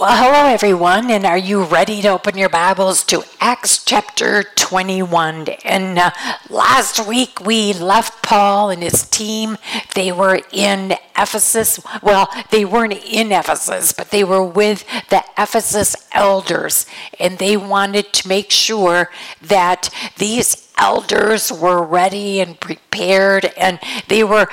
Well, 0.00 0.16
hello 0.16 0.50
everyone, 0.50 1.10
and 1.10 1.26
are 1.26 1.36
you 1.36 1.62
ready 1.62 2.00
to 2.00 2.08
open 2.08 2.38
your 2.38 2.48
Bibles 2.48 3.04
to 3.04 3.22
Acts 3.38 3.84
chapter 3.84 4.44
21? 4.44 5.46
And 5.62 5.98
uh, 5.98 6.10
last 6.48 7.06
week 7.06 7.44
we 7.44 7.74
left 7.74 8.22
Paul 8.22 8.70
and 8.70 8.82
his 8.82 9.06
team. 9.06 9.58
They 9.94 10.10
were 10.10 10.40
in 10.52 10.94
Ephesus. 11.18 11.80
Well, 12.02 12.30
they 12.50 12.64
weren't 12.64 12.94
in 12.94 13.30
Ephesus, 13.30 13.92
but 13.92 14.10
they 14.10 14.24
were 14.24 14.42
with 14.42 14.86
the 15.10 15.22
Ephesus 15.36 15.94
elders, 16.12 16.86
and 17.18 17.36
they 17.36 17.58
wanted 17.58 18.14
to 18.14 18.26
make 18.26 18.50
sure 18.50 19.10
that 19.42 19.90
these 20.16 20.72
elders 20.78 21.52
were 21.52 21.82
ready 21.82 22.40
and 22.40 22.58
prepared, 22.58 23.52
and 23.54 23.78
they 24.08 24.24
were 24.24 24.48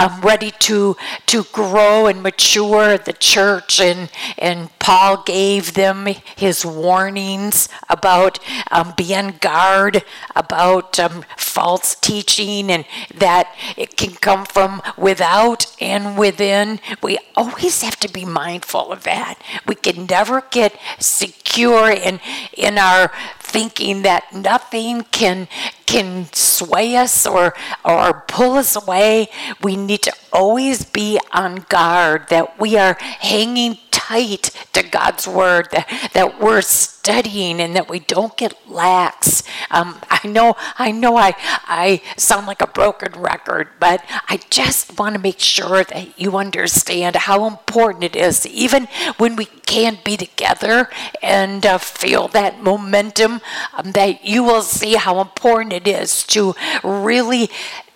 um, 0.00 0.20
ready 0.22 0.50
to 0.50 0.96
to 1.26 1.44
grow 1.52 2.06
and 2.06 2.22
mature 2.22 2.98
the 2.98 3.12
church 3.12 3.80
and 3.80 4.10
and 4.38 4.70
Paul 4.78 5.22
gave 5.22 5.74
them 5.74 6.08
his 6.36 6.64
warnings 6.64 7.68
about 7.88 8.38
um, 8.70 8.94
guard 9.40 10.02
about 10.34 10.98
um, 10.98 11.24
false 11.36 11.94
teaching 11.94 12.70
and 12.70 12.84
that 13.14 13.54
it 13.76 13.96
can 13.96 14.14
come 14.14 14.46
from 14.46 14.82
without 14.96 15.66
and 15.80 16.16
within. 16.18 16.80
We 17.02 17.18
always 17.36 17.82
have 17.82 18.00
to 18.00 18.08
be 18.10 18.24
mindful 18.24 18.90
of 18.92 19.04
that. 19.04 19.36
We 19.66 19.74
can 19.74 20.06
never 20.06 20.42
get 20.50 20.74
secure 20.98 21.90
in 21.90 22.20
in 22.56 22.78
our 22.78 23.12
thinking 23.38 24.02
that 24.02 24.32
nothing 24.32 25.02
can 25.10 25.48
can 25.90 26.28
sway 26.32 26.94
us 26.94 27.26
or 27.26 27.52
or 27.84 28.22
pull 28.28 28.54
us 28.54 28.76
away. 28.76 29.28
We 29.60 29.74
need 29.74 30.02
to 30.02 30.12
always 30.32 30.84
be 30.84 31.18
on 31.34 31.66
guard 31.68 32.28
that 32.28 32.60
we 32.60 32.76
are 32.78 32.94
hanging 33.00 33.76
tight 34.10 34.50
to 34.72 34.82
God's 34.82 35.28
word, 35.28 35.68
that, 35.70 36.10
that 36.14 36.40
we're 36.40 36.62
studying 36.62 37.60
and 37.60 37.76
that 37.76 37.88
we 37.88 38.00
don't 38.00 38.36
get 38.36 38.54
lax. 38.68 39.44
Um, 39.70 40.00
I 40.10 40.26
know, 40.26 40.56
I 40.78 40.90
know 40.90 41.16
I, 41.16 41.34
I 41.66 42.02
sound 42.16 42.46
like 42.46 42.60
a 42.60 42.66
broken 42.66 43.12
record, 43.20 43.68
but 43.78 44.04
I 44.28 44.40
just 44.50 44.98
want 44.98 45.14
to 45.14 45.20
make 45.20 45.38
sure 45.38 45.84
that 45.84 46.18
you 46.18 46.36
understand 46.36 47.14
how 47.14 47.46
important 47.46 48.02
it 48.02 48.16
is, 48.16 48.46
even 48.46 48.88
when 49.18 49.36
we 49.36 49.44
can't 49.44 50.02
be 50.04 50.16
together 50.16 50.88
and 51.22 51.64
uh, 51.64 51.78
feel 51.78 52.26
that 52.28 52.60
momentum, 52.60 53.40
um, 53.76 53.92
that 53.92 54.24
you 54.24 54.42
will 54.42 54.62
see 54.62 54.94
how 54.96 55.20
important 55.20 55.72
it 55.72 55.86
is 55.86 56.24
to 56.24 56.54
really 56.82 57.48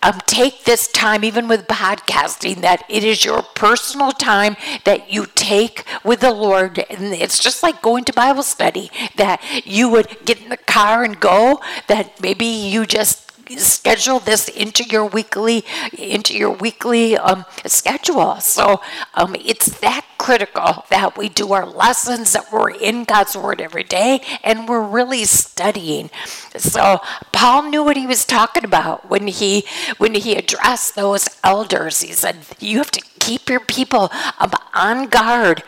um, 0.05 0.19
take 0.27 0.65
this 0.65 0.87
time, 0.87 1.23
even 1.23 1.47
with 1.47 1.67
podcasting, 1.67 2.61
that 2.61 2.83
it 2.87 3.03
is 3.03 3.25
your 3.25 3.41
personal 3.41 4.11
time 4.11 4.55
that 4.83 5.11
you 5.11 5.25
take 5.33 5.83
with 6.03 6.19
the 6.21 6.31
Lord. 6.31 6.85
And 6.89 7.13
it's 7.13 7.39
just 7.39 7.63
like 7.63 7.81
going 7.81 8.03
to 8.05 8.13
Bible 8.13 8.43
study, 8.43 8.91
that 9.15 9.41
you 9.65 9.89
would 9.89 10.23
get 10.25 10.41
in 10.41 10.49
the 10.49 10.57
car 10.57 11.03
and 11.03 11.19
go, 11.19 11.59
that 11.87 12.21
maybe 12.21 12.45
you 12.45 12.85
just 12.85 13.24
schedule 13.57 14.19
this 14.19 14.47
into 14.49 14.83
your 14.83 15.05
weekly 15.05 15.63
into 15.97 16.35
your 16.35 16.51
weekly 16.51 17.17
um, 17.17 17.45
schedule. 17.65 18.37
So 18.37 18.81
um, 19.13 19.35
it's 19.35 19.79
that 19.79 20.05
critical 20.17 20.85
that 20.89 21.17
we 21.17 21.29
do 21.29 21.53
our 21.53 21.65
lessons 21.65 22.33
that 22.33 22.51
we're 22.51 22.71
in 22.71 23.03
god's 23.03 23.37
word 23.37 23.61
every 23.61 23.83
day 23.83 24.21
and 24.43 24.67
we're 24.67 24.81
really 24.81 25.25
studying. 25.25 26.09
So 26.57 26.99
paul 27.31 27.69
knew 27.69 27.83
what 27.83 27.97
he 27.97 28.07
was 28.07 28.25
talking 28.25 28.65
about 28.65 29.09
when 29.09 29.27
he 29.27 29.65
when 29.97 30.15
he 30.15 30.35
addressed 30.35 30.95
those 30.95 31.29
elders. 31.43 32.01
He 32.01 32.13
said 32.13 32.37
you 32.59 32.79
have 32.79 32.91
to 32.91 33.01
keep 33.19 33.49
your 33.49 33.59
people 33.59 34.11
um, 34.39 34.51
on 34.73 35.07
guard. 35.07 35.63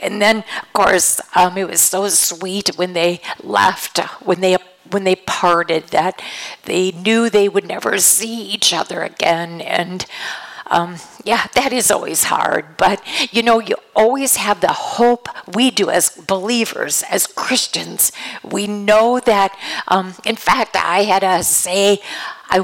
And 0.00 0.20
then 0.20 0.38
of 0.38 0.72
course 0.74 1.20
um, 1.34 1.56
it 1.56 1.68
was 1.68 1.80
so 1.80 2.08
sweet 2.08 2.76
when 2.76 2.92
they 2.92 3.20
left 3.42 3.98
when 4.22 4.40
they 4.40 4.56
when 4.94 5.04
they 5.04 5.16
parted 5.16 5.88
that 5.88 6.22
they 6.64 6.92
knew 6.92 7.28
they 7.28 7.48
would 7.48 7.66
never 7.66 7.98
see 7.98 8.42
each 8.42 8.72
other 8.72 9.02
again 9.02 9.60
and 9.60 10.06
um, 10.66 10.96
yeah, 11.24 11.46
that 11.54 11.72
is 11.72 11.90
always 11.90 12.24
hard. 12.24 12.76
But 12.76 13.02
you 13.30 13.42
know, 13.42 13.60
you 13.60 13.76
always 13.94 14.36
have 14.36 14.60
the 14.60 14.72
hope. 14.72 15.28
We 15.54 15.70
do 15.70 15.90
as 15.90 16.10
believers, 16.10 17.04
as 17.10 17.26
Christians. 17.26 18.12
We 18.42 18.66
know 18.66 19.20
that. 19.20 19.56
Um, 19.88 20.14
in 20.24 20.36
fact, 20.36 20.76
I 20.76 21.02
had 21.04 21.20
to 21.20 21.44
say, 21.44 22.00
I, 22.54 22.60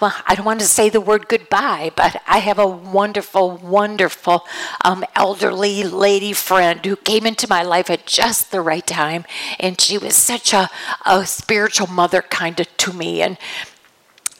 well, 0.00 0.14
I 0.26 0.34
don't 0.34 0.46
want 0.46 0.60
to 0.60 0.66
say 0.66 0.88
the 0.88 1.02
word 1.02 1.28
goodbye, 1.28 1.92
but 1.94 2.22
I 2.26 2.38
have 2.38 2.58
a 2.58 2.66
wonderful, 2.66 3.58
wonderful 3.58 4.46
um, 4.82 5.04
elderly 5.14 5.84
lady 5.84 6.32
friend 6.32 6.84
who 6.84 6.96
came 6.96 7.26
into 7.26 7.46
my 7.46 7.62
life 7.62 7.90
at 7.90 8.06
just 8.06 8.50
the 8.50 8.62
right 8.62 8.86
time. 8.86 9.26
And 9.60 9.78
she 9.78 9.98
was 9.98 10.16
such 10.16 10.54
a, 10.54 10.70
a 11.04 11.26
spiritual 11.26 11.88
mother 11.88 12.22
kind 12.22 12.58
of 12.58 12.74
to 12.78 12.94
me. 12.94 13.20
And 13.20 13.36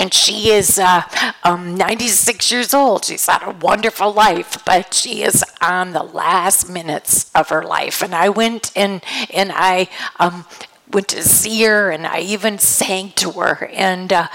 and 0.00 0.14
she 0.14 0.50
is 0.52 0.78
uh, 0.78 1.02
um, 1.42 1.76
96 1.76 2.52
years 2.52 2.72
old. 2.72 3.04
She's 3.04 3.26
had 3.26 3.42
a 3.42 3.50
wonderful 3.50 4.12
life, 4.12 4.64
but 4.64 4.94
she 4.94 5.24
is 5.24 5.44
on 5.60 5.90
the 5.90 6.04
last 6.04 6.70
minutes 6.70 7.32
of 7.34 7.48
her 7.48 7.64
life. 7.64 8.00
And 8.00 8.14
I 8.14 8.28
went 8.28 8.70
and 8.76 9.02
and 9.34 9.50
I 9.52 9.88
um, 10.20 10.46
went 10.92 11.08
to 11.08 11.22
see 11.22 11.62
her, 11.64 11.90
and 11.90 12.06
I 12.06 12.20
even 12.20 12.58
sang 12.58 13.10
to 13.16 13.32
her. 13.32 13.66
And 13.72 14.12
uh, 14.12 14.28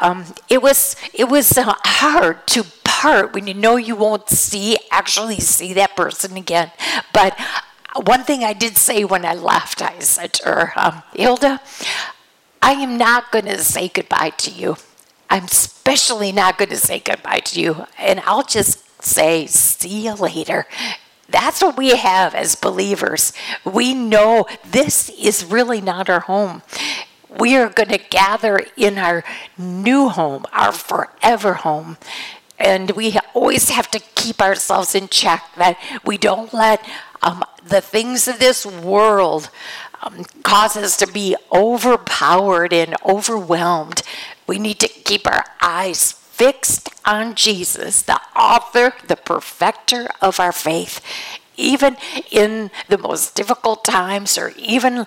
um, 0.00 0.24
it 0.48 0.62
was 0.62 0.96
it 1.14 1.28
was 1.28 1.56
uh, 1.56 1.74
hard 1.84 2.46
to 2.48 2.64
part 2.84 3.34
when 3.34 3.46
you 3.46 3.54
know 3.54 3.76
you 3.76 3.96
won't 3.96 4.28
see 4.28 4.78
actually 4.90 5.40
see 5.40 5.72
that 5.74 5.96
person 5.96 6.36
again. 6.36 6.72
But 7.12 7.38
one 8.04 8.24
thing 8.24 8.44
I 8.44 8.52
did 8.52 8.76
say 8.76 9.04
when 9.04 9.24
I 9.24 9.34
left, 9.34 9.82
I 9.82 9.98
said 10.00 10.32
to 10.34 10.44
her, 10.44 10.72
um, 10.76 11.02
Hilda, 11.14 11.60
I 12.62 12.72
am 12.72 12.96
not 12.98 13.30
going 13.32 13.46
to 13.46 13.58
say 13.58 13.88
goodbye 13.88 14.30
to 14.30 14.50
you. 14.50 14.76
I'm 15.28 15.44
especially 15.44 16.32
not 16.32 16.58
going 16.58 16.68
to 16.70 16.76
say 16.76 17.00
goodbye 17.00 17.40
to 17.40 17.60
you, 17.60 17.86
and 17.98 18.20
I'll 18.20 18.44
just 18.44 19.02
say, 19.02 19.46
see 19.46 20.06
you 20.06 20.14
later. 20.14 20.66
That's 21.28 21.60
what 21.60 21.76
we 21.76 21.96
have 21.96 22.34
as 22.34 22.54
believers. 22.54 23.32
We 23.64 23.94
know 23.94 24.46
this 24.64 25.10
is 25.10 25.44
really 25.44 25.80
not 25.80 26.08
our 26.08 26.20
home 26.20 26.62
we 27.38 27.56
are 27.56 27.68
going 27.68 27.88
to 27.90 27.98
gather 27.98 28.60
in 28.76 28.98
our 28.98 29.24
new 29.58 30.08
home, 30.08 30.44
our 30.52 30.72
forever 30.72 31.54
home. 31.54 31.96
And 32.58 32.92
we 32.92 33.18
always 33.34 33.68
have 33.70 33.90
to 33.90 34.00
keep 34.14 34.40
ourselves 34.40 34.94
in 34.94 35.08
check 35.08 35.44
that 35.56 35.78
we 36.04 36.16
don't 36.16 36.54
let 36.54 36.84
um, 37.22 37.44
the 37.64 37.80
things 37.80 38.28
of 38.28 38.38
this 38.38 38.64
world 38.64 39.50
um, 40.02 40.24
cause 40.42 40.76
us 40.76 40.96
to 40.98 41.06
be 41.06 41.36
overpowered 41.52 42.72
and 42.72 42.94
overwhelmed. 43.04 44.02
We 44.46 44.58
need 44.58 44.78
to 44.80 44.88
keep 44.88 45.26
our 45.26 45.44
eyes 45.60 46.12
fixed 46.12 46.90
on 47.04 47.34
Jesus, 47.34 48.02
the 48.02 48.20
author, 48.34 48.94
the 49.06 49.16
perfecter 49.16 50.08
of 50.20 50.38
our 50.40 50.52
faith 50.52 51.00
even 51.56 51.96
in 52.30 52.70
the 52.88 52.98
most 52.98 53.34
difficult 53.34 53.84
times, 53.84 54.38
or 54.38 54.52
even 54.56 55.06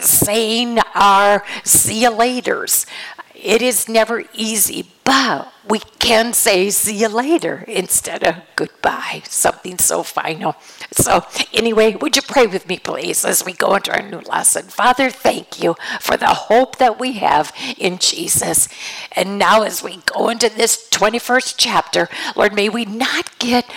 saying 0.00 0.78
our 0.94 1.44
see 1.64 2.02
you 2.02 2.10
laters. 2.10 2.86
It 3.34 3.62
is 3.62 3.88
never 3.88 4.24
easy, 4.34 4.90
but 5.04 5.52
we 5.68 5.78
can 6.00 6.32
say 6.32 6.70
see 6.70 6.96
you 6.96 7.08
later 7.08 7.64
instead 7.68 8.24
of 8.24 8.36
goodbye, 8.56 9.22
something 9.28 9.78
so 9.78 10.02
final. 10.02 10.56
So, 10.90 11.24
anyway, 11.52 11.94
would 11.94 12.16
you 12.16 12.22
pray 12.22 12.48
with 12.48 12.66
me, 12.66 12.78
please, 12.78 13.24
as 13.24 13.44
we 13.44 13.52
go 13.52 13.76
into 13.76 13.92
our 13.92 14.02
new 14.02 14.20
lesson? 14.20 14.64
Father, 14.64 15.08
thank 15.08 15.62
you 15.62 15.76
for 16.00 16.16
the 16.16 16.26
hope 16.26 16.78
that 16.78 16.98
we 16.98 17.12
have 17.12 17.52
in 17.76 17.98
Jesus. 17.98 18.68
And 19.12 19.38
now, 19.38 19.62
as 19.62 19.84
we 19.84 19.98
go 19.98 20.30
into 20.30 20.48
this 20.48 20.88
21st 20.90 21.54
chapter, 21.56 22.08
Lord, 22.34 22.54
may 22.54 22.68
we 22.68 22.86
not 22.86 23.38
get 23.38 23.70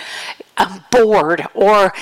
um, 0.56 0.84
bored 0.90 1.46
or 1.54 1.92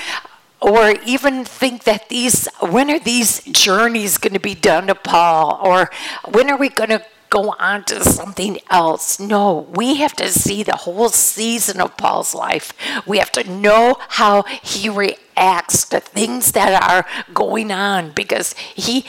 or 0.61 0.93
even 1.05 1.43
think 1.43 1.83
that 1.85 2.09
these 2.09 2.47
when 2.59 2.89
are 2.91 2.99
these 2.99 3.43
journeys 3.45 4.17
going 4.17 4.33
to 4.33 4.39
be 4.39 4.53
done 4.55 4.87
to 4.87 4.95
paul 4.95 5.59
or 5.63 5.89
when 6.29 6.49
are 6.49 6.57
we 6.57 6.69
going 6.69 6.89
to 6.89 7.03
go 7.31 7.55
on 7.57 7.81
to 7.85 8.03
something 8.03 8.59
else? 8.69 9.19
No 9.19 9.65
we 9.73 9.95
have 9.95 10.13
to 10.17 10.27
see 10.29 10.63
the 10.63 10.75
whole 10.75 11.09
season 11.09 11.79
of 11.81 11.97
paul's 11.97 12.35
life. 12.35 12.73
We 13.07 13.17
have 13.17 13.31
to 13.31 13.49
know 13.49 13.95
how 14.09 14.43
he 14.43 14.89
reacts 14.89 15.85
to 15.89 16.01
things 16.01 16.51
that 16.51 16.83
are 16.83 17.07
going 17.33 17.71
on 17.71 18.11
because 18.11 18.53
he 18.53 19.05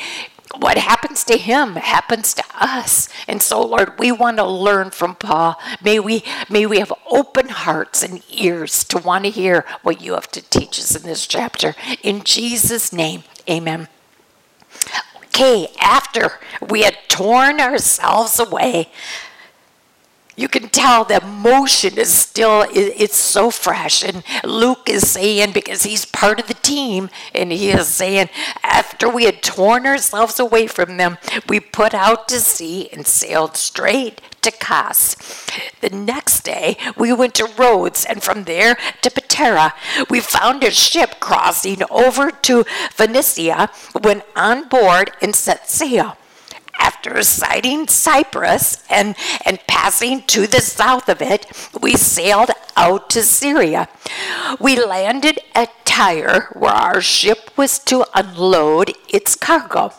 what 0.59 0.79
happens 0.79 1.25
to 1.25 1.37
him 1.37 1.77
happens 1.77 2.35
to 2.35 2.45
us. 2.55 3.09
And 3.27 3.43
so, 3.43 3.65
Lord, 3.65 3.99
we 3.99 4.13
want 4.13 4.37
to 4.39 4.45
learn 4.45 4.91
from 4.91 5.15
Paul. 5.15 5.59
May 5.83 5.99
we, 5.99 6.25
may 6.51 6.67
we 6.67 6.79
have 6.79 6.93
open 7.11 7.49
hearts 7.49 8.03
and 8.03 8.23
ears 8.31 8.85
to 8.85 8.99
want 8.99 9.25
to 9.25 9.31
hear 9.31 9.65
what 9.83 10.01
you 10.01 10.15
have 10.15 10.31
to 10.33 10.43
teach 10.43 10.79
us 10.79 10.95
in 10.95 11.03
this 11.03 11.27
chapter. 11.27 11.75
In 12.03 12.23
Jesus' 12.23 12.93
name, 12.93 13.23
amen. 13.49 13.89
Okay, 15.27 15.69
after 15.81 16.39
we 16.61 16.83
had 16.83 16.99
torn 17.09 17.61
ourselves 17.61 18.39
away, 18.39 18.91
you 20.37 20.49
can 20.49 20.69
tell 20.69 21.05
the 21.05 21.23
emotion 21.23 21.99
is 21.99 22.13
still 22.13 22.65
it's 22.71 23.17
so 23.17 23.51
fresh 23.51 24.03
and 24.03 24.23
luke 24.45 24.89
is 24.89 25.11
saying 25.11 25.53
because 25.53 25.83
he's 25.83 26.05
part 26.05 26.41
of 26.41 26.49
the 26.49 26.55
team 26.55 27.11
and 27.35 27.53
he 27.53 27.71
is 27.71 27.89
saying 27.89 28.29
after 28.63 29.09
we 29.09 29.25
had 29.25 29.43
torn 29.43 29.87
ourselves 29.87 30.41
away 30.41 30.67
from 30.67 30.97
them 30.97 31.19
we 31.49 31.61
put 31.61 31.95
out 31.95 32.29
to 32.29 32.41
sea 32.41 32.89
and 32.93 33.07
sailed 33.07 33.57
straight 33.57 34.21
to 34.43 34.51
Kos. 34.51 35.15
The 35.81 35.91
next 35.91 36.41
day, 36.41 36.77
we 36.97 37.13
went 37.13 37.35
to 37.37 37.49
Rhodes, 37.57 38.05
and 38.05 38.23
from 38.23 38.43
there 38.43 38.77
to 39.03 39.11
Patara. 39.11 39.73
We 40.11 40.19
found 40.19 40.65
a 40.65 40.73
ship 40.73 41.21
crossing 41.21 41.83
over 41.91 42.31
to 42.31 42.65
Phoenicia, 42.91 43.71
went 44.03 44.25
on 44.35 44.69
board, 44.69 45.13
and 45.23 45.37
set 45.37 45.71
sail 45.71 46.17
after 46.83 47.23
sighting 47.23 47.87
Cyprus 47.87 48.83
and, 48.91 49.15
and 49.47 49.61
passing 49.69 50.23
to 50.23 50.49
the 50.49 50.61
south 50.61 51.09
of 51.09 51.23
it, 51.23 51.47
we 51.81 51.95
sailed 51.95 52.51
out 52.77 53.09
to 53.11 53.23
Syria. 53.23 53.89
We 54.61 54.85
landed 54.85 55.39
at 55.55 55.85
Tyre, 55.85 56.49
where 56.55 56.73
our 56.73 57.01
ship 57.01 57.51
was 57.57 57.79
to 57.91 58.05
unload 58.15 58.95
its 59.09 59.37
cargo. 59.37 59.93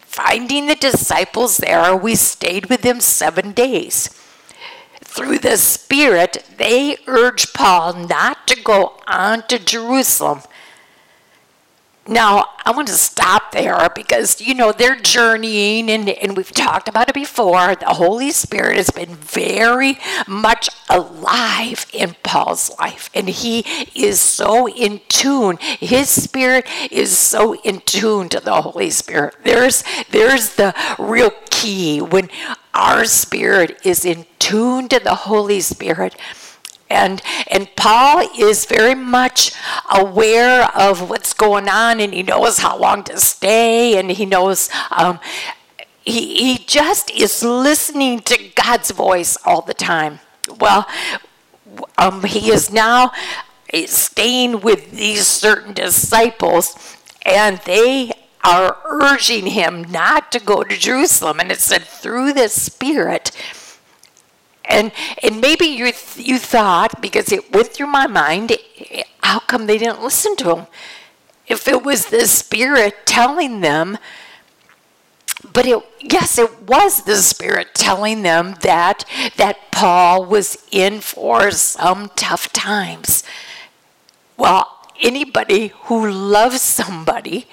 Finding 0.00 0.66
the 0.66 0.74
disciples 0.74 1.56
there, 1.56 1.96
we 1.96 2.14
stayed 2.14 2.66
with 2.66 2.82
them 2.82 3.00
seven 3.00 3.52
days. 3.52 4.10
Through 5.00 5.38
the 5.38 5.56
Spirit, 5.56 6.44
they 6.58 6.98
urged 7.06 7.54
Paul 7.54 7.94
not 7.94 8.46
to 8.48 8.60
go 8.60 9.00
on 9.06 9.46
to 9.48 9.58
Jerusalem 9.58 10.42
now, 12.06 12.50
I 12.66 12.70
want 12.70 12.88
to 12.88 12.94
stop 12.94 13.52
there 13.52 13.88
because, 13.94 14.40
you 14.40 14.54
know, 14.54 14.72
they're 14.72 14.96
journeying, 14.96 15.90
and, 15.90 16.08
and 16.08 16.36
we've 16.36 16.52
talked 16.52 16.86
about 16.86 17.08
it 17.08 17.14
before. 17.14 17.74
The 17.74 17.86
Holy 17.86 18.30
Spirit 18.30 18.76
has 18.76 18.90
been 18.90 19.14
very 19.14 19.98
much 20.26 20.68
alive 20.90 21.86
in 21.94 22.14
Paul's 22.22 22.76
life, 22.78 23.08
and 23.14 23.28
he 23.28 23.60
is 23.94 24.20
so 24.20 24.68
in 24.68 25.00
tune. 25.08 25.56
His 25.58 26.10
spirit 26.10 26.66
is 26.90 27.16
so 27.16 27.54
in 27.62 27.80
tune 27.80 28.28
to 28.30 28.40
the 28.40 28.62
Holy 28.62 28.90
Spirit. 28.90 29.36
There's, 29.42 29.82
there's 30.10 30.56
the 30.56 30.74
real 30.98 31.30
key 31.48 32.02
when 32.02 32.28
our 32.74 33.06
spirit 33.06 33.80
is 33.82 34.04
in 34.04 34.26
tune 34.38 34.88
to 34.88 34.98
the 34.98 35.14
Holy 35.14 35.60
Spirit 35.60 36.16
and 36.90 37.22
and 37.50 37.68
Paul 37.76 38.28
is 38.38 38.66
very 38.66 38.94
much 38.94 39.52
aware 39.90 40.64
of 40.76 41.08
what's 41.08 41.32
going 41.32 41.68
on, 41.68 42.00
and 42.00 42.12
he 42.14 42.22
knows 42.22 42.58
how 42.58 42.78
long 42.78 43.04
to 43.04 43.18
stay, 43.18 43.98
and 43.98 44.10
he 44.10 44.26
knows. 44.26 44.70
Um, 44.90 45.18
he, 46.04 46.52
he 46.54 46.58
just 46.58 47.10
is 47.10 47.42
listening 47.42 48.20
to 48.20 48.38
God's 48.54 48.90
voice 48.90 49.38
all 49.44 49.62
the 49.62 49.74
time. 49.74 50.20
Well, 50.60 50.86
um, 51.96 52.24
he 52.24 52.50
is 52.50 52.70
now 52.70 53.12
staying 53.86 54.60
with 54.60 54.92
these 54.92 55.26
certain 55.26 55.72
disciples, 55.72 56.98
and 57.24 57.58
they 57.64 58.12
are 58.44 58.76
urging 58.84 59.46
him 59.46 59.82
not 59.90 60.30
to 60.32 60.38
go 60.38 60.62
to 60.62 60.76
Jerusalem. 60.76 61.40
And 61.40 61.50
it 61.50 61.60
said, 61.60 61.82
through 61.82 62.34
the 62.34 62.48
Spirit, 62.48 63.30
and 64.66 64.92
and 65.22 65.40
maybe 65.40 65.66
you 65.66 65.92
you 66.16 66.38
thought 66.38 67.00
because 67.00 67.32
it 67.32 67.52
went 67.52 67.68
through 67.68 67.86
my 67.86 68.06
mind, 68.06 68.56
how 69.22 69.40
come 69.40 69.66
they 69.66 69.78
didn't 69.78 70.02
listen 70.02 70.36
to 70.36 70.56
him? 70.56 70.66
If 71.46 71.68
it 71.68 71.82
was 71.82 72.06
the 72.06 72.26
Spirit 72.26 73.06
telling 73.06 73.60
them, 73.60 73.98
but 75.52 75.66
it 75.66 75.82
yes, 76.00 76.38
it 76.38 76.62
was 76.62 77.02
the 77.02 77.16
Spirit 77.16 77.74
telling 77.74 78.22
them 78.22 78.56
that 78.62 79.04
that 79.36 79.70
Paul 79.70 80.24
was 80.24 80.56
in 80.70 81.00
for 81.00 81.50
some 81.50 82.10
tough 82.16 82.52
times. 82.52 83.24
Well, 84.36 84.70
anybody 85.02 85.68
who 85.84 86.10
loves 86.10 86.62
somebody 86.62 87.46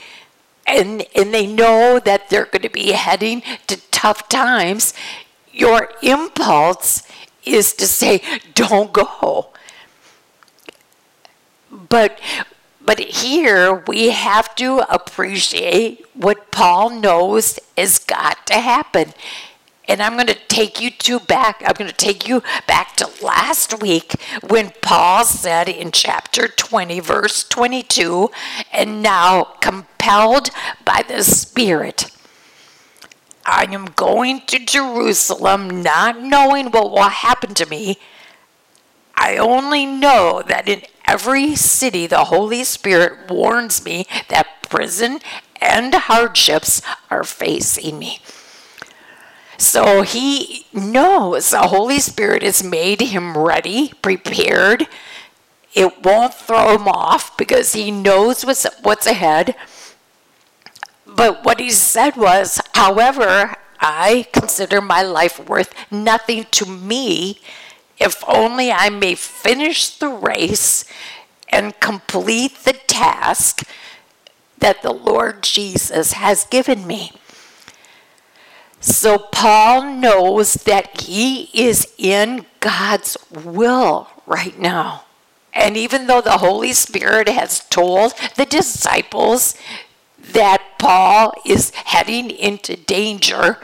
and 0.66 1.06
and 1.16 1.34
they 1.34 1.48
know 1.48 2.00
that 2.00 2.30
they're 2.30 2.46
going 2.46 2.62
to 2.62 2.70
be 2.70 2.94
heading 2.94 3.44
to 3.68 3.78
tough 3.92 4.30
times 4.30 4.94
your 5.52 5.90
impulse 6.02 7.04
is 7.46 7.74
to 7.74 7.86
say, 7.86 8.22
don't 8.54 8.94
go. 8.94 9.50
But 11.90 12.20
but 12.84 13.00
here 13.00 13.84
we 13.88 14.10
have 14.10 14.56
to 14.56 14.80
appreciate 14.94 16.06
what 16.14 16.52
Paul 16.52 16.90
knows 16.90 17.60
has 17.78 18.00
got 18.00 18.46
to 18.48 18.56
happen. 18.56 19.14
And 19.88 20.02
I'm 20.02 20.14
going 20.14 20.28
to 20.28 20.38
take 20.48 20.80
you 20.80 20.90
to 20.90 21.20
back, 21.20 21.62
I'm 21.66 21.74
going 21.74 21.90
to 21.90 21.96
take 21.96 22.28
you 22.28 22.42
back 22.66 22.96
to 22.98 23.10
last 23.24 23.82
week 23.82 24.16
when 24.48 24.72
Paul 24.82 25.26
said 25.26 25.68
in 25.68 25.92
chapter 25.92 26.48
20, 26.48 27.00
verse 27.02 27.44
22, 27.48 28.30
and 28.72 29.02
now 29.02 29.44
compelled 29.60 30.50
by 30.86 31.04
the 31.08 31.24
Spirit, 31.24 32.10
I 33.46 33.68
am 33.72 33.86
going 33.96 34.42
to 34.48 34.60
Jerusalem 34.60 35.82
not 35.82 36.22
knowing 36.22 36.72
what 36.72 36.92
will 36.92 37.10
happen 37.10 37.54
to 37.56 37.66
me. 37.66 37.98
I 39.16 39.38
only 39.38 39.86
know 39.86 40.44
that 40.48 40.68
in 40.68 40.84
every 41.06 41.56
city 41.56 42.08
the 42.08 42.26
Holy 42.26 42.64
Spirit 42.64 43.30
warns 43.30 43.84
me 43.84 44.06
that 44.30 44.62
prison 44.64 45.20
and 45.60 45.94
hardships 45.94 46.82
are 47.10 47.24
facing 47.24 48.00
me. 48.00 48.20
So 49.58 50.02
he 50.02 50.66
knows 50.74 51.52
the 51.52 51.68
Holy 51.68 52.00
Spirit 52.00 52.42
has 52.42 52.64
made 52.64 53.00
him 53.00 53.38
ready, 53.38 53.94
prepared. 54.02 54.88
It 55.76 56.04
won't 56.04 56.34
throw 56.34 56.76
him 56.76 56.88
off 56.88 57.38
because 57.38 57.74
he 57.74 57.92
knows 57.92 58.44
what's, 58.44 58.66
what's 58.82 59.06
ahead. 59.06 59.56
But 61.16 61.44
what 61.44 61.60
he 61.60 61.70
said 61.72 62.16
was, 62.16 62.62
however, 62.74 63.56
I 63.80 64.28
consider 64.32 64.82
my 64.82 65.02
life 65.02 65.40
worth 65.48 65.74
nothing 65.92 66.46
to 66.52 66.66
me 66.66 67.40
if 68.00 68.24
only 68.28 68.72
I 68.72 68.90
may 68.90 69.16
finish 69.16 69.90
the 69.90 70.10
race 70.10 70.86
and 71.50 71.80
complete 71.80 72.56
the 72.64 72.74
task 72.74 73.64
that 74.58 74.82
the 74.82 74.94
Lord 74.94 75.44
Jesus 75.44 76.14
has 76.14 76.46
given 76.46 76.88
me. 76.88 77.12
So 78.80 79.20
Paul 79.20 79.84
knows 79.84 80.56
that 80.66 81.02
he 81.02 81.50
is 81.54 81.94
in 81.98 82.46
God's 82.60 83.18
will 83.32 84.08
right 84.26 84.58
now. 84.58 85.04
And 85.54 85.78
even 85.78 86.08
though 86.08 86.22
the 86.22 86.38
Holy 86.38 86.74
Spirit 86.74 87.28
has 87.28 87.60
told 87.70 88.14
the 88.36 88.46
disciples 88.46 89.56
that 90.32 90.64
Paul 90.80 91.34
is 91.46 91.72
heading 91.72 92.30
into 92.30 92.76
danger, 92.76 93.58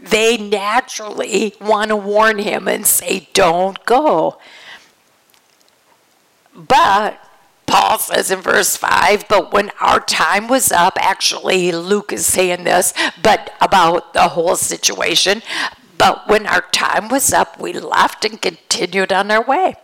they 0.00 0.36
naturally 0.36 1.54
want 1.60 1.88
to 1.88 1.96
warn 1.96 2.38
him 2.38 2.68
and 2.68 2.86
say, 2.86 3.28
Don't 3.32 3.84
go. 3.84 4.38
But 6.54 7.20
Paul 7.66 7.98
says 7.98 8.30
in 8.30 8.40
verse 8.40 8.76
5, 8.76 9.26
but 9.28 9.52
when 9.52 9.70
our 9.80 10.00
time 10.00 10.48
was 10.48 10.70
up, 10.70 10.96
actually, 11.00 11.72
Luke 11.72 12.12
is 12.12 12.26
saying 12.26 12.64
this, 12.64 12.92
but 13.20 13.52
about 13.60 14.12
the 14.12 14.28
whole 14.28 14.54
situation. 14.56 15.42
But 15.98 16.28
when 16.28 16.46
our 16.46 16.60
time 16.72 17.08
was 17.08 17.32
up, 17.32 17.58
we 17.58 17.72
left 17.72 18.24
and 18.24 18.40
continued 18.40 19.12
on 19.12 19.30
our 19.30 19.42
way. 19.42 19.74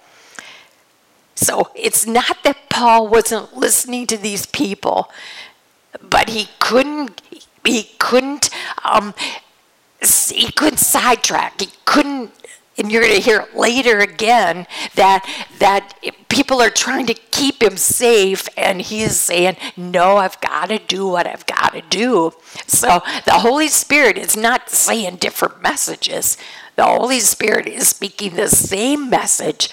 So 1.40 1.70
it's 1.74 2.06
not 2.06 2.44
that 2.44 2.68
Paul 2.68 3.08
wasn't 3.08 3.56
listening 3.56 4.06
to 4.08 4.18
these 4.18 4.44
people, 4.44 5.10
but 6.02 6.28
he 6.28 6.50
couldn't. 6.58 7.22
He 7.64 7.90
couldn't. 7.98 8.50
Um, 8.84 9.14
he 10.28 10.52
couldn't 10.52 10.78
sidetrack. 10.78 11.60
He 11.62 11.68
couldn't. 11.86 12.32
And 12.76 12.92
you're 12.92 13.02
going 13.02 13.14
to 13.14 13.20
hear 13.20 13.48
later 13.54 14.00
again 14.00 14.66
that 14.96 15.26
that 15.58 15.98
people 16.28 16.60
are 16.60 16.70
trying 16.70 17.06
to 17.06 17.14
keep 17.14 17.62
him 17.62 17.78
safe, 17.78 18.46
and 18.58 18.82
he's 18.82 19.16
saying, 19.18 19.56
"No, 19.78 20.18
I've 20.18 20.40
got 20.42 20.68
to 20.68 20.78
do 20.78 21.06
what 21.06 21.26
I've 21.26 21.46
got 21.46 21.72
to 21.72 21.80
do." 21.80 22.34
So 22.66 23.00
the 23.24 23.40
Holy 23.40 23.68
Spirit 23.68 24.18
is 24.18 24.36
not 24.36 24.68
saying 24.68 25.16
different 25.16 25.62
messages. 25.62 26.36
The 26.76 26.84
Holy 26.84 27.20
Spirit 27.20 27.66
is 27.66 27.88
speaking 27.88 28.36
the 28.36 28.48
same 28.48 29.10
message 29.10 29.70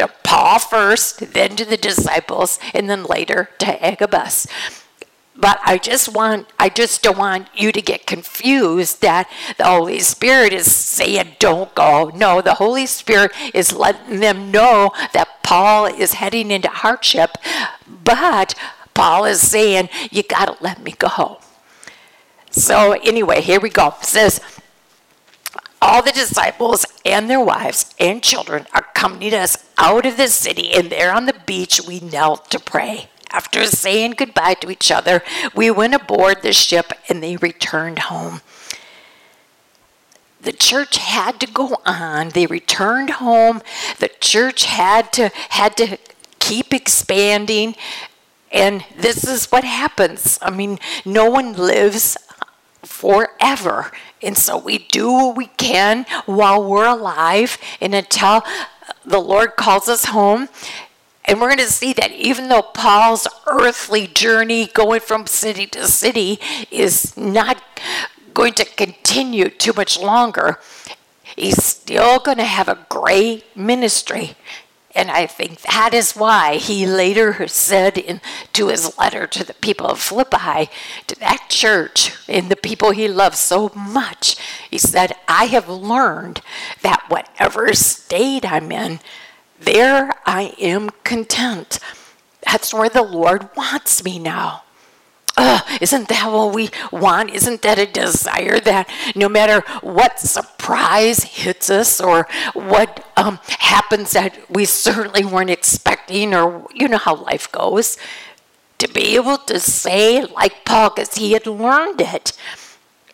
to 0.00 0.08
Paul 0.22 0.58
first, 0.58 1.34
then 1.34 1.56
to 1.56 1.64
the 1.64 1.76
disciples, 1.76 2.58
and 2.74 2.88
then 2.88 3.04
later 3.04 3.50
to 3.58 3.84
Agabus. 3.84 4.46
But 5.36 5.58
I 5.64 5.78
just 5.78 6.14
want, 6.14 6.48
I 6.58 6.68
just 6.68 7.02
don't 7.02 7.16
want 7.16 7.48
you 7.54 7.72
to 7.72 7.80
get 7.80 8.06
confused 8.06 9.00
that 9.00 9.30
the 9.56 9.64
Holy 9.64 10.00
Spirit 10.00 10.52
is 10.52 10.74
saying, 10.74 11.36
don't 11.38 11.74
go. 11.74 12.10
No, 12.14 12.42
the 12.42 12.54
Holy 12.54 12.84
Spirit 12.84 13.32
is 13.54 13.72
letting 13.72 14.20
them 14.20 14.50
know 14.50 14.90
that 15.14 15.42
Paul 15.42 15.86
is 15.86 16.14
heading 16.14 16.50
into 16.50 16.68
hardship, 16.68 17.38
but 18.04 18.54
Paul 18.92 19.24
is 19.24 19.40
saying, 19.40 19.88
you 20.10 20.22
got 20.22 20.46
to 20.46 20.62
let 20.62 20.82
me 20.82 20.92
go. 20.92 21.40
So, 22.50 22.92
anyway, 22.92 23.40
here 23.40 23.60
we 23.60 23.70
go. 23.70 23.94
It 24.00 24.04
says, 24.04 24.40
all 25.82 26.02
the 26.02 26.12
disciples 26.12 26.84
and 27.04 27.28
their 27.28 27.40
wives 27.40 27.94
and 27.98 28.22
children 28.22 28.66
accompanied 28.74 29.34
us 29.34 29.68
out 29.78 30.06
of 30.06 30.16
the 30.16 30.28
city, 30.28 30.72
and 30.72 30.90
there 30.90 31.12
on 31.12 31.26
the 31.26 31.40
beach 31.46 31.80
we 31.86 32.00
knelt 32.00 32.50
to 32.50 32.58
pray. 32.58 33.08
After 33.32 33.64
saying 33.66 34.12
goodbye 34.12 34.54
to 34.54 34.70
each 34.70 34.90
other, 34.90 35.22
we 35.54 35.70
went 35.70 35.94
aboard 35.94 36.42
the 36.42 36.52
ship 36.52 36.92
and 37.08 37.22
they 37.22 37.36
returned 37.36 38.00
home. 38.00 38.40
The 40.42 40.52
church 40.52 40.96
had 40.96 41.38
to 41.40 41.46
go 41.46 41.76
on. 41.84 42.30
They 42.30 42.46
returned 42.46 43.10
home. 43.10 43.62
The 43.98 44.10
church 44.20 44.64
had 44.64 45.12
to 45.12 45.30
had 45.50 45.76
to 45.76 45.98
keep 46.38 46.74
expanding. 46.74 47.76
And 48.50 48.84
this 48.96 49.22
is 49.22 49.46
what 49.46 49.62
happens. 49.64 50.38
I 50.42 50.50
mean, 50.50 50.78
no 51.04 51.30
one 51.30 51.52
lives 51.52 52.16
forever. 52.82 53.90
And 54.22 54.36
so 54.36 54.58
we 54.58 54.78
do 54.78 55.12
what 55.12 55.36
we 55.36 55.46
can 55.46 56.06
while 56.26 56.68
we're 56.68 56.86
alive 56.86 57.58
and 57.80 57.94
until 57.94 58.42
the 59.04 59.20
Lord 59.20 59.56
calls 59.56 59.88
us 59.88 60.06
home. 60.06 60.48
And 61.24 61.40
we're 61.40 61.48
going 61.48 61.58
to 61.58 61.72
see 61.72 61.92
that 61.94 62.12
even 62.12 62.48
though 62.48 62.62
Paul's 62.62 63.28
earthly 63.46 64.06
journey 64.06 64.66
going 64.66 65.00
from 65.00 65.26
city 65.26 65.66
to 65.68 65.86
city 65.86 66.40
is 66.70 67.16
not 67.16 67.62
going 68.34 68.54
to 68.54 68.64
continue 68.64 69.48
too 69.48 69.72
much 69.76 70.00
longer, 70.00 70.58
he's 71.36 71.62
still 71.62 72.18
going 72.18 72.38
to 72.38 72.44
have 72.44 72.68
a 72.68 72.86
great 72.88 73.44
ministry. 73.56 74.34
And 74.94 75.10
I 75.10 75.26
think 75.26 75.60
that 75.62 75.94
is 75.94 76.16
why 76.16 76.56
he 76.56 76.84
later 76.84 77.46
said 77.46 77.96
in 77.96 78.20
to 78.54 78.68
his 78.68 78.98
letter 78.98 79.26
to 79.28 79.44
the 79.44 79.54
people 79.54 79.86
of 79.86 80.00
Philippi, 80.00 80.68
to 81.06 81.18
that 81.20 81.46
church 81.48 82.12
and 82.28 82.48
the 82.48 82.56
people 82.56 82.90
he 82.90 83.06
loved 83.06 83.36
so 83.36 83.70
much, 83.76 84.36
he 84.68 84.78
said, 84.78 85.12
I 85.28 85.44
have 85.46 85.68
learned 85.68 86.40
that 86.82 87.04
whatever 87.08 87.72
state 87.74 88.50
I'm 88.50 88.72
in, 88.72 88.98
there 89.60 90.12
I 90.26 90.54
am 90.58 90.90
content. 91.04 91.78
That's 92.44 92.74
where 92.74 92.88
the 92.88 93.02
Lord 93.02 93.48
wants 93.56 94.02
me 94.02 94.18
now. 94.18 94.64
Isn't 95.80 96.08
that 96.08 96.30
what 96.30 96.54
we 96.54 96.70
want? 96.90 97.30
Isn't 97.30 97.62
that 97.62 97.78
a 97.78 97.86
desire 97.86 98.60
that 98.60 98.88
no 99.14 99.28
matter 99.28 99.62
what 99.80 100.18
surprise 100.18 101.24
hits 101.24 101.70
us 101.70 102.00
or 102.00 102.26
what 102.52 103.06
um, 103.16 103.38
happens 103.58 104.12
that 104.12 104.36
we 104.50 104.64
certainly 104.64 105.24
weren't 105.24 105.50
expecting, 105.50 106.34
or 106.34 106.66
you 106.74 106.88
know 106.88 106.98
how 106.98 107.16
life 107.16 107.50
goes, 107.50 107.96
to 108.78 108.88
be 108.88 109.14
able 109.14 109.38
to 109.38 109.60
say, 109.60 110.24
like 110.24 110.64
Paul, 110.64 110.90
because 110.90 111.14
he 111.14 111.32
had 111.32 111.46
learned 111.46 112.00
it 112.00 112.32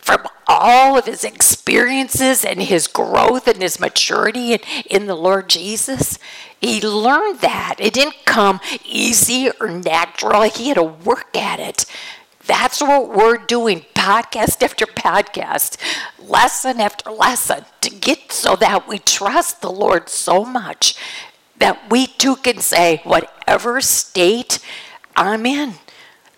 from 0.06 0.28
all 0.46 0.96
of 0.96 1.06
his 1.06 1.24
experiences 1.24 2.44
and 2.44 2.62
his 2.62 2.86
growth 2.86 3.48
and 3.48 3.60
his 3.60 3.80
maturity 3.80 4.52
in, 4.52 4.60
in 4.88 5.06
the 5.06 5.16
Lord 5.16 5.48
Jesus, 5.48 6.20
he 6.60 6.80
learned 6.80 7.40
that. 7.40 7.74
It 7.80 7.94
didn't 7.94 8.24
come 8.24 8.60
easy 8.84 9.50
or 9.60 9.68
natural. 9.68 10.42
He 10.42 10.68
had 10.68 10.76
to 10.76 10.84
work 10.84 11.36
at 11.36 11.58
it. 11.58 11.86
That's 12.46 12.80
what 12.80 13.16
we're 13.16 13.36
doing, 13.36 13.84
podcast 13.94 14.62
after 14.62 14.86
podcast, 14.86 15.76
lesson 16.20 16.80
after 16.80 17.10
lesson, 17.10 17.64
to 17.80 17.90
get 17.90 18.30
so 18.30 18.54
that 18.54 18.86
we 18.86 19.00
trust 19.00 19.60
the 19.60 19.72
Lord 19.72 20.08
so 20.08 20.44
much 20.44 20.94
that 21.58 21.90
we 21.90 22.06
too 22.06 22.36
can 22.36 22.58
say, 22.58 23.00
whatever 23.02 23.80
state 23.80 24.60
I'm 25.16 25.46
in, 25.46 25.74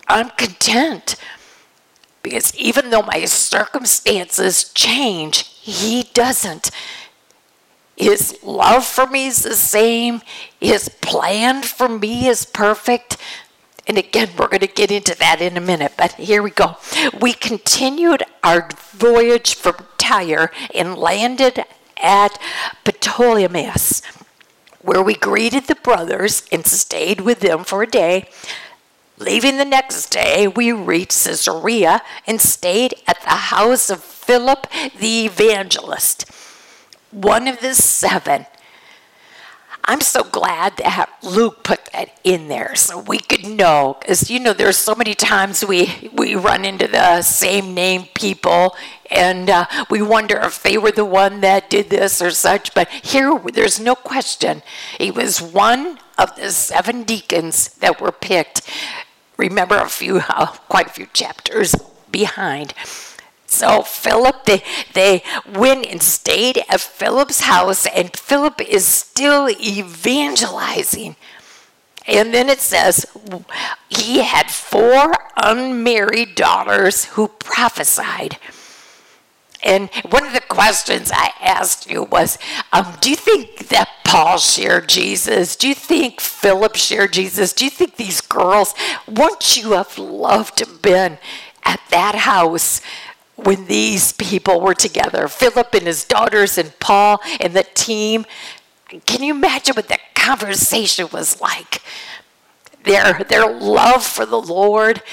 I'm 0.07 0.31
content. 0.31 1.15
Because 2.21 2.55
even 2.55 2.89
though 2.89 3.01
my 3.01 3.25
circumstances 3.25 4.71
change, 4.73 5.45
He 5.61 6.03
doesn't. 6.13 6.71
His 7.95 8.39
love 8.43 8.85
for 8.85 9.07
me 9.07 9.27
is 9.27 9.43
the 9.43 9.55
same. 9.55 10.21
His 10.59 10.87
plan 10.87 11.63
for 11.63 11.89
me 11.89 12.27
is 12.27 12.45
perfect. 12.45 13.17
And 13.87 13.97
again, 13.97 14.29
we're 14.37 14.47
going 14.47 14.59
to 14.61 14.67
get 14.67 14.91
into 14.91 15.17
that 15.17 15.41
in 15.41 15.57
a 15.57 15.61
minute, 15.61 15.93
but 15.97 16.13
here 16.13 16.41
we 16.41 16.51
go. 16.51 16.77
We 17.19 17.33
continued 17.33 18.23
our 18.43 18.69
voyage 18.91 19.55
from 19.55 19.75
Tyre 19.97 20.51
and 20.73 20.95
landed 20.95 21.65
at 22.01 22.39
Ptolemais, 22.85 24.01
where 24.81 25.03
we 25.03 25.15
greeted 25.15 25.65
the 25.65 25.75
brothers 25.75 26.43
and 26.51 26.65
stayed 26.65 27.21
with 27.21 27.39
them 27.41 27.63
for 27.63 27.83
a 27.83 27.87
day. 27.87 28.29
Leaving 29.19 29.57
the 29.57 29.65
next 29.65 30.09
day, 30.09 30.47
we 30.47 30.71
reached 30.71 31.25
Caesarea 31.25 32.01
and 32.25 32.39
stayed 32.39 32.93
at 33.05 33.21
the 33.21 33.29
house 33.29 33.89
of 33.89 34.01
Philip 34.01 34.65
the 34.97 35.25
evangelist, 35.25 36.25
one 37.11 37.47
of 37.47 37.59
the 37.59 37.75
seven 37.75 38.45
I'm 39.89 40.01
so 40.01 40.23
glad 40.23 40.77
that 40.77 41.09
Luke 41.23 41.63
put 41.63 41.85
that 41.93 42.19
in 42.23 42.47
there 42.47 42.75
so 42.75 42.99
we 42.99 43.17
could 43.17 43.43
know. 43.43 43.97
Because, 43.99 44.29
you 44.29 44.39
know, 44.39 44.53
there's 44.53 44.77
so 44.77 44.93
many 44.93 45.15
times 45.15 45.65
we, 45.65 46.11
we 46.13 46.35
run 46.35 46.63
into 46.63 46.85
the 46.85 47.23
same 47.23 47.73
name 47.73 48.03
people 48.13 48.75
and 49.09 49.49
uh, 49.49 49.65
we 49.89 50.03
wonder 50.03 50.37
if 50.41 50.61
they 50.61 50.77
were 50.77 50.91
the 50.91 51.05
one 51.05 51.41
that 51.41 51.71
did 51.71 51.89
this 51.89 52.21
or 52.21 52.29
such. 52.29 52.75
But 52.75 52.87
here, 52.89 53.39
there's 53.51 53.79
no 53.79 53.95
question. 53.95 54.61
He 54.99 55.09
was 55.09 55.41
one 55.41 55.97
of 56.19 56.35
the 56.35 56.51
seven 56.51 57.01
deacons 57.01 57.69
that 57.75 57.99
were 57.99 58.11
picked. 58.11 58.61
Remember 59.39 59.77
a 59.77 59.87
few, 59.89 60.17
uh, 60.29 60.47
quite 60.67 60.87
a 60.87 60.91
few 60.91 61.07
chapters 61.13 61.73
behind. 62.11 62.73
So 63.47 63.81
Philip, 63.81 64.45
they, 64.45 64.61
they 64.93 65.23
went 65.55 65.87
and 65.87 66.03
stayed 66.03 66.61
at 66.69 66.81
Philip's 66.81 67.41
house, 67.41 67.87
and 67.87 68.15
Philip 68.15 68.61
is 68.61 68.85
still 68.85 69.49
evangelizing. 69.49 71.15
And 72.05 72.33
then 72.33 72.49
it 72.49 72.59
says 72.59 73.05
he 73.87 74.19
had 74.19 74.51
four 74.51 75.13
unmarried 75.37 76.35
daughters 76.35 77.05
who 77.05 77.29
prophesied. 77.29 78.37
And 79.63 79.89
one 80.09 80.25
of 80.25 80.33
the 80.33 80.41
questions 80.41 81.11
I 81.13 81.31
asked 81.41 81.89
you 81.89 82.03
was 82.03 82.37
um, 82.71 82.95
Do 83.01 83.09
you 83.09 83.15
think 83.15 83.67
that 83.69 83.89
Paul 84.05 84.37
shared 84.37 84.89
Jesus? 84.89 85.55
Do 85.55 85.67
you 85.67 85.75
think 85.75 86.21
Philip 86.21 86.75
shared 86.75 87.13
Jesus? 87.13 87.53
Do 87.53 87.65
you 87.65 87.71
think 87.71 87.95
these 87.95 88.21
girls, 88.21 88.73
wouldn't 89.07 89.57
you 89.57 89.71
have 89.73 89.97
loved 89.97 90.57
to 90.57 90.65
have 90.65 90.81
been 90.81 91.17
at 91.63 91.81
that 91.89 92.15
house 92.15 92.81
when 93.43 93.65
these 93.65 94.11
people 94.13 94.59
were 94.59 94.73
together 94.73 95.27
Philip 95.27 95.73
and 95.73 95.87
his 95.87 96.03
daughters, 96.03 96.57
and 96.57 96.77
Paul 96.79 97.21
and 97.39 97.53
the 97.53 97.63
team. 97.63 98.25
Can 99.05 99.23
you 99.23 99.33
imagine 99.33 99.75
what 99.75 99.87
that 99.89 100.15
conversation 100.15 101.07
was 101.11 101.39
like? 101.39 101.81
Their, 102.83 103.23
their 103.29 103.47
love 103.51 104.03
for 104.03 104.25
the 104.25 104.41
Lord, 104.41 105.03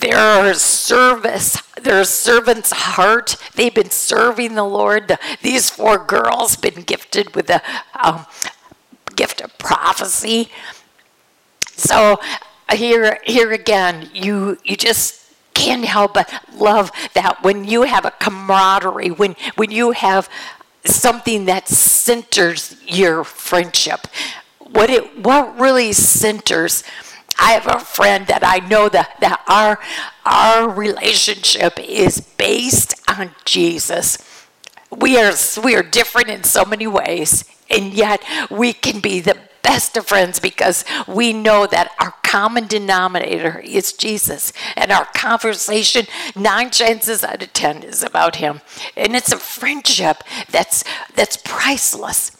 their 0.00 0.54
service, 0.54 1.60
their 1.80 2.04
servant's 2.04 2.72
heart. 2.72 3.36
They've 3.54 3.74
been 3.74 3.90
serving 3.90 4.54
the 4.54 4.64
Lord. 4.64 5.08
The, 5.08 5.18
these 5.42 5.70
four 5.70 5.98
girls 5.98 6.56
been 6.56 6.82
gifted 6.82 7.34
with 7.34 7.46
the 7.46 7.62
um, 8.02 8.26
gift 9.16 9.40
of 9.40 9.56
prophecy. 9.58 10.50
So 11.66 12.20
here, 12.72 13.18
here 13.24 13.52
again, 13.52 14.10
you 14.12 14.58
you 14.64 14.76
just 14.76 15.24
can't 15.54 15.84
help 15.84 16.14
but 16.14 16.32
love 16.54 16.90
that 17.14 17.42
when 17.42 17.64
you 17.64 17.82
have 17.82 18.04
a 18.04 18.10
camaraderie, 18.10 19.10
when, 19.10 19.36
when 19.54 19.70
you 19.70 19.92
have 19.92 20.28
something 20.84 21.46
that 21.46 21.68
centers 21.68 22.76
your 22.86 23.24
friendship, 23.24 24.06
what 24.58 24.90
it 24.90 25.18
what 25.18 25.58
really 25.58 25.92
centers 25.92 26.82
I 27.38 27.52
have 27.52 27.66
a 27.66 27.78
friend 27.78 28.26
that 28.26 28.42
I 28.44 28.66
know 28.66 28.88
that, 28.88 29.20
that 29.20 29.42
our 29.48 29.78
our 30.24 30.68
relationship 30.68 31.78
is 31.78 32.20
based 32.20 32.94
on 33.08 33.32
Jesus. 33.44 34.18
We 34.90 35.18
are 35.18 35.32
we 35.62 35.74
are 35.74 35.82
different 35.82 36.28
in 36.28 36.44
so 36.44 36.64
many 36.64 36.86
ways, 36.86 37.44
and 37.68 37.92
yet 37.92 38.22
we 38.50 38.72
can 38.72 39.00
be 39.00 39.20
the 39.20 39.38
best 39.62 39.96
of 39.96 40.06
friends 40.06 40.38
because 40.38 40.84
we 41.08 41.32
know 41.32 41.66
that 41.66 41.90
our 41.98 42.14
common 42.22 42.66
denominator 42.66 43.60
is 43.60 43.92
Jesus. 43.92 44.52
And 44.76 44.92
our 44.92 45.06
conversation, 45.06 46.06
nine 46.36 46.70
chances 46.70 47.24
out 47.24 47.42
of 47.42 47.52
ten, 47.52 47.82
is 47.82 48.02
about 48.02 48.36
him. 48.36 48.60
And 48.96 49.16
it's 49.16 49.32
a 49.32 49.38
friendship 49.38 50.22
that's 50.50 50.84
that's 51.14 51.36
priceless. 51.38 52.32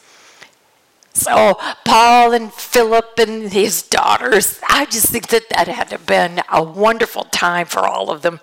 So 1.15 1.57
Paul 1.85 2.33
and 2.33 2.53
Philip 2.53 3.17
and 3.17 3.51
his 3.51 3.81
daughters, 3.81 4.59
I 4.69 4.85
just 4.85 5.07
think 5.07 5.27
that 5.27 5.49
that 5.49 5.67
had 5.67 5.89
to 5.89 5.95
have 5.95 6.05
been 6.05 6.41
a 6.51 6.61
wonderful 6.61 7.23
time 7.23 7.65
for 7.65 7.79
all 7.79 8.11
of 8.11 8.21
them. 8.21 8.41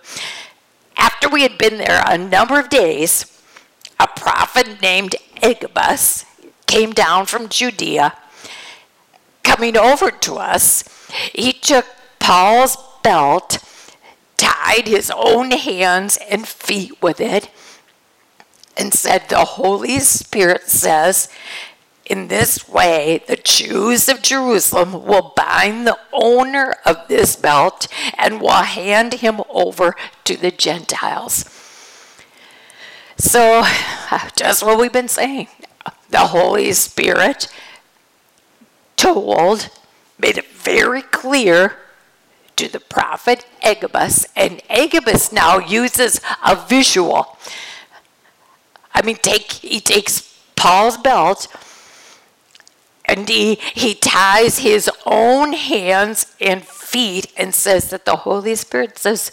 After 0.96 1.28
we 1.28 1.42
had 1.42 1.58
been 1.58 1.76
there 1.76 2.02
a 2.06 2.18
number 2.18 2.58
of 2.58 2.70
days, 2.70 3.40
a 4.00 4.08
prophet 4.08 4.80
named 4.82 5.16
Agabus 5.42 6.24
came 6.66 6.92
down 6.92 7.26
from 7.26 7.48
Judea 7.48 8.14
coming 9.42 9.76
over 9.76 10.10
to 10.10 10.36
us, 10.36 10.82
he 11.34 11.52
took 11.52 11.84
Paul's 12.18 12.76
belt, 13.02 13.58
tied 14.38 14.88
his 14.88 15.12
own 15.14 15.50
hands 15.50 16.18
and 16.30 16.48
feet 16.48 17.02
with 17.02 17.20
it, 17.20 17.50
and 18.76 18.94
said, 18.94 19.28
The 19.28 19.44
Holy 19.44 19.98
Spirit 19.98 20.68
says, 20.68 21.28
in 22.06 22.28
this 22.28 22.68
way, 22.68 23.22
the 23.26 23.36
Jews 23.36 24.08
of 24.08 24.22
Jerusalem 24.22 25.04
will 25.04 25.32
bind 25.36 25.86
the 25.86 25.98
owner 26.12 26.74
of 26.84 27.08
this 27.08 27.36
belt 27.36 27.86
and 28.18 28.40
will 28.40 28.50
hand 28.50 29.14
him 29.14 29.40
over 29.48 29.94
to 30.24 30.36
the 30.36 30.50
Gentiles. 30.50 31.44
So, 33.16 33.64
just 34.36 34.64
what 34.64 34.78
we've 34.78 34.92
been 34.92 35.08
saying. 35.08 35.48
The 36.10 36.18
Holy 36.18 36.72
Spirit 36.72 37.48
told, 38.96 39.70
made 40.18 40.38
it 40.38 40.50
very 40.50 41.02
clear 41.02 41.76
to 42.56 42.68
the 42.68 42.80
prophet 42.80 43.46
Agabus, 43.62 44.26
and 44.36 44.60
Agabus 44.68 45.32
now 45.32 45.58
uses 45.58 46.20
a 46.44 46.54
visual. 46.54 47.38
I 48.94 49.02
mean, 49.02 49.16
take 49.16 49.52
he 49.52 49.80
takes 49.80 50.36
Paul's 50.54 50.96
belt 50.96 51.48
and 53.04 53.28
he, 53.28 53.56
he 53.74 53.94
ties 53.94 54.58
his 54.58 54.90
own 55.06 55.52
hands 55.52 56.34
and 56.40 56.62
feet 56.64 57.32
and 57.36 57.54
says 57.54 57.90
that 57.90 58.04
the 58.04 58.16
Holy 58.16 58.54
Spirit 58.54 58.98
says, 58.98 59.32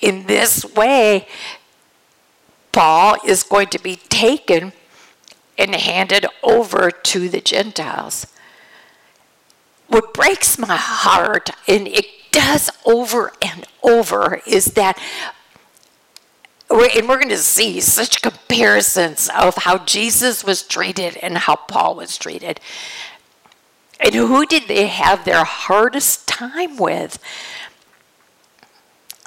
in 0.00 0.26
this 0.26 0.64
way, 0.74 1.26
Paul 2.72 3.16
is 3.24 3.42
going 3.42 3.68
to 3.68 3.78
be 3.78 3.96
taken 3.96 4.72
and 5.56 5.74
handed 5.74 6.26
over 6.42 6.90
to 6.90 7.28
the 7.28 7.40
Gentiles. 7.40 8.26
What 9.88 10.12
breaks 10.12 10.58
my 10.58 10.76
heart, 10.76 11.50
and 11.66 11.88
it 11.88 12.06
does 12.30 12.70
over 12.84 13.32
and 13.40 13.66
over, 13.82 14.42
is 14.46 14.66
that 14.74 15.00
and 16.70 17.08
we're 17.08 17.16
going 17.16 17.28
to 17.28 17.38
see 17.38 17.80
such 17.80 18.22
comparisons 18.22 19.30
of 19.36 19.56
how 19.56 19.78
Jesus 19.78 20.44
was 20.44 20.62
treated 20.62 21.16
and 21.18 21.38
how 21.38 21.56
Paul 21.56 21.94
was 21.94 22.18
treated. 22.18 22.60
And 24.00 24.14
who 24.14 24.44
did 24.44 24.68
they 24.68 24.86
have 24.88 25.24
their 25.24 25.44
hardest 25.44 26.26
time 26.28 26.76
with? 26.76 27.18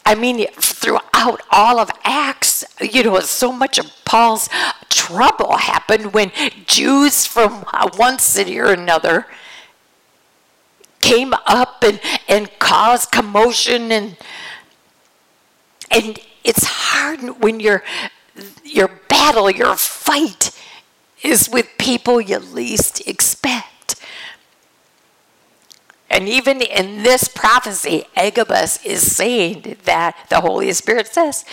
I 0.05 0.15
mean, 0.15 0.47
throughout 0.53 1.41
all 1.51 1.79
of 1.79 1.91
Acts, 2.03 2.63
you 2.81 3.03
know, 3.03 3.19
so 3.21 3.51
much 3.51 3.77
of 3.77 3.91
Paul's 4.05 4.49
trouble 4.89 5.57
happened 5.57 6.13
when 6.13 6.31
Jews 6.65 7.25
from 7.25 7.63
one 7.95 8.19
city 8.19 8.59
or 8.59 8.71
another 8.71 9.27
came 10.99 11.33
up 11.45 11.83
and, 11.83 11.99
and 12.27 12.49
caused 12.59 13.11
commotion 13.11 13.91
and 13.91 14.17
and 15.91 16.19
it's 16.43 16.65
when 17.39 17.59
your 17.59 17.83
your 18.63 18.89
battle, 19.09 19.49
your 19.49 19.75
fight 19.75 20.51
is 21.21 21.49
with 21.49 21.67
people 21.77 22.21
you 22.21 22.39
least 22.39 23.05
expect. 23.07 23.95
And 26.09 26.27
even 26.27 26.61
in 26.61 27.03
this 27.03 27.27
prophecy, 27.27 28.05
Agabus 28.15 28.83
is 28.83 29.15
saying 29.15 29.77
that 29.83 30.27
the 30.29 30.41
Holy 30.41 30.71
Spirit 30.73 31.07
says, 31.07 31.45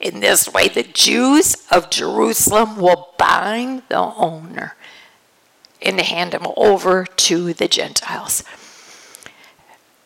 in 0.00 0.20
this 0.20 0.52
way, 0.52 0.68
the 0.68 0.82
Jews 0.82 1.56
of 1.70 1.90
Jerusalem 1.90 2.76
will 2.76 3.14
bind 3.18 3.82
the 3.88 3.98
owner 3.98 4.76
and 5.82 6.00
hand 6.00 6.34
him 6.34 6.46
over 6.56 7.04
to 7.04 7.52
the 7.52 7.68
Gentiles. 7.68 8.42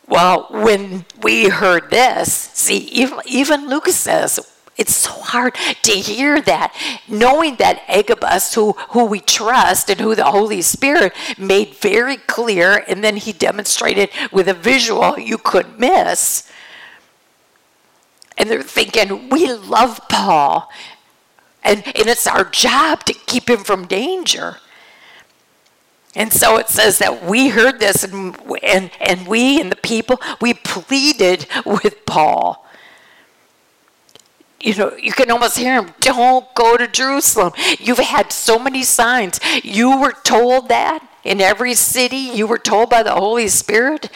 Well, 0.07 0.47
when 0.49 1.05
we 1.21 1.49
heard 1.49 1.89
this, 1.89 2.33
see, 2.33 2.77
even, 2.77 3.19
even 3.25 3.69
Lucas 3.69 3.95
says 3.95 4.39
it's 4.75 4.95
so 4.95 5.11
hard 5.11 5.55
to 5.83 5.91
hear 5.91 6.41
that, 6.41 6.75
knowing 7.07 7.57
that 7.57 7.83
Agabus, 7.87 8.55
who, 8.55 8.73
who 8.89 9.05
we 9.05 9.19
trust 9.19 9.89
and 9.89 9.99
who 9.99 10.15
the 10.15 10.25
Holy 10.25 10.61
Spirit 10.61 11.13
made 11.37 11.75
very 11.75 12.17
clear, 12.17 12.83
and 12.87 13.03
then 13.03 13.17
he 13.17 13.33
demonstrated 13.33 14.09
with 14.31 14.47
a 14.47 14.53
visual 14.53 15.17
you 15.19 15.37
couldn't 15.37 15.79
miss. 15.79 16.49
And 18.37 18.49
they're 18.49 18.63
thinking, 18.63 19.29
we 19.29 19.53
love 19.53 20.01
Paul, 20.09 20.71
and, 21.63 21.85
and 21.85 22.07
it's 22.07 22.27
our 22.27 22.43
job 22.43 23.03
to 23.05 23.13
keep 23.13 23.49
him 23.49 23.63
from 23.63 23.85
danger. 23.85 24.57
And 26.15 26.31
so 26.31 26.57
it 26.57 26.69
says 26.69 26.99
that 26.99 27.25
we 27.25 27.49
heard 27.49 27.79
this 27.79 28.03
and, 28.03 28.37
and, 28.61 28.91
and 28.99 29.27
we 29.27 29.59
and 29.59 29.71
the 29.71 29.75
people, 29.77 30.19
we 30.39 30.53
pleaded 30.53 31.47
with 31.65 32.05
Paul. 32.05 32.67
You 34.59 34.75
know, 34.75 34.95
you 34.95 35.11
can 35.11 35.29
almost 35.31 35.57
hear 35.57 35.81
him, 35.81 35.93
don't 35.99 36.53
go 36.55 36.77
to 36.77 36.87
Jerusalem. 36.87 37.53
You've 37.79 37.97
had 37.97 38.31
so 38.31 38.57
many 38.59 38.83
signs. 38.83 39.39
You 39.63 39.99
were 39.99 40.13
told 40.23 40.69
that 40.69 41.05
in 41.23 41.41
every 41.41 41.73
city, 41.73 42.17
you 42.17 42.47
were 42.47 42.59
told 42.59 42.89
by 42.89 43.03
the 43.03 43.13
Holy 43.13 43.47
Spirit. 43.47 44.09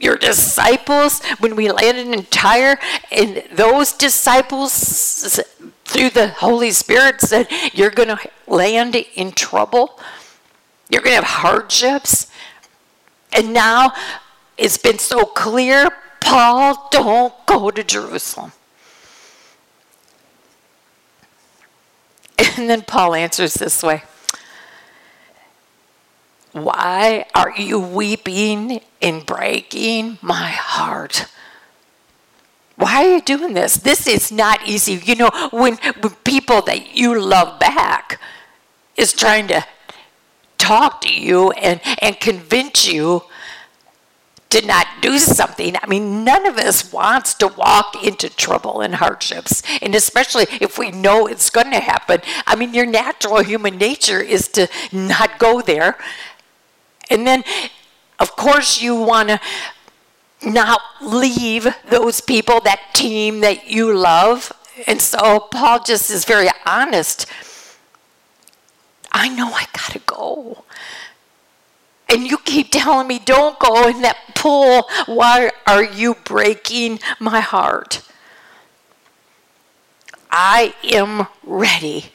Your 0.00 0.16
disciples, 0.16 1.24
when 1.40 1.56
we 1.56 1.70
landed 1.72 2.06
in 2.06 2.24
Tyre, 2.26 2.78
and 3.10 3.42
those 3.52 3.92
disciples, 3.92 5.40
through 5.84 6.10
the 6.10 6.28
Holy 6.28 6.70
Spirit, 6.70 7.20
said, 7.20 7.48
You're 7.72 7.90
going 7.90 8.10
to 8.10 8.30
land 8.46 8.94
in 8.94 9.32
trouble. 9.32 9.98
You're 10.90 11.02
going 11.02 11.16
to 11.16 11.22
have 11.22 11.42
hardships. 11.42 12.30
And 13.32 13.52
now 13.52 13.92
it's 14.56 14.78
been 14.78 14.98
so 14.98 15.24
clear 15.24 15.88
Paul, 16.20 16.88
don't 16.90 17.34
go 17.46 17.70
to 17.70 17.82
Jerusalem. 17.82 18.52
And 22.56 22.68
then 22.68 22.82
Paul 22.82 23.14
answers 23.14 23.54
this 23.54 23.82
way 23.82 24.02
Why 26.52 27.26
are 27.34 27.52
you 27.56 27.78
weeping 27.78 28.80
and 29.00 29.24
breaking 29.24 30.18
my 30.20 30.50
heart? 30.50 31.26
Why 32.76 33.04
are 33.04 33.14
you 33.14 33.20
doing 33.20 33.54
this? 33.54 33.76
This 33.76 34.06
is 34.06 34.30
not 34.30 34.66
easy. 34.68 34.94
You 34.94 35.16
know, 35.16 35.30
when, 35.50 35.76
when 36.00 36.14
people 36.24 36.62
that 36.62 36.94
you 36.96 37.18
love 37.20 37.58
back 37.58 38.20
is 38.96 39.12
trying 39.12 39.48
to 39.48 39.64
talk 40.58 41.00
to 41.02 41.12
you 41.12 41.50
and, 41.52 41.80
and 42.02 42.18
convince 42.20 42.86
you 42.86 43.22
to 44.50 44.66
not 44.66 44.86
do 45.02 45.18
something. 45.18 45.76
I 45.82 45.86
mean, 45.86 46.24
none 46.24 46.46
of 46.46 46.56
us 46.56 46.92
wants 46.92 47.34
to 47.34 47.48
walk 47.48 48.02
into 48.02 48.30
trouble 48.30 48.80
and 48.80 48.94
hardships, 48.94 49.62
and 49.82 49.94
especially 49.94 50.46
if 50.60 50.78
we 50.78 50.90
know 50.90 51.26
it's 51.26 51.50
going 51.50 51.70
to 51.70 51.80
happen. 51.80 52.20
I 52.46 52.56
mean, 52.56 52.72
your 52.72 52.86
natural 52.86 53.42
human 53.42 53.76
nature 53.76 54.20
is 54.20 54.48
to 54.48 54.68
not 54.90 55.38
go 55.38 55.60
there. 55.60 55.98
And 57.10 57.26
then, 57.26 57.44
of 58.18 58.36
course, 58.36 58.80
you 58.80 58.94
want 58.94 59.28
to 59.28 59.40
not 60.42 60.80
leave 61.02 61.66
those 61.88 62.20
people, 62.20 62.60
that 62.60 62.80
team 62.94 63.40
that 63.40 63.68
you 63.68 63.94
love. 63.94 64.52
And 64.86 65.00
so 65.00 65.40
Paul 65.40 65.82
just 65.82 66.10
is 66.10 66.24
very 66.24 66.48
honest 66.64 67.26
I 69.18 69.28
know 69.28 69.50
I 69.52 69.66
gotta 69.72 69.98
go. 69.98 70.64
And 72.08 72.30
you 72.30 72.38
keep 72.38 72.70
telling 72.70 73.08
me, 73.08 73.18
don't 73.18 73.58
go 73.58 73.88
in 73.88 74.00
that 74.02 74.16
pool. 74.36 74.88
Why 75.06 75.50
are 75.66 75.82
you 75.82 76.14
breaking 76.24 77.00
my 77.18 77.40
heart? 77.40 78.00
I 80.30 80.72
am 80.84 81.26
ready. 81.42 82.06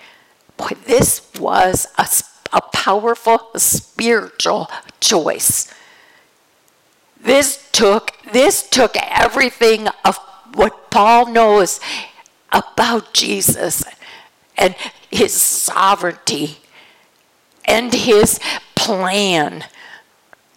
Boy, 0.56 0.70
this 0.86 1.30
was 1.38 1.88
a, 1.98 2.08
a 2.56 2.62
powerful 2.62 3.50
spiritual 3.58 4.72
choice. 5.02 5.72
This 7.20 7.70
took 7.74 8.12
this 8.32 8.68
took 8.70 8.96
everything 8.98 9.90
of 10.06 10.18
what 10.54 10.90
Paul 10.90 11.28
knows 11.28 11.82
about 12.50 13.14
Jesus 13.14 13.84
and 14.58 14.76
his 15.10 15.34
sovereignty 15.34 16.60
and 17.66 17.94
his 17.94 18.40
plan 18.76 19.66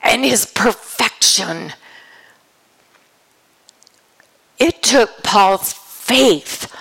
and 0.02 0.24
his 0.24 0.46
perfection. 0.46 1.72
It 4.58 4.82
took 4.82 5.22
Paul's 5.22 5.72
faith 5.72 6.72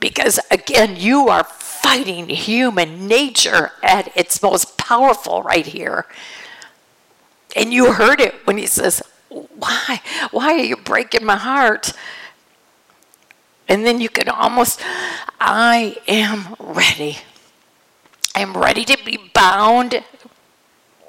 because, 0.00 0.40
again, 0.50 0.96
you 0.96 1.28
are 1.28 1.44
fighting 1.44 2.28
human 2.28 3.06
nature 3.06 3.72
at 3.82 4.16
its 4.16 4.42
most 4.42 4.76
powerful 4.76 5.42
right 5.42 5.66
here. 5.66 6.06
And 7.54 7.72
you 7.72 7.92
heard 7.92 8.20
it 8.20 8.46
when 8.46 8.56
he 8.58 8.66
says, 8.66 9.02
Why? 9.28 10.00
Why 10.30 10.54
are 10.54 10.64
you 10.64 10.76
breaking 10.76 11.24
my 11.24 11.36
heart? 11.36 11.92
And 13.68 13.86
then 13.86 14.00
you 14.00 14.08
can 14.08 14.28
almost, 14.28 14.80
I 15.40 15.96
am 16.06 16.56
ready. 16.58 17.18
I'm 18.34 18.56
ready 18.56 18.84
to 18.84 18.98
be 19.04 19.18
bound, 19.34 20.02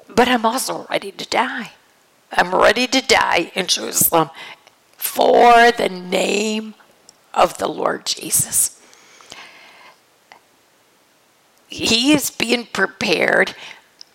but 0.08 0.28
I'm 0.28 0.44
also 0.44 0.86
ready 0.90 1.10
to 1.12 1.26
die. 1.28 1.72
I'm 2.32 2.54
ready 2.54 2.86
to 2.86 3.00
die 3.00 3.52
in 3.54 3.66
Jerusalem 3.66 4.30
for 4.96 5.70
the 5.72 5.88
name 5.88 6.74
of 7.32 7.58
the 7.58 7.68
Lord 7.68 8.06
Jesus. 8.06 8.80
He 11.68 12.12
is 12.12 12.30
being 12.30 12.66
prepared, 12.66 13.54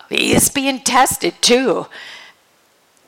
he 0.08 0.32
is 0.32 0.48
being 0.48 0.80
tested 0.80 1.34
too. 1.40 1.86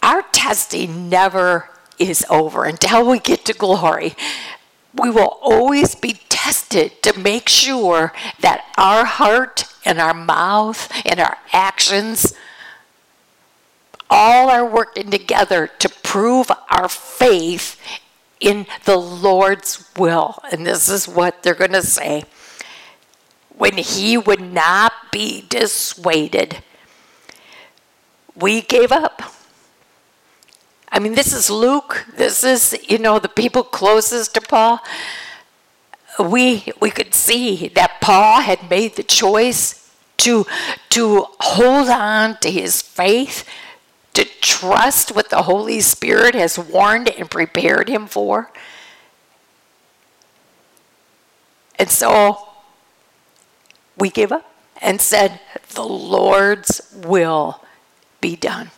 Our 0.02 0.22
testing 0.22 1.08
never 1.08 1.70
is 1.98 2.26
over 2.28 2.64
until 2.64 3.08
we 3.08 3.20
get 3.20 3.44
to 3.44 3.52
glory. 3.52 4.14
We 4.94 5.10
will 5.10 5.38
always 5.40 5.94
be 5.94 6.14
tested 6.52 7.02
to 7.02 7.18
make 7.18 7.48
sure 7.48 8.12
that 8.40 8.62
our 8.76 9.06
heart 9.06 9.64
and 9.86 9.98
our 9.98 10.12
mouth 10.12 10.90
and 11.06 11.18
our 11.18 11.38
actions 11.50 12.34
all 14.10 14.50
are 14.50 14.66
working 14.66 15.10
together 15.10 15.66
to 15.78 15.88
prove 15.88 16.50
our 16.70 16.90
faith 16.90 17.80
in 18.38 18.66
the 18.84 18.98
Lord's 18.98 19.88
will. 19.96 20.38
And 20.52 20.66
this 20.66 20.90
is 20.90 21.08
what 21.08 21.42
they're 21.42 21.54
going 21.54 21.72
to 21.72 21.82
say 21.82 22.24
when 23.56 23.78
he 23.78 24.18
would 24.18 24.40
not 24.42 24.92
be 25.10 25.46
dissuaded, 25.48 26.62
we 28.34 28.60
gave 28.60 28.92
up. 28.92 29.22
I 30.90 30.98
mean, 30.98 31.14
this 31.14 31.32
is 31.32 31.48
Luke. 31.48 32.04
This 32.16 32.44
is, 32.44 32.76
you 32.86 32.98
know, 32.98 33.18
the 33.18 33.28
people 33.28 33.62
closest 33.62 34.34
to 34.34 34.42
Paul. 34.42 34.80
We, 36.18 36.64
we 36.80 36.90
could 36.90 37.14
see 37.14 37.68
that 37.68 38.00
Paul 38.00 38.42
had 38.42 38.68
made 38.68 38.96
the 38.96 39.02
choice 39.02 39.90
to, 40.18 40.46
to 40.90 41.26
hold 41.40 41.88
on 41.88 42.38
to 42.40 42.50
his 42.50 42.82
faith, 42.82 43.48
to 44.14 44.24
trust 44.24 45.14
what 45.14 45.30
the 45.30 45.42
Holy 45.42 45.80
Spirit 45.80 46.34
has 46.34 46.58
warned 46.58 47.08
and 47.08 47.30
prepared 47.30 47.88
him 47.88 48.06
for. 48.06 48.50
And 51.78 51.90
so 51.90 52.48
we 53.96 54.10
gave 54.10 54.30
up 54.30 54.52
and 54.80 55.00
said, 55.00 55.40
The 55.74 55.82
Lord's 55.82 56.92
will 56.94 57.64
be 58.20 58.36
done. 58.36 58.70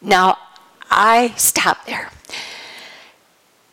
Now, 0.00 0.38
I 0.90 1.34
stop 1.36 1.86
there 1.86 2.10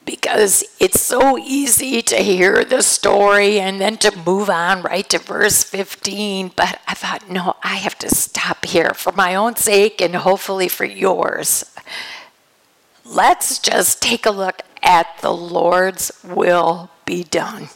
because 0.05 0.63
it's 0.79 1.01
so 1.01 1.37
easy 1.37 2.01
to 2.03 2.17
hear 2.17 2.63
the 2.63 2.81
story 2.81 3.59
and 3.59 3.81
then 3.81 3.97
to 3.97 4.15
move 4.25 4.49
on 4.49 4.83
right 4.83 5.09
to 5.09 5.17
verse 5.17 5.63
15. 5.63 6.51
But 6.55 6.79
I 6.87 6.93
thought, 6.93 7.29
no, 7.29 7.55
I 7.63 7.75
have 7.77 7.97
to 7.99 8.09
stop 8.13 8.65
here 8.65 8.91
for 8.93 9.11
my 9.13 9.35
own 9.35 9.55
sake 9.55 10.01
and 10.01 10.15
hopefully 10.15 10.67
for 10.67 10.85
yours. 10.85 11.65
Let's 13.03 13.59
just 13.59 14.01
take 14.01 14.25
a 14.25 14.31
look 14.31 14.61
at 14.83 15.07
the 15.21 15.33
Lord's 15.33 16.11
will 16.23 16.91
be 17.05 17.23
done. 17.23 17.69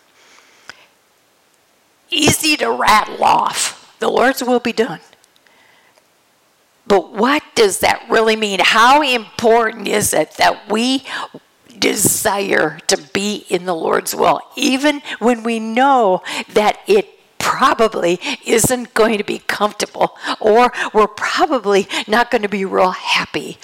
Easy 2.12 2.56
to 2.58 2.72
rattle 2.72 3.24
off. 3.24 3.96
The 4.00 4.10
Lord's 4.10 4.44
will 4.44 4.60
be 4.60 4.74
done. 4.74 5.00
But 6.88 7.14
what 7.14 7.44
does 7.54 7.80
that 7.80 8.04
really 8.10 8.36
mean? 8.36 8.60
How 8.62 9.04
important 9.04 9.88
is 9.88 10.12
it 10.12 10.32
that 10.38 10.72
we 10.72 11.04
desire 11.80 12.80
to 12.88 12.98
be 13.14 13.46
in 13.50 13.66
the 13.66 13.76
Lord's 13.76 14.16
will, 14.16 14.42
even 14.56 15.02
when 15.20 15.44
we 15.44 15.60
know 15.60 16.22
that 16.54 16.80
it 16.88 17.20
probably 17.38 18.20
isn't 18.46 18.94
going 18.94 19.18
to 19.18 19.24
be 19.24 19.40
comfortable 19.40 20.16
or 20.40 20.72
we're 20.94 21.08
probably 21.08 21.88
not 22.08 22.30
going 22.30 22.42
to 22.42 22.50
be 22.50 22.66
real 22.66 22.92
happy. 22.92 23.58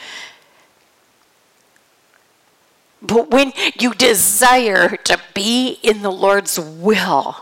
But 3.01 3.29
when 3.29 3.53
you 3.79 3.93
desire 3.93 4.97
to 4.97 5.19
be 5.33 5.79
in 5.83 6.01
the 6.01 6.11
Lord's 6.11 6.59
will, 6.59 7.37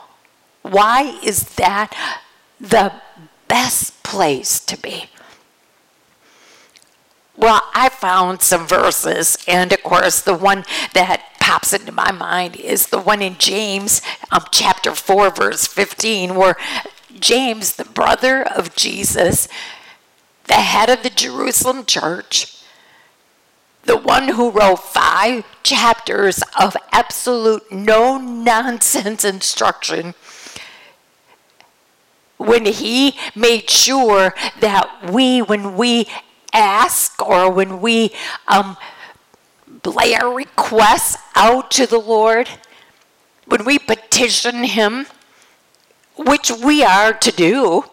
why 0.61 1.19
is 1.23 1.55
that 1.55 1.95
the 2.59 2.91
best 3.47 4.03
place 4.03 4.59
to 4.59 4.77
be? 4.77 5.05
Well, 7.35 7.61
I 7.73 7.89
found 7.89 8.41
some 8.41 8.67
verses, 8.67 9.37
and 9.47 9.73
of 9.73 9.81
course, 9.81 10.21
the 10.21 10.35
one 10.35 10.65
that 10.93 11.23
pops 11.39 11.73
into 11.73 11.91
my 11.91 12.11
mind 12.11 12.55
is 12.55 12.87
the 12.87 12.99
one 12.99 13.21
in 13.21 13.37
James, 13.39 14.01
um, 14.31 14.45
chapter 14.51 14.93
4, 14.93 15.31
verse 15.31 15.65
15, 15.65 16.35
where 16.35 16.55
James, 17.19 17.75
the 17.75 17.85
brother 17.85 18.43
of 18.43 18.75
Jesus, 18.75 19.47
the 20.45 20.53
head 20.53 20.89
of 20.89 21.01
the 21.01 21.09
Jerusalem 21.09 21.85
church, 21.85 22.63
the 23.83 23.97
one 23.97 24.29
who 24.29 24.51
wrote 24.51 24.77
five 24.77 25.43
chapters 25.63 26.43
of 26.59 26.77
absolute 26.91 27.71
no 27.71 28.17
nonsense 28.19 29.25
instruction, 29.25 30.13
when 32.37 32.65
he 32.65 33.17
made 33.35 33.69
sure 33.69 34.35
that 34.59 35.11
we, 35.11 35.41
when 35.41 35.75
we 35.75 36.07
ask 36.53 37.21
or 37.21 37.51
when 37.51 37.81
we 37.81 38.11
um, 38.47 38.77
lay 39.85 40.15
our 40.15 40.33
requests 40.33 41.17
out 41.35 41.71
to 41.71 41.85
the 41.85 41.99
Lord, 41.99 42.47
when 43.45 43.65
we 43.65 43.79
petition 43.79 44.63
Him, 44.63 45.07
which 46.17 46.51
we 46.51 46.83
are 46.83 47.13
to 47.13 47.31
do. 47.31 47.85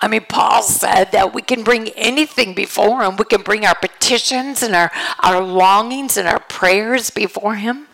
I 0.00 0.08
mean, 0.08 0.26
Paul 0.28 0.62
said 0.62 1.10
that 1.12 1.32
we 1.34 1.40
can 1.40 1.64
bring 1.64 1.88
anything 1.90 2.54
before 2.54 3.02
Him. 3.02 3.16
We 3.16 3.24
can 3.24 3.42
bring 3.42 3.64
our 3.64 3.74
petitions 3.74 4.62
and 4.62 4.76
our, 4.76 4.92
our 5.20 5.40
longings 5.40 6.16
and 6.16 6.28
our 6.28 6.40
prayers 6.40 7.10
before 7.10 7.54
Him 7.54 7.85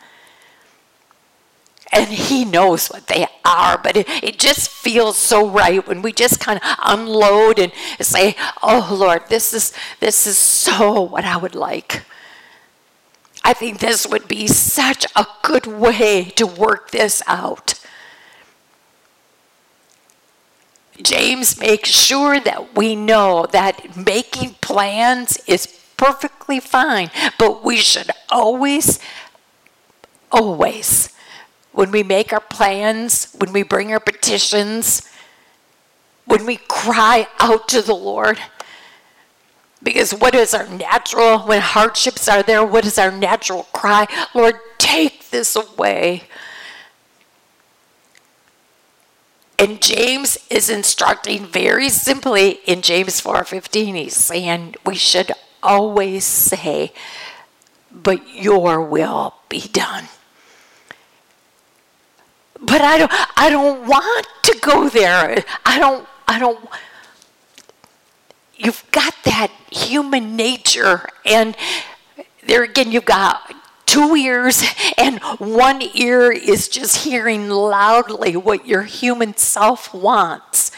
and 1.92 2.08
he 2.08 2.44
knows 2.44 2.88
what 2.88 3.06
they 3.06 3.26
are 3.44 3.78
but 3.78 3.96
it, 3.96 4.08
it 4.22 4.38
just 4.38 4.70
feels 4.70 5.16
so 5.16 5.48
right 5.48 5.86
when 5.86 6.02
we 6.02 6.12
just 6.12 6.40
kind 6.40 6.58
of 6.62 6.76
unload 6.84 7.58
and 7.58 7.72
say 8.00 8.34
oh 8.62 8.96
lord 8.98 9.22
this 9.28 9.52
is 9.52 9.72
this 10.00 10.26
is 10.26 10.38
so 10.38 11.00
what 11.02 11.24
i 11.24 11.36
would 11.36 11.54
like. 11.54 12.04
I 13.44 13.52
think 13.52 13.78
this 13.78 14.06
would 14.06 14.28
be 14.28 14.46
such 14.46 15.04
a 15.16 15.26
good 15.42 15.66
way 15.66 16.24
to 16.36 16.46
work 16.46 16.90
this 16.90 17.22
out. 17.26 17.74
James 21.02 21.58
makes 21.58 21.88
sure 21.88 22.38
that 22.38 22.76
we 22.76 22.94
know 22.94 23.46
that 23.50 23.96
making 23.96 24.54
plans 24.60 25.38
is 25.48 25.66
perfectly 25.96 26.58
fine 26.60 27.10
but 27.38 27.64
we 27.64 27.76
should 27.76 28.10
always 28.28 28.98
always 30.32 31.10
when 31.72 31.90
we 31.90 32.02
make 32.02 32.32
our 32.32 32.40
plans, 32.40 33.34
when 33.38 33.52
we 33.52 33.62
bring 33.62 33.92
our 33.92 34.00
petitions, 34.00 35.08
when 36.24 36.46
we 36.46 36.56
cry 36.56 37.26
out 37.40 37.68
to 37.68 37.82
the 37.82 37.94
Lord. 37.94 38.38
Because 39.82 40.12
what 40.12 40.34
is 40.34 40.54
our 40.54 40.68
natural, 40.68 41.40
when 41.40 41.60
hardships 41.60 42.28
are 42.28 42.42
there, 42.42 42.64
what 42.64 42.84
is 42.84 42.98
our 42.98 43.10
natural 43.10 43.64
cry? 43.72 44.06
Lord, 44.34 44.54
take 44.78 45.30
this 45.30 45.56
away. 45.56 46.24
And 49.58 49.80
James 49.80 50.38
is 50.50 50.68
instructing 50.68 51.46
very 51.46 51.88
simply 51.88 52.60
in 52.66 52.82
James 52.82 53.20
4:15 53.20 53.94
he's 53.94 54.16
saying 54.16 54.74
we 54.84 54.96
should 54.96 55.30
always 55.62 56.24
say 56.24 56.92
but 57.92 58.28
your 58.34 58.80
will 58.84 59.34
be 59.48 59.60
done 59.68 60.08
but 62.62 62.80
I 62.80 62.98
don't 62.98 63.12
I 63.36 63.50
don't 63.50 63.86
want 63.86 64.26
to 64.44 64.58
go 64.60 64.88
there. 64.88 65.44
I 65.66 65.78
don't 65.78 66.08
I 66.28 66.38
don't 66.38 66.68
you've 68.56 68.84
got 68.92 69.14
that 69.24 69.50
human 69.70 70.36
nature 70.36 71.08
and 71.26 71.56
there 72.46 72.62
again 72.62 72.92
you've 72.92 73.04
got 73.04 73.54
two 73.86 74.14
ears 74.14 74.64
and 74.96 75.20
one 75.38 75.82
ear 75.94 76.30
is 76.32 76.68
just 76.68 77.04
hearing 77.04 77.48
loudly 77.48 78.36
what 78.36 78.66
your 78.66 78.82
human 78.82 79.36
self 79.36 79.92
wants. 79.92 80.70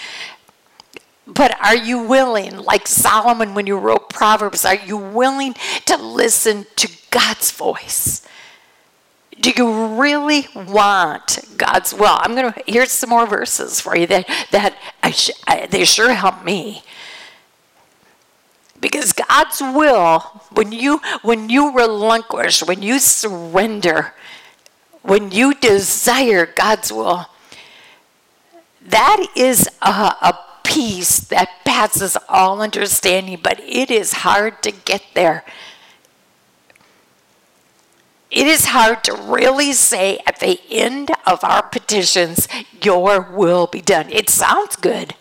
But 1.26 1.56
are 1.64 1.76
you 1.76 2.02
willing, 2.02 2.58
like 2.58 2.86
Solomon 2.86 3.54
when 3.54 3.66
you 3.66 3.78
wrote 3.78 4.10
Proverbs, 4.10 4.64
are 4.64 4.74
you 4.74 4.96
willing 4.96 5.54
to 5.86 5.96
listen 5.96 6.66
to 6.76 6.90
God's 7.10 7.50
voice? 7.50 8.26
Do 9.40 9.52
you 9.56 10.00
really 10.00 10.46
want 10.54 11.40
God's 11.56 11.92
will? 11.92 12.16
I'm 12.20 12.34
going 12.34 12.52
to 12.52 12.62
here's 12.66 12.90
some 12.90 13.10
more 13.10 13.26
verses 13.26 13.80
for 13.80 13.96
you 13.96 14.06
that 14.06 14.26
that 14.50 14.76
I 15.02 15.10
sh, 15.10 15.30
I, 15.46 15.66
they 15.66 15.84
sure 15.84 16.12
help 16.12 16.44
me. 16.44 16.82
Because 18.80 19.12
God's 19.12 19.60
will, 19.60 20.20
when 20.52 20.72
you 20.72 21.00
when 21.22 21.48
you 21.48 21.74
relinquish, 21.74 22.62
when 22.62 22.82
you 22.82 22.98
surrender, 22.98 24.14
when 25.02 25.30
you 25.30 25.54
desire 25.54 26.46
God's 26.46 26.92
will, 26.92 27.26
that 28.86 29.26
is 29.34 29.68
a, 29.82 29.88
a 29.88 30.38
peace 30.62 31.18
that 31.20 31.48
passes 31.64 32.16
all 32.28 32.60
understanding, 32.60 33.38
but 33.42 33.60
it 33.60 33.90
is 33.90 34.12
hard 34.12 34.62
to 34.62 34.70
get 34.70 35.02
there 35.14 35.44
it 38.34 38.48
is 38.48 38.66
hard 38.66 39.04
to 39.04 39.14
really 39.14 39.72
say 39.72 40.18
at 40.26 40.40
the 40.40 40.60
end 40.68 41.12
of 41.24 41.44
our 41.44 41.62
petitions, 41.62 42.48
Your 42.82 43.20
will 43.20 43.68
be 43.68 43.80
done. 43.80 44.10
It 44.10 44.28
sounds 44.28 44.74
good. 44.74 45.14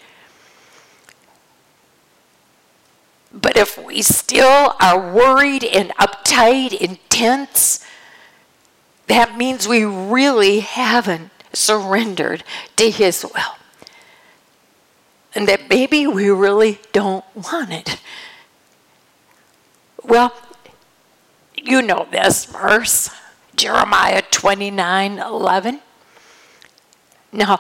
But 3.32 3.56
if 3.56 3.78
we 3.78 4.02
still 4.02 4.76
are 4.80 5.14
worried 5.14 5.64
and 5.64 5.90
uptight 5.92 6.76
and 6.82 6.98
tense, 7.10 7.86
that 9.06 9.38
means 9.38 9.68
we 9.68 9.86
really 9.86 10.62
haven't 10.62 11.30
surrendered 11.54 12.44
to 12.78 12.90
His 12.90 13.24
will. 13.24 13.58
And 15.36 15.48
that 15.48 15.70
maybe 15.70 16.08
we 16.08 16.30
really 16.30 16.80
don't 16.94 17.26
want 17.36 17.72
it. 17.72 18.00
Well, 20.04 20.34
you 21.64 21.82
know 21.82 22.08
this 22.12 22.46
verse, 22.46 23.10
Jeremiah 23.56 24.22
29 24.30 25.20
11. 25.20 25.82
Now, 27.32 27.60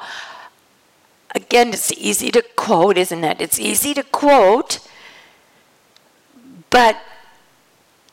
again, 1.33 1.69
it's 1.69 1.91
easy 1.93 2.29
to 2.31 2.43
quote, 2.55 2.97
isn't 2.97 3.23
it? 3.23 3.41
It's 3.41 3.59
easy 3.59 3.93
to 3.95 4.03
quote, 4.03 4.79
but 6.69 6.97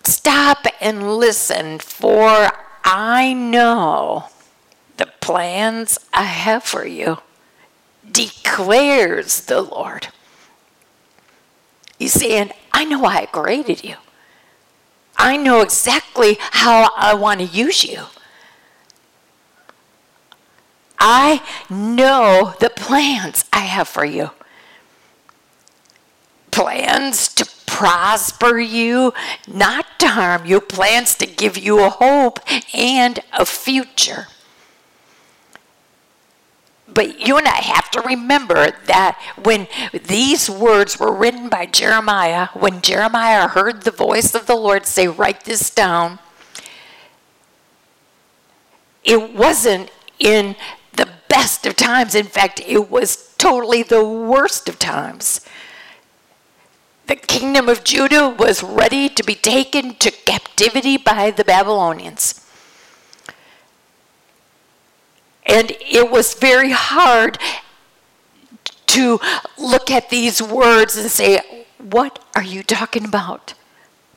stop 0.04 0.66
and 0.80 1.16
listen, 1.16 1.78
for 1.78 2.50
I 2.84 3.32
know 3.32 4.26
the 4.96 5.06
plans 5.20 5.98
I 6.14 6.24
have 6.24 6.62
for 6.62 6.86
you, 6.86 7.18
declares 8.10 9.42
the 9.42 9.60
Lord. 9.60 10.08
He's 11.98 12.12
saying, 12.12 12.52
I 12.72 12.84
know 12.84 13.04
I 13.04 13.26
created 13.26 13.84
you. 13.84 13.96
I 15.22 15.36
know 15.36 15.60
exactly 15.60 16.38
how 16.40 16.90
I 16.96 17.12
want 17.12 17.40
to 17.40 17.46
use 17.46 17.84
you. 17.84 18.04
I 20.98 21.42
know 21.68 22.54
the 22.58 22.70
plans 22.70 23.44
I 23.52 23.60
have 23.60 23.86
for 23.86 24.06
you. 24.06 24.30
Plans 26.50 27.28
to 27.34 27.46
prosper 27.66 28.58
you, 28.58 29.12
not 29.46 29.84
to 29.98 30.08
harm 30.08 30.46
you, 30.46 30.58
plans 30.58 31.14
to 31.16 31.26
give 31.26 31.58
you 31.58 31.84
a 31.84 31.90
hope 31.90 32.40
and 32.74 33.20
a 33.34 33.44
future. 33.44 34.28
But 36.92 37.26
you 37.26 37.38
and 37.38 37.46
I 37.46 37.56
have 37.56 37.90
to 37.92 38.00
remember 38.00 38.72
that 38.86 39.20
when 39.42 39.68
these 39.92 40.50
words 40.50 40.98
were 40.98 41.12
written 41.12 41.48
by 41.48 41.66
Jeremiah, 41.66 42.48
when 42.54 42.80
Jeremiah 42.80 43.48
heard 43.48 43.82
the 43.82 43.90
voice 43.90 44.34
of 44.34 44.46
the 44.46 44.56
Lord 44.56 44.86
say, 44.86 45.06
Write 45.06 45.44
this 45.44 45.70
down, 45.70 46.18
it 49.04 49.34
wasn't 49.34 49.90
in 50.18 50.56
the 50.92 51.08
best 51.28 51.66
of 51.66 51.76
times. 51.76 52.14
In 52.14 52.26
fact, 52.26 52.60
it 52.66 52.90
was 52.90 53.34
totally 53.38 53.82
the 53.82 54.04
worst 54.04 54.68
of 54.68 54.78
times. 54.78 55.40
The 57.06 57.16
kingdom 57.16 57.68
of 57.68 57.82
Judah 57.82 58.28
was 58.28 58.62
ready 58.62 59.08
to 59.08 59.24
be 59.24 59.34
taken 59.34 59.94
to 59.96 60.10
captivity 60.10 60.96
by 60.96 61.30
the 61.30 61.44
Babylonians. 61.44 62.39
And 65.46 65.72
it 65.80 66.10
was 66.10 66.34
very 66.34 66.70
hard 66.70 67.38
to 68.88 69.20
look 69.56 69.90
at 69.90 70.10
these 70.10 70.42
words 70.42 70.96
and 70.96 71.10
say, 71.10 71.64
What 71.78 72.22
are 72.34 72.42
you 72.42 72.62
talking 72.62 73.04
about? 73.04 73.54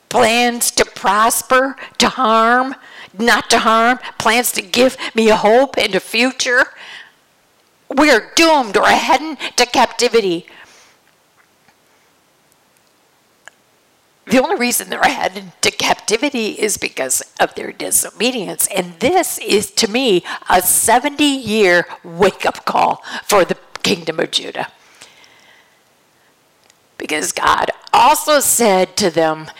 Plans 0.08 0.70
to 0.72 0.84
prosper, 0.84 1.76
to 1.98 2.08
harm, 2.08 2.74
not 3.18 3.50
to 3.50 3.58
harm, 3.58 3.98
plans 4.18 4.52
to 4.52 4.62
give 4.62 4.96
me 5.14 5.28
a 5.28 5.36
hope 5.36 5.76
and 5.78 5.94
a 5.94 6.00
future. 6.00 6.66
We're 7.88 8.32
doomed. 8.34 8.76
We're 8.76 8.90
heading 8.90 9.36
to 9.56 9.66
captivity. 9.66 10.46
The 14.26 14.42
only 14.42 14.56
reason 14.56 14.88
they're 14.88 15.02
headed 15.02 15.52
to 15.60 15.70
captivity 15.70 16.52
is 16.52 16.78
because 16.78 17.22
of 17.38 17.54
their 17.54 17.72
disobedience. 17.72 18.66
And 18.74 18.98
this 19.00 19.38
is, 19.38 19.70
to 19.72 19.90
me, 19.90 20.24
a 20.48 20.62
70 20.62 21.22
year 21.22 21.86
wake 22.02 22.46
up 22.46 22.64
call 22.64 23.02
for 23.24 23.44
the 23.44 23.58
kingdom 23.82 24.18
of 24.18 24.30
Judah. 24.30 24.68
Because 26.96 27.32
God 27.32 27.70
also 27.92 28.40
said 28.40 28.96
to 28.96 29.10
them, 29.10 29.50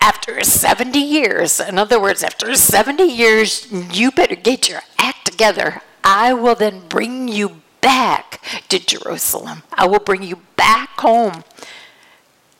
after 0.00 0.42
70 0.42 0.98
years, 0.98 1.60
in 1.60 1.78
other 1.78 2.00
words, 2.00 2.24
after 2.24 2.56
70 2.56 3.04
years, 3.04 3.70
you 3.96 4.10
better 4.10 4.34
get 4.34 4.68
your 4.68 4.80
act 4.98 5.24
together. 5.24 5.80
I 6.02 6.32
will 6.32 6.56
then 6.56 6.88
bring 6.88 7.28
you 7.28 7.62
back 7.80 8.42
to 8.68 8.84
Jerusalem. 8.84 9.62
I 9.72 9.86
will 9.86 10.00
bring 10.00 10.24
you 10.24 10.42
back 10.56 10.98
home 10.98 11.44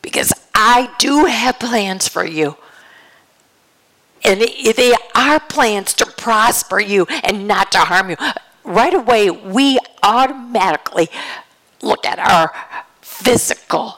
because 0.03 0.31
I 0.53 0.93
do 0.99 1.25
have 1.25 1.57
plans 1.57 2.07
for 2.07 2.23
you. 2.23 2.57
And 4.23 4.39
they 4.41 4.93
are 5.15 5.39
plans 5.39 5.93
to 5.95 6.05
prosper 6.05 6.79
you 6.79 7.07
and 7.23 7.47
not 7.47 7.71
to 7.71 7.79
harm 7.79 8.11
you. 8.11 8.17
Right 8.63 8.93
away, 8.93 9.31
we 9.31 9.79
automatically 10.03 11.09
look 11.81 12.05
at 12.05 12.19
our 12.19 12.53
physical. 13.01 13.97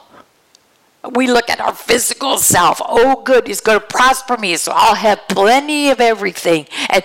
We 1.14 1.28
look 1.28 1.48
at 1.48 1.60
our 1.60 1.74
physical 1.74 2.38
self. 2.38 2.80
Oh, 2.84 3.22
good, 3.22 3.46
he's 3.46 3.60
going 3.60 3.78
to 3.78 3.86
prosper 3.86 4.36
me, 4.36 4.56
so 4.56 4.72
I'll 4.74 4.96
have 4.96 5.20
plenty 5.28 5.90
of 5.90 6.00
everything. 6.00 6.66
And 6.88 7.04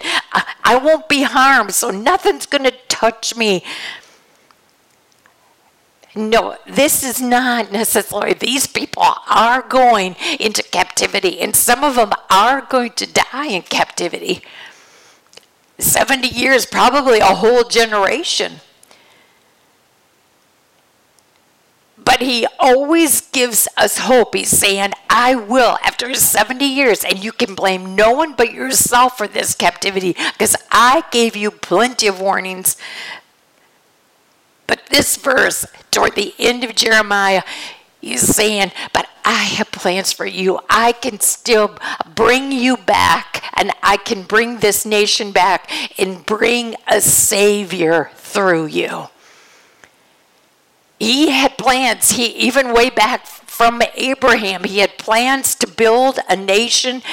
I 0.64 0.80
won't 0.84 1.08
be 1.08 1.22
harmed, 1.22 1.76
so 1.76 1.92
nothing's 1.92 2.48
going 2.48 2.64
to 2.64 2.74
touch 2.88 3.36
me. 3.36 3.64
No, 6.16 6.58
this 6.68 7.04
is 7.04 7.22
not 7.22 7.72
necessarily. 7.72 8.34
These 8.34 8.68
people 8.68 9.04
are 9.30 9.62
going 9.62 10.16
into 10.40 10.62
captivity, 10.64 11.40
and 11.40 11.56
some 11.56 11.84
of 11.84 11.96
them 11.96 12.12
are 12.30 12.62
going 12.62 12.92
to 12.94 13.08
die 13.08 13.48
in 13.48 13.62
captivity. 13.62 14.42
70 15.78 16.28
years, 16.28 16.66
probably 16.66 17.20
a 17.20 17.26
whole 17.26 17.64
generation. 17.64 18.60
But 22.04 22.20
he 22.22 22.48
always 22.60 23.22
gives 23.22 23.68
us 23.78 24.00
hope. 24.00 24.36
He's 24.36 24.50
saying, 24.50 24.92
I 25.10 25.36
will 25.36 25.78
after 25.84 26.14
70 26.14 26.66
years, 26.66 27.04
and 27.06 27.24
you 27.24 27.32
can 27.32 27.56
blame 27.56 27.96
no 27.96 28.12
one 28.12 28.34
but 28.34 28.54
yourself 28.54 29.18
for 29.18 29.28
this 29.28 29.56
captivity 29.56 30.16
because 30.34 30.56
I 30.72 31.04
gave 31.12 31.36
you 31.36 31.52
plenty 31.52 32.08
of 32.08 32.20
warnings 32.20 32.76
but 34.72 34.86
this 34.86 35.18
verse, 35.18 35.66
toward 35.92 36.16
the 36.16 36.34
end 36.40 36.64
of 36.64 36.76
Jeremiah, 36.76 37.44
he's 38.00 38.22
saying, 38.22 38.72
But 38.94 39.10
I 39.26 39.44
have 39.44 39.70
plans 39.70 40.14
for 40.14 40.26
you. 40.26 40.62
I 40.70 40.94
can 40.94 41.20
still 41.20 41.78
bring 42.16 42.54
you 42.54 42.78
back, 42.78 43.44
and 43.58 43.74
I 43.84 43.98
can 43.98 44.24
bring 44.24 44.60
this 44.60 44.86
nation 44.86 45.34
back 45.34 45.70
and 46.00 46.26
bring 46.26 46.78
a 46.88 47.02
Savior 47.02 48.12
through 48.16 48.68
you. 48.68 49.10
He 51.00 51.32
had 51.32 51.58
plans. 51.58 52.12
He 52.12 52.28
even 52.28 52.74
way 52.74 52.90
back 52.90 53.26
from 53.26 53.82
Abraham, 53.96 54.64
he 54.64 54.80
had 54.80 54.98
plans 54.98 55.54
to 55.56 55.68
build 55.68 56.20
a 56.30 56.38
nation 56.38 57.04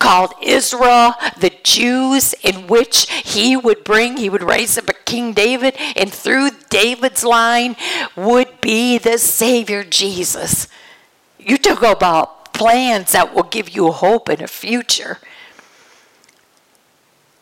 called 0.00 0.32
Israel, 0.42 1.14
the 1.38 1.52
Jews, 1.62 2.34
in 2.42 2.66
which 2.66 3.08
he 3.08 3.56
would 3.56 3.84
bring, 3.84 4.16
he 4.16 4.28
would 4.28 4.42
raise 4.42 4.76
up 4.76 4.88
a 4.88 4.94
King 4.94 5.32
David, 5.32 5.76
and 5.94 6.12
through 6.12 6.50
David's 6.70 7.22
line 7.22 7.76
would 8.16 8.60
be 8.60 8.98
the 8.98 9.18
Savior 9.18 9.84
Jesus. 9.84 10.66
You 11.38 11.56
talk 11.56 11.82
about 11.82 12.52
plans 12.52 13.12
that 13.12 13.34
will 13.34 13.44
give 13.44 13.68
you 13.70 13.92
hope 13.92 14.28
and 14.28 14.40
a 14.40 14.48
future. 14.48 15.18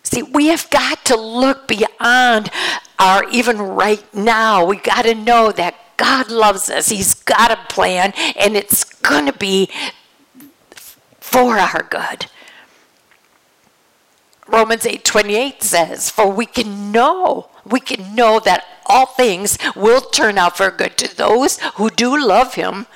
See, 0.03 0.23
we 0.23 0.47
have 0.49 0.69
got 0.71 1.05
to 1.07 1.17
look 1.17 1.69
beyond 1.69 2.51
our 2.99 3.29
even 3.31 3.59
right 3.59 4.03
now. 4.15 4.65
We 4.65 4.79
got 4.79 5.03
to 5.03 5.15
know 5.15 5.53
that 5.53 5.75
God 5.97 6.31
loves 6.31 6.71
us. 6.71 6.89
He's 6.89 7.15
got 7.15 7.51
a 7.51 7.57
plan, 7.73 8.13
and 8.37 8.57
it's 8.57 8.85
going 8.85 9.27
to 9.27 9.33
be 9.33 9.71
for 11.21 11.59
our 11.59 11.83
good. 11.83 12.27
Romans 14.49 14.87
8:28 14.87 15.63
says, 15.63 16.09
"For 16.09 16.27
we 16.27 16.47
can 16.47 16.91
know, 16.91 17.51
we 17.67 17.81
can 17.81 18.15
know 18.15 18.41
that 18.41 18.65
all 18.87 19.05
things 19.05 19.59
will 19.77 20.01
turn 20.01 20.39
out 20.39 20.57
for 20.57 20.71
good 20.71 20.97
to 20.97 21.15
those 21.15 21.59
who 21.75 21.91
do 21.91 22.17
love 22.17 22.55
him 22.55 22.87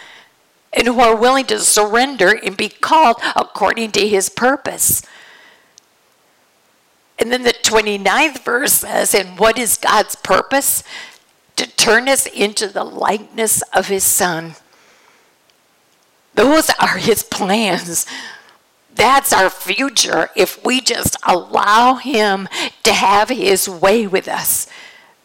and 0.72 0.86
who 0.86 0.98
are 1.00 1.14
willing 1.14 1.44
to 1.46 1.60
surrender 1.60 2.30
and 2.30 2.56
be 2.56 2.70
called 2.70 3.20
according 3.36 3.92
to 3.92 4.08
his 4.08 4.30
purpose." 4.30 5.02
And 7.18 7.30
then 7.30 7.42
the 7.42 7.52
29th 7.52 8.42
verse 8.42 8.72
says, 8.72 9.14
"And 9.14 9.38
what 9.38 9.58
is 9.58 9.76
God's 9.76 10.16
purpose? 10.16 10.82
To 11.56 11.66
turn 11.66 12.08
us 12.08 12.24
into 12.24 12.66
the 12.66 12.82
likeness 12.82 13.60
of 13.74 13.88
his 13.88 14.04
son." 14.04 14.56
Those 16.34 16.70
are 16.80 16.96
his 16.96 17.22
plans 17.22 18.06
That's 18.94 19.32
our 19.32 19.50
future 19.50 20.30
if 20.36 20.64
we 20.64 20.80
just 20.80 21.16
allow 21.26 21.94
Him 21.94 22.48
to 22.82 22.92
have 22.92 23.28
His 23.28 23.68
way 23.68 24.06
with 24.06 24.28
us. 24.28 24.66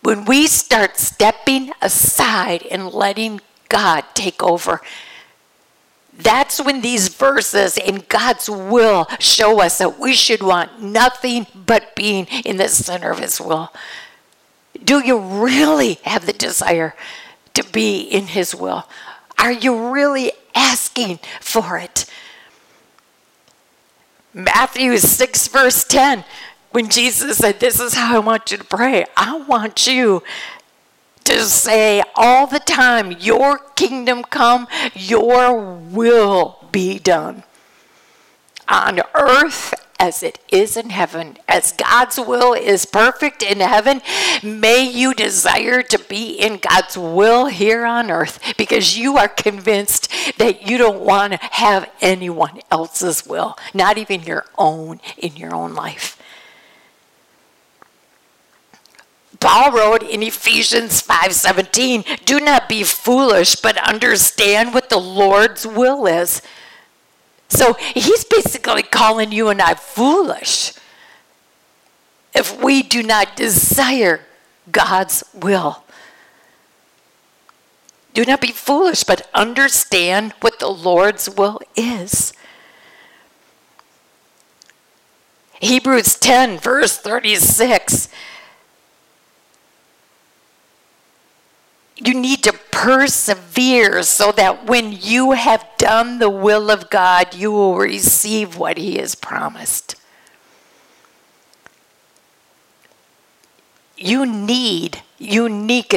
When 0.02 0.26
we 0.26 0.48
start 0.48 0.98
stepping 0.98 1.72
aside 1.82 2.66
and 2.72 2.92
letting 2.94 3.42
God 3.70 4.06
take 4.14 4.42
over, 4.42 4.82
that's 6.18 6.60
when 6.60 6.82
these 6.82 7.10
verses 7.10 7.78
in 7.78 8.04
God's 8.10 8.50
will 8.50 9.06
show 9.20 9.62
us 9.62 9.78
that 9.78 10.00
we 10.00 10.14
should 10.14 10.42
want 10.42 10.82
nothing 10.82 11.46
but 11.54 11.96
being 11.96 12.26
in 12.46 12.58
the 12.58 12.70
center 12.70 13.12
of 13.12 13.20
His 13.20 13.40
will. 13.40 13.72
Do 14.84 15.06
you 15.06 15.20
really 15.20 15.96
have 16.04 16.26
the 16.26 16.34
desire 16.34 16.96
to 17.54 17.64
be 17.64 18.00
in 18.00 18.28
His 18.28 18.56
will? 18.56 18.88
Are 19.38 19.52
you 19.52 19.92
really 19.92 20.32
asking 20.56 21.20
for 21.40 21.78
it? 21.78 22.06
Matthew 24.38 24.96
6, 24.98 25.48
verse 25.48 25.84
10, 25.84 26.24
when 26.70 26.90
Jesus 26.90 27.40
said, 27.40 27.60
This 27.60 27.80
is 27.80 27.96
how 27.96 28.18
I 28.18 28.20
want 28.20 28.52
you 28.52 28.58
to 28.58 28.64
pray, 28.64 29.06
I 29.18 29.36
want 29.36 29.88
you 29.88 30.22
to 31.24 31.40
say 31.42 32.04
all 32.16 32.46
the 32.46 32.60
time, 32.60 33.12
Your 33.14 33.58
kingdom 33.58 34.22
come, 34.22 34.68
Your 34.94 35.74
will 35.74 36.64
be 36.72 37.00
done 37.00 37.44
on 38.70 39.02
earth 39.16 39.74
as 40.00 40.24
it 40.24 40.40
is 40.50 40.78
in 40.78 40.90
heaven. 40.90 41.38
As 41.48 41.72
God's 41.72 42.20
will 42.20 42.54
is 42.54 42.86
perfect 42.86 43.42
in 43.42 43.60
heaven, 43.60 44.02
may 44.44 44.84
you 44.84 45.14
desire 45.14 45.82
to 45.84 46.00
be 46.00 46.32
in 46.32 46.58
God's 46.58 46.98
will 46.98 47.48
here 47.48 47.86
on 47.86 48.12
earth 48.12 48.40
because 48.58 48.98
you 48.98 49.18
are 49.18 49.28
convinced 49.28 50.12
that 50.38 50.68
you 50.68 50.78
don't 50.78 51.02
want 51.02 51.34
to 51.34 51.40
have 51.52 51.90
anyone 52.02 52.62
else's 52.72 53.26
will, 53.26 53.58
not 53.74 53.98
even 53.98 54.24
your 54.24 54.46
own 54.58 55.00
in 55.18 55.36
your 55.36 55.54
own 55.54 55.74
life. 55.74 56.22
Paul 59.40 59.72
wrote 59.72 60.04
in 60.04 60.24
Ephesians 60.24 61.02
5:17, 61.02 62.04
"Do 62.26 62.40
not 62.40 62.68
be 62.68 62.84
foolish, 62.84 63.56
but 63.56 63.78
understand 63.78 64.74
what 64.74 64.90
the 64.90 65.00
Lord's 65.00 65.66
will 65.66 66.08
is." 66.08 66.42
So 67.50 67.74
he's 67.74 68.24
basically 68.24 68.84
calling 68.84 69.32
you 69.32 69.50
and 69.50 69.62
I 69.62 69.74
foolish 69.74 70.74
if 72.34 72.62
we 72.62 72.84
do 72.84 73.02
not 73.02 73.36
desire 73.36 74.22
God's 74.72 75.24
will. 75.34 75.84
Do 78.14 78.26
not 78.26 78.42
be 78.42 78.52
foolish, 78.52 79.04
but 79.04 79.30
understand 79.34 80.34
what 80.42 80.60
the 80.60 80.70
Lord's 80.70 81.30
will 81.30 81.60
is. 81.76 82.34
Hebrews 85.60 86.16
10, 86.16 86.60
verse 86.60 86.98
36 86.98 88.10
you 91.98 92.14
need 92.14 92.44
to 92.44 92.54
persevere 92.72 94.04
so 94.04 94.32
that 94.34 94.68
when 94.68 94.92
you 94.92 95.32
have 95.32 95.66
done 95.78 96.20
the 96.20 96.30
will 96.30 96.70
of 96.70 96.90
God, 96.90 97.34
you 97.34 97.52
will 97.52 97.78
receive 97.78 98.58
what 98.58 98.78
He 98.78 98.98
has 98.98 99.16
promised. 99.16 99.96
You 103.98 104.26
need 104.28 105.02
unique 105.18 105.96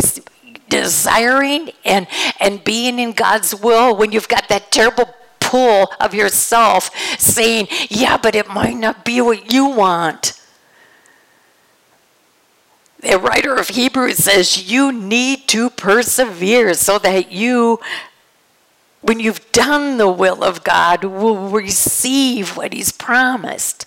desiring 0.70 1.70
and, 1.84 2.06
and 2.38 2.64
being 2.64 2.98
in 2.98 3.12
God's 3.12 3.54
will 3.54 3.94
when 3.94 4.12
you've 4.12 4.28
got 4.28 4.48
that 4.48 4.70
terrible 4.70 5.14
pull 5.38 5.92
of 6.00 6.14
yourself 6.14 6.90
saying, 7.18 7.68
Yeah, 7.90 8.16
but 8.16 8.34
it 8.34 8.48
might 8.48 8.76
not 8.76 9.04
be 9.04 9.20
what 9.20 9.52
you 9.52 9.66
want 9.66 10.39
the 13.02 13.18
writer 13.18 13.54
of 13.54 13.68
Hebrews 13.68 14.18
says 14.18 14.70
you 14.70 14.92
need 14.92 15.48
to 15.48 15.70
persevere 15.70 16.74
so 16.74 16.98
that 16.98 17.32
you, 17.32 17.80
when 19.00 19.20
you've 19.20 19.50
done 19.52 19.96
the 19.96 20.10
will 20.10 20.44
of 20.44 20.64
God, 20.64 21.04
will 21.04 21.48
receive 21.48 22.56
what 22.56 22.72
He's 22.72 22.92
promised. 22.92 23.86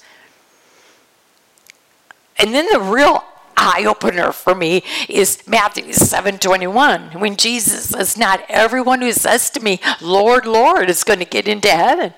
And 2.38 2.54
then 2.54 2.68
the 2.72 2.80
real 2.80 3.24
eye 3.56 3.86
opener 3.86 4.32
for 4.32 4.56
me 4.56 4.84
is 5.08 5.48
Matthew 5.48 5.94
7:21 5.94 7.20
when 7.20 7.38
Jesus 7.38 7.90
says 7.90 8.18
not 8.18 8.44
everyone 8.50 9.02
who 9.02 9.12
says 9.12 9.52
to 9.52 9.60
me 9.60 9.80
lord 10.02 10.48
lord 10.48 10.90
is 10.90 11.04
going 11.04 11.20
to 11.20 11.26
get 11.26 11.48
into 11.48 11.70
heaven 11.70 12.16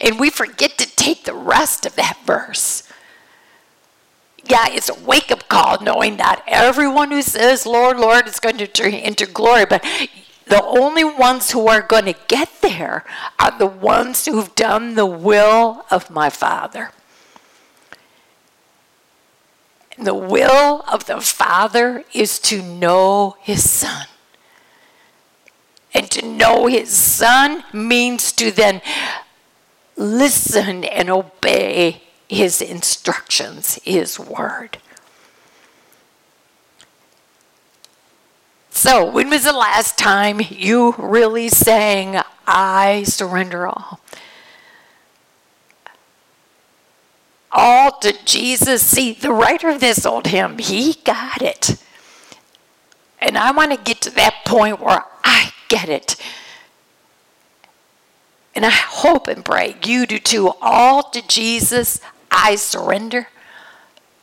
and 0.00 0.20
we 0.20 0.30
forget 0.30 0.78
to 0.78 0.86
take 0.94 1.24
the 1.24 1.34
rest 1.34 1.84
of 1.84 1.96
that 1.96 2.16
verse 2.24 2.85
yeah, 4.48 4.66
it's 4.68 4.88
a 4.88 4.94
wake 4.94 5.30
up 5.30 5.48
call 5.48 5.80
knowing 5.82 6.16
that 6.18 6.42
everyone 6.46 7.10
who 7.10 7.22
says, 7.22 7.66
Lord, 7.66 7.98
Lord, 7.98 8.26
is 8.26 8.40
going 8.40 8.58
to 8.58 8.66
turn 8.66 8.94
into 8.94 9.26
glory. 9.26 9.66
But 9.66 9.84
the 10.46 10.62
only 10.64 11.04
ones 11.04 11.50
who 11.50 11.66
are 11.68 11.82
going 11.82 12.04
to 12.04 12.14
get 12.28 12.48
there 12.62 13.04
are 13.38 13.58
the 13.58 13.66
ones 13.66 14.26
who've 14.26 14.54
done 14.54 14.94
the 14.94 15.06
will 15.06 15.84
of 15.90 16.10
my 16.10 16.30
Father. 16.30 16.90
The 19.98 20.14
will 20.14 20.84
of 20.86 21.06
the 21.06 21.20
Father 21.20 22.04
is 22.12 22.38
to 22.40 22.62
know 22.62 23.36
His 23.40 23.68
Son. 23.68 24.06
And 25.94 26.10
to 26.10 26.26
know 26.26 26.66
His 26.66 26.90
Son 26.90 27.64
means 27.72 28.30
to 28.32 28.50
then 28.50 28.82
listen 29.96 30.84
and 30.84 31.08
obey 31.08 32.02
his 32.28 32.60
instructions, 32.60 33.78
his 33.84 34.18
word. 34.18 34.78
So, 38.70 39.10
when 39.10 39.30
was 39.30 39.44
the 39.44 39.52
last 39.52 39.96
time 39.96 40.40
you 40.50 40.94
really 40.98 41.48
sang, 41.48 42.20
I 42.46 43.04
surrender 43.04 43.66
all? 43.66 44.00
All 47.50 47.98
to 48.00 48.14
Jesus. 48.26 48.84
See, 48.84 49.14
the 49.14 49.32
writer 49.32 49.70
of 49.70 49.80
this 49.80 50.04
old 50.04 50.26
hymn, 50.26 50.58
he 50.58 50.94
got 51.04 51.40
it. 51.40 51.82
And 53.18 53.38
I 53.38 53.50
want 53.50 53.72
to 53.72 53.78
get 53.78 54.02
to 54.02 54.10
that 54.10 54.44
point 54.44 54.78
where 54.78 55.04
I 55.24 55.52
get 55.68 55.88
it. 55.88 56.16
And 58.54 58.64
I 58.64 58.70
hope 58.70 59.26
and 59.26 59.44
pray 59.44 59.76
you 59.84 60.06
do 60.06 60.18
too. 60.18 60.52
All 60.60 61.02
to 61.10 61.26
Jesus, 61.26 62.00
I 62.38 62.54
surrender. 62.56 63.28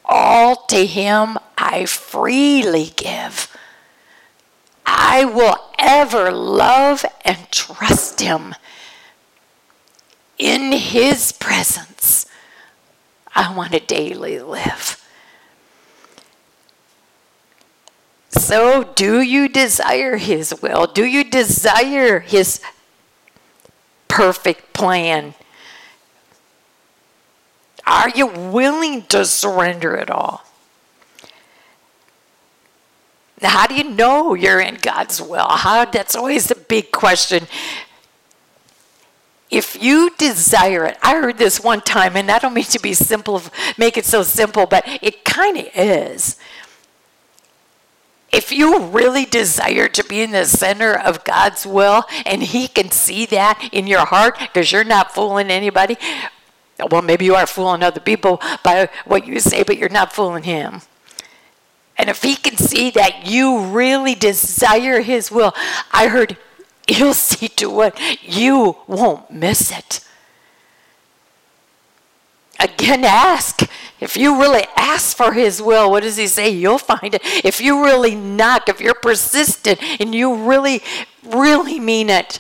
All 0.06 0.56
to 0.67 0.86
Him 0.86 1.39
I 1.58 1.86
freely 1.86 2.93
give. 2.95 3.58
I 4.86 5.26
will 5.26 5.58
ever 5.80 6.32
love 6.32 7.04
and 7.26 7.38
trust 7.52 8.21
Him. 8.21 8.54
In 10.38 10.73
His 10.73 11.32
presence, 11.32 12.28
I 13.36 13.54
want 13.54 13.71
to 13.71 13.80
daily 13.80 14.39
live. 14.39 15.04
So, 18.30 18.84
do 18.95 19.21
you 19.21 19.49
desire 19.49 20.17
His 20.17 20.62
will? 20.62 20.86
Do 20.86 21.04
you 21.04 21.23
desire 21.23 22.19
His 22.19 22.62
perfect 24.08 24.73
plan? 24.73 25.34
Are 27.85 28.09
you 28.09 28.27
willing 28.27 29.03
to 29.07 29.25
surrender 29.25 29.95
it 29.95 30.09
all? 30.09 30.45
Now, 33.41 33.49
how 33.49 33.67
do 33.67 33.75
you 33.75 33.83
know 33.83 34.33
you're 34.33 34.61
in 34.61 34.75
God's 34.75 35.21
will? 35.21 35.47
How 35.47 35.83
that's 35.83 36.15
always 36.15 36.47
the 36.47 36.55
big 36.55 36.91
question. 36.91 37.47
If 39.51 39.83
you 39.83 40.11
desire 40.17 40.85
it, 40.85 40.97
I 41.03 41.15
heard 41.15 41.37
this 41.37 41.59
one 41.61 41.81
time, 41.81 42.15
and 42.15 42.31
I 42.31 42.39
don't 42.39 42.53
mean 42.53 42.63
to 42.65 42.79
be 42.79 42.93
simple, 42.93 43.41
make 43.77 43.97
it 43.97 44.05
so 44.05 44.23
simple, 44.23 44.65
but 44.65 44.84
it 45.01 45.25
kind 45.25 45.57
of 45.57 45.67
is. 45.75 46.38
If 48.31 48.51
you 48.51 48.79
really 48.79 49.25
desire 49.25 49.88
to 49.89 50.03
be 50.05 50.23
in 50.23 50.31
the 50.31 50.45
center 50.45 50.97
of 50.97 51.23
God's 51.23 51.67
will, 51.67 52.05
and 52.25 52.41
He 52.41 52.67
can 52.67 52.89
see 52.89 53.27
that 53.27 53.69
in 53.71 53.86
your 53.86 54.05
heart, 54.05 54.39
because 54.39 54.71
you're 54.71 54.84
not 54.84 55.13
fooling 55.13 55.51
anybody, 55.51 55.97
well, 56.89 57.01
maybe 57.01 57.26
you 57.26 57.36
are 57.36 57.47
fooling 57.47 57.84
other 57.84 57.99
people 57.99 58.41
by 58.63 58.89
what 59.05 59.28
you 59.28 59.39
say, 59.39 59.63
but 59.63 59.78
you're 59.78 59.89
not 59.89 60.13
fooling 60.13 60.43
him. 60.43 60.82
And 61.97 62.09
if 62.09 62.24
he 62.24 62.36
can 62.36 62.57
see 62.57 62.89
that 62.91 63.28
you 63.28 63.65
really 63.67 64.15
desire 64.15 65.01
his 65.01 65.32
will, 65.32 65.53
I 65.91 66.07
heard 66.07 66.38
he'll 66.88 67.13
see 67.13 67.47
to 67.47 67.82
it 67.82 67.97
you 68.21 68.78
won't 68.88 69.32
miss 69.32 69.71
it. 69.71 70.01
Again, 72.59 73.03
ask. 73.03 73.61
If 73.99 74.15
you 74.15 74.39
really 74.39 74.65
ask 74.78 75.17
for 75.17 75.34
his 75.34 75.61
will, 75.61 75.91
what 75.91 76.03
does 76.03 76.17
he 76.17 76.28
say? 76.28 76.49
You'll 76.49 76.78
find 76.78 77.13
it. 77.13 77.21
If 77.43 77.59
you 77.59 77.84
really 77.84 78.15
knock, 78.15 78.69
if 78.69 78.80
you're 78.80 78.93
persistent 78.93 79.82
and 79.99 80.15
you 80.15 80.47
really, 80.47 80.82
really 81.24 81.80
mean 81.80 82.09
it, 82.09 82.39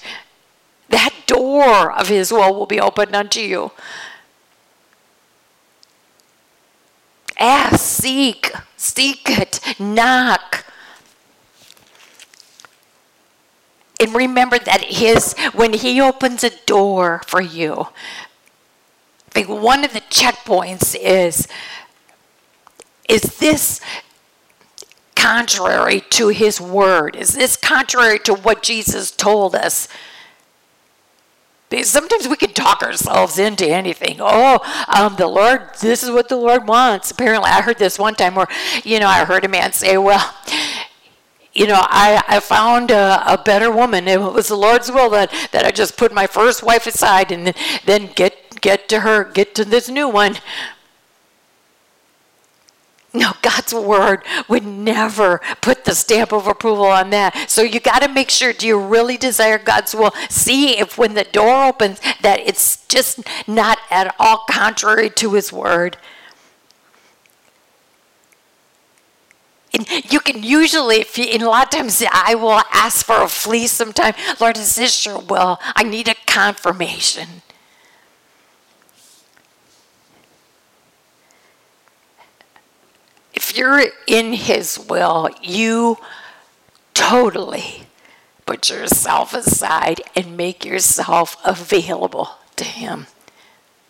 that 0.89 1.13
door 1.25 1.91
of 1.91 2.07
his 2.07 2.31
will 2.31 2.53
will 2.53 2.65
be 2.65 2.79
opened 2.79 3.15
unto 3.15 3.39
you. 3.39 3.71
Ask, 7.39 7.79
seek, 7.79 8.51
seek 8.77 9.29
it, 9.29 9.59
knock. 9.79 10.65
And 13.99 14.13
remember 14.13 14.59
that 14.59 14.81
his 14.81 15.33
when 15.53 15.73
he 15.73 16.01
opens 16.01 16.43
a 16.43 16.49
door 16.65 17.21
for 17.25 17.41
you, 17.41 17.87
I 19.27 19.31
think 19.31 19.47
one 19.47 19.83
of 19.83 19.93
the 19.93 20.01
checkpoints 20.01 20.95
is 20.99 21.47
is 23.07 23.21
this 23.37 23.79
contrary 25.15 26.01
to 26.09 26.29
his 26.29 26.59
word? 26.59 27.15
Is 27.15 27.33
this 27.33 27.55
contrary 27.55 28.19
to 28.19 28.33
what 28.33 28.61
Jesus 28.61 29.09
told 29.11 29.55
us? 29.55 29.87
Sometimes 31.81 32.27
we 32.27 32.35
can 32.35 32.53
talk 32.53 32.83
ourselves 32.83 33.39
into 33.39 33.65
anything. 33.65 34.17
Oh, 34.19 34.59
um, 34.95 35.15
the 35.15 35.27
Lord, 35.27 35.69
this 35.81 36.03
is 36.03 36.11
what 36.11 36.29
the 36.29 36.35
Lord 36.35 36.67
wants. 36.67 37.09
Apparently, 37.09 37.49
I 37.49 37.61
heard 37.61 37.79
this 37.79 37.97
one 37.97 38.13
time 38.13 38.35
where, 38.35 38.47
you 38.83 38.99
know, 38.99 39.07
I 39.07 39.25
heard 39.25 39.45
a 39.45 39.47
man 39.47 39.73
say, 39.73 39.97
well, 39.97 40.35
you 41.53 41.67
know, 41.67 41.79
I, 41.81 42.23
I 42.27 42.39
found 42.39 42.91
a, 42.91 43.33
a, 43.33 43.37
better 43.37 43.71
woman. 43.71 44.07
It 44.07 44.19
was 44.19 44.47
the 44.47 44.55
Lord's 44.55 44.91
will 44.91 45.09
that, 45.11 45.31
that 45.51 45.65
I 45.65 45.71
just 45.71 45.97
put 45.97 46.11
my 46.11 46.27
first 46.27 46.63
wife 46.63 46.87
aside 46.87 47.31
and 47.31 47.53
then 47.85 48.09
get 48.15 48.61
get 48.63 48.87
to 48.89 49.01
her, 49.01 49.25
get 49.25 49.53
to 49.55 49.65
this 49.65 49.89
new 49.89 50.07
one. 50.07 50.37
No, 53.15 53.33
God's 53.43 53.73
word 53.73 54.25
would 54.47 54.65
never 54.65 55.39
put 55.61 55.85
the 55.85 55.93
stamp 55.93 56.33
of 56.33 56.47
approval 56.47 56.87
on 56.87 57.11
that. 57.11 57.47
So 57.47 57.61
you 57.61 57.79
got 57.79 58.01
to 58.01 58.07
make 58.07 58.31
sure 58.31 58.53
do 58.53 58.65
you 58.65 58.79
really 58.79 59.17
desire 59.17 59.59
God's 59.59 59.93
will? 59.93 60.13
See 60.29 60.79
if 60.79 60.97
when 60.97 61.13
the 61.13 61.23
door 61.23 61.65
opens 61.65 62.01
that 62.21 62.39
it's 62.39 62.85
just 62.87 63.19
not 63.47 63.77
at 63.91 64.15
all 64.17 64.45
contrary 64.49 65.11
to 65.11 65.33
his 65.33 65.53
word. 65.53 65.97
And 69.75 69.87
you 70.11 70.19
can 70.19 70.41
usually, 70.41 70.97
if 70.97 71.17
you, 71.17 71.25
and 71.25 71.43
a 71.43 71.49
lot 71.49 71.65
of 71.65 71.69
times 71.69 72.03
I 72.11 72.35
will 72.35 72.61
ask 72.71 73.05
for 73.05 73.21
a 73.21 73.27
flea 73.27 73.67
sometime. 73.67 74.13
Lord, 74.39 74.57
is 74.57 74.75
this 74.75 75.05
your 75.05 75.19
will? 75.19 75.59
I 75.75 75.83
need 75.83 76.07
a 76.07 76.15
confirmation. 76.27 77.27
If 83.43 83.57
you're 83.57 83.83
in 84.07 84.33
His 84.33 84.79
will, 84.79 85.29
you 85.41 85.97
totally 86.93 87.83
put 88.45 88.69
yourself 88.69 89.33
aside 89.33 90.01
and 90.15 90.37
make 90.37 90.63
yourself 90.63 91.35
available 91.43 92.29
to 92.55 92.63
Him. 92.63 93.07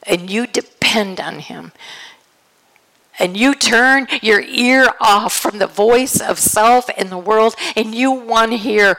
And 0.04 0.30
you 0.30 0.48
depend 0.48 1.20
on 1.20 1.40
Him. 1.40 1.72
And 3.20 3.38
you 3.38 3.54
turn 3.54 4.08
your 4.24 4.42
ear 4.42 4.88
off 5.00 5.34
from 5.34 5.60
the 5.60 5.68
voice 5.68 6.20
of 6.20 6.40
self 6.40 6.90
and 6.98 7.10
the 7.10 7.18
world, 7.18 7.56
and 7.76 7.94
you 7.94 8.12
want 8.12 8.52
to 8.52 8.58
hear, 8.58 8.98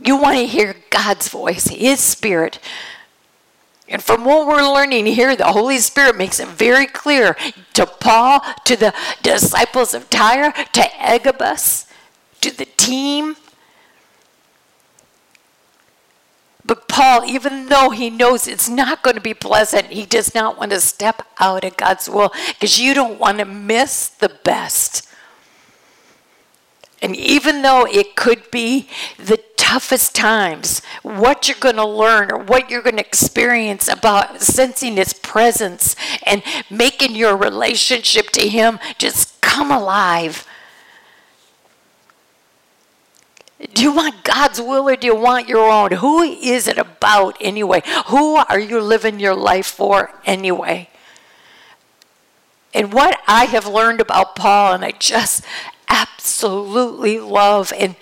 you 0.00 0.16
want 0.16 0.36
to 0.36 0.46
hear 0.46 0.76
God's 0.90 1.28
voice, 1.28 1.66
His 1.66 1.98
Spirit. 1.98 2.60
And 3.92 4.02
from 4.02 4.24
what 4.24 4.46
we're 4.46 4.62
learning 4.62 5.04
here, 5.04 5.36
the 5.36 5.52
Holy 5.52 5.76
Spirit 5.76 6.16
makes 6.16 6.40
it 6.40 6.48
very 6.48 6.86
clear 6.86 7.36
to 7.74 7.84
Paul, 7.84 8.40
to 8.64 8.74
the 8.74 8.94
disciples 9.22 9.92
of 9.92 10.08
Tyre, 10.08 10.52
to 10.72 11.00
Agabus, 11.00 11.86
to 12.40 12.56
the 12.56 12.64
team. 12.64 13.36
But 16.64 16.88
Paul, 16.88 17.26
even 17.26 17.66
though 17.66 17.90
he 17.90 18.08
knows 18.08 18.48
it's 18.48 18.66
not 18.66 19.02
going 19.02 19.16
to 19.16 19.20
be 19.20 19.34
pleasant, 19.34 19.88
he 19.88 20.06
does 20.06 20.34
not 20.34 20.56
want 20.56 20.70
to 20.70 20.80
step 20.80 21.26
out 21.38 21.62
of 21.62 21.76
God's 21.76 22.08
will 22.08 22.32
because 22.48 22.80
you 22.80 22.94
don't 22.94 23.20
want 23.20 23.40
to 23.40 23.44
miss 23.44 24.08
the 24.08 24.30
best. 24.42 25.06
And 27.02 27.14
even 27.14 27.60
though 27.60 27.84
it 27.84 28.16
could 28.16 28.50
be 28.50 28.88
the 29.18 29.42
toughest 29.72 30.14
times, 30.14 30.82
what 31.00 31.48
you're 31.48 31.56
going 31.58 31.76
to 31.76 31.86
learn 31.86 32.30
or 32.30 32.36
what 32.36 32.68
you're 32.68 32.82
going 32.82 32.98
to 32.98 33.00
experience 33.00 33.88
about 33.88 34.42
sensing 34.42 34.96
His 34.96 35.14
presence 35.14 35.96
and 36.26 36.42
making 36.68 37.16
your 37.16 37.34
relationship 37.34 38.28
to 38.32 38.46
Him 38.46 38.78
just 38.98 39.40
come 39.40 39.70
alive. 39.70 40.46
Do 43.72 43.82
you 43.82 43.92
want 43.92 44.24
God's 44.24 44.60
will 44.60 44.90
or 44.90 44.96
do 44.96 45.06
you 45.06 45.16
want 45.16 45.48
your 45.48 45.70
own? 45.70 45.92
Who 45.92 46.20
is 46.20 46.68
it 46.68 46.76
about 46.76 47.38
anyway? 47.40 47.82
Who 48.08 48.36
are 48.36 48.60
you 48.60 48.78
living 48.78 49.20
your 49.20 49.34
life 49.34 49.66
for 49.66 50.10
anyway? 50.26 50.90
And 52.74 52.92
what 52.92 53.18
I 53.26 53.46
have 53.46 53.66
learned 53.66 54.02
about 54.02 54.36
Paul, 54.36 54.74
and 54.74 54.84
I 54.84 54.90
just 54.90 55.42
absolutely 55.88 57.18
love. 57.20 57.72
And 57.78 57.96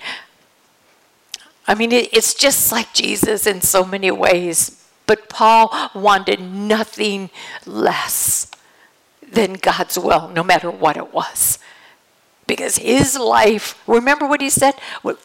I 1.70 1.76
mean, 1.76 1.92
it, 1.92 2.12
it's 2.12 2.34
just 2.34 2.72
like 2.72 2.92
Jesus 2.92 3.46
in 3.46 3.60
so 3.60 3.84
many 3.84 4.10
ways. 4.10 4.84
But 5.06 5.28
Paul 5.28 5.72
wanted 5.94 6.40
nothing 6.40 7.30
less 7.64 8.50
than 9.22 9.52
God's 9.52 9.96
will, 9.96 10.26
no 10.30 10.42
matter 10.42 10.68
what 10.68 10.96
it 10.96 11.14
was. 11.14 11.60
Because 12.48 12.78
his 12.78 13.16
life, 13.16 13.80
remember 13.86 14.26
what 14.26 14.40
he 14.40 14.50
said 14.50 14.74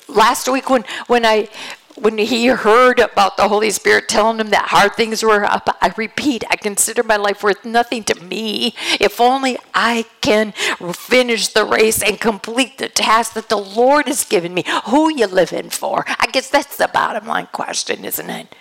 last 0.07 0.47
week 0.47 0.69
when, 0.69 0.85
when 1.07 1.25
I 1.25 1.49
when 1.97 2.17
he 2.17 2.47
heard 2.47 2.99
about 2.99 3.37
the 3.37 3.47
Holy 3.47 3.71
Spirit 3.71 4.09
telling 4.09 4.39
him 4.39 4.49
that 4.49 4.69
hard 4.69 4.95
things 4.95 5.23
were 5.23 5.45
up, 5.45 5.69
I 5.81 5.93
repeat, 5.95 6.43
I 6.49 6.55
consider 6.57 7.03
my 7.03 7.15
life 7.15 7.43
worth 7.43 7.63
nothing 7.63 8.03
to 8.05 8.21
me. 8.21 8.75
If 8.99 9.21
only 9.21 9.57
I 9.73 10.05
can 10.21 10.51
finish 10.93 11.47
the 11.47 11.63
race 11.63 12.03
and 12.03 12.19
complete 12.19 12.77
the 12.77 12.89
task 12.89 13.33
that 13.33 13.49
the 13.49 13.57
Lord 13.57 14.07
has 14.07 14.25
given 14.25 14.53
me. 14.53 14.65
Who 14.87 15.09
you 15.13 15.27
living 15.27 15.69
for? 15.69 16.05
I 16.07 16.27
guess 16.31 16.49
that's 16.49 16.77
the 16.77 16.89
bottom 16.93 17.27
line 17.27 17.47
question, 17.51 18.03
isn't 18.03 18.29
it? 18.29 18.53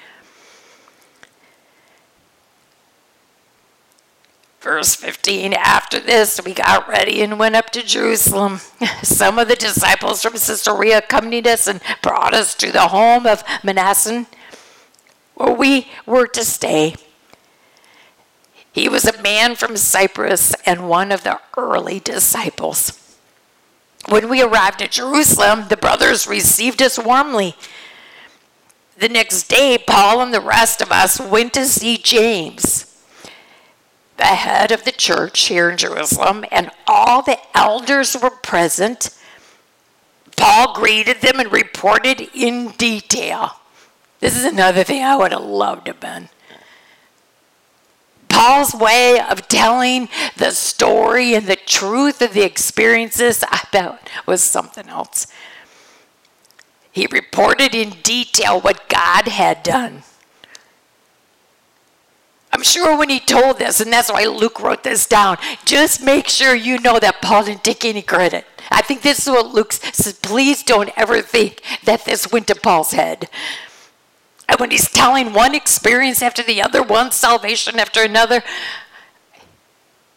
Verse 4.64 4.94
15 4.94 5.52
After 5.52 6.00
this, 6.00 6.40
we 6.42 6.54
got 6.54 6.88
ready 6.88 7.20
and 7.20 7.38
went 7.38 7.54
up 7.54 7.68
to 7.68 7.82
Jerusalem. 7.82 8.60
Some 9.02 9.38
of 9.38 9.46
the 9.46 9.56
disciples 9.56 10.22
from 10.22 10.32
Caesarea 10.32 10.98
accompanied 10.98 11.46
us 11.46 11.66
and 11.66 11.82
brought 12.00 12.32
us 12.32 12.54
to 12.54 12.72
the 12.72 12.88
home 12.88 13.26
of 13.26 13.44
Mnason, 13.62 14.26
where 15.34 15.52
we 15.52 15.88
were 16.06 16.26
to 16.28 16.42
stay. 16.46 16.94
He 18.72 18.88
was 18.88 19.04
a 19.04 19.20
man 19.20 19.54
from 19.54 19.76
Cyprus 19.76 20.54
and 20.64 20.88
one 20.88 21.12
of 21.12 21.24
the 21.24 21.38
early 21.58 22.00
disciples. 22.00 22.98
When 24.08 24.30
we 24.30 24.42
arrived 24.42 24.80
at 24.80 24.92
Jerusalem, 24.92 25.66
the 25.68 25.76
brothers 25.76 26.26
received 26.26 26.80
us 26.80 26.98
warmly. 26.98 27.54
The 28.96 29.10
next 29.10 29.48
day, 29.48 29.76
Paul 29.76 30.22
and 30.22 30.32
the 30.32 30.40
rest 30.40 30.80
of 30.80 30.90
us 30.90 31.20
went 31.20 31.52
to 31.52 31.66
see 31.66 31.98
James 31.98 32.93
head 34.34 34.72
of 34.72 34.84
the 34.84 34.92
church 34.92 35.46
here 35.46 35.70
in 35.70 35.76
Jerusalem, 35.76 36.44
and 36.50 36.70
all 36.86 37.22
the 37.22 37.38
elders 37.54 38.16
were 38.20 38.30
present. 38.30 39.10
Paul 40.36 40.74
greeted 40.74 41.20
them 41.20 41.40
and 41.40 41.52
reported 41.52 42.28
in 42.34 42.70
detail. 42.72 43.60
This 44.20 44.36
is 44.36 44.44
another 44.44 44.84
thing 44.84 45.02
I 45.02 45.16
would 45.16 45.32
have 45.32 45.42
loved 45.42 45.86
to 45.86 45.92
have 45.92 46.00
been. 46.00 46.28
Paul's 48.28 48.74
way 48.74 49.20
of 49.20 49.46
telling 49.48 50.08
the 50.36 50.50
story 50.50 51.34
and 51.34 51.46
the 51.46 51.56
truth 51.56 52.20
of 52.20 52.34
the 52.34 52.42
experiences, 52.42 53.44
I 53.48 53.58
thought 53.58 54.10
was 54.26 54.42
something 54.42 54.88
else. 54.88 55.28
He 56.90 57.06
reported 57.10 57.74
in 57.74 57.90
detail 58.02 58.60
what 58.60 58.88
God 58.88 59.28
had 59.28 59.62
done. 59.62 60.02
I'm 62.54 62.62
sure 62.62 62.96
when 62.96 63.08
he 63.08 63.18
told 63.18 63.58
this, 63.58 63.80
and 63.80 63.92
that's 63.92 64.12
why 64.12 64.26
Luke 64.26 64.60
wrote 64.60 64.84
this 64.84 65.06
down, 65.06 65.38
just 65.64 66.00
make 66.00 66.28
sure 66.28 66.54
you 66.54 66.78
know 66.78 67.00
that 67.00 67.20
Paul 67.20 67.46
didn't 67.46 67.64
take 67.64 67.84
any 67.84 68.00
credit. 68.00 68.46
I 68.70 68.80
think 68.80 69.02
this 69.02 69.26
is 69.26 69.28
what 69.28 69.52
Luke 69.52 69.72
says. 69.72 70.12
Please 70.22 70.62
don't 70.62 70.90
ever 70.96 71.20
think 71.20 71.62
that 71.82 72.04
this 72.04 72.30
went 72.30 72.46
to 72.46 72.54
Paul's 72.54 72.92
head. 72.92 73.28
And 74.48 74.60
when 74.60 74.70
he's 74.70 74.88
telling 74.88 75.32
one 75.32 75.52
experience 75.52 76.22
after 76.22 76.44
the 76.44 76.62
other, 76.62 76.80
one 76.80 77.10
salvation 77.10 77.80
after 77.80 78.04
another, 78.04 78.44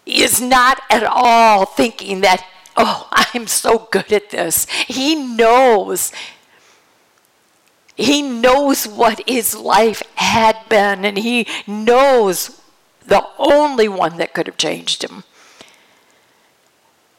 he 0.05 0.21
is 0.21 0.39
not 0.39 0.79
at 0.91 1.03
all 1.03 1.65
thinking 1.65 2.21
that, 2.21 2.45
oh, 2.75 3.07
I'm 3.11 3.47
so 3.47 3.87
good 3.89 4.13
at 4.13 4.29
this. 4.29 4.67
He 4.85 5.15
knows 5.15 6.11
he 7.97 8.21
knows 8.21 8.87
what 8.87 9.27
his 9.27 9.55
life 9.55 10.03
had 10.15 10.55
been, 10.69 11.03
and 11.03 11.17
he 11.17 11.47
knows 11.65 12.61
the 13.05 13.25
only 13.39 13.87
one 13.87 14.17
that 14.17 14.33
could 14.33 14.45
have 14.45 14.57
changed 14.57 15.03
him. 15.03 15.23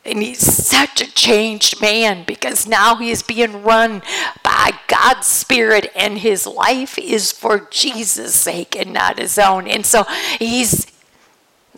And 0.05 0.23
he's 0.23 0.39
such 0.39 1.03
a 1.03 1.13
changed 1.13 1.81
man 1.83 2.25
because 2.27 2.67
now 2.67 2.97
he 2.97 3.11
is 3.11 3.23
being 3.23 3.63
run 3.63 4.03
by 4.43 4.71
God's 4.87 5.27
Spirit, 5.27 5.91
and 5.97 6.19
his 6.19 6.47
life 6.47 6.97
is 6.97 7.33
for 7.33 7.69
Jesus' 7.71 8.35
sake 8.35 8.77
and 8.77 8.93
not 8.93 9.19
his 9.19 9.37
own. 9.37 9.67
And 9.67 9.85
so 9.85 10.05
he's, 10.39 10.87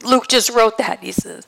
Luke 0.05 0.29
just 0.29 0.51
wrote 0.51 0.77
that. 0.79 1.03
He 1.03 1.13
says, 1.13 1.47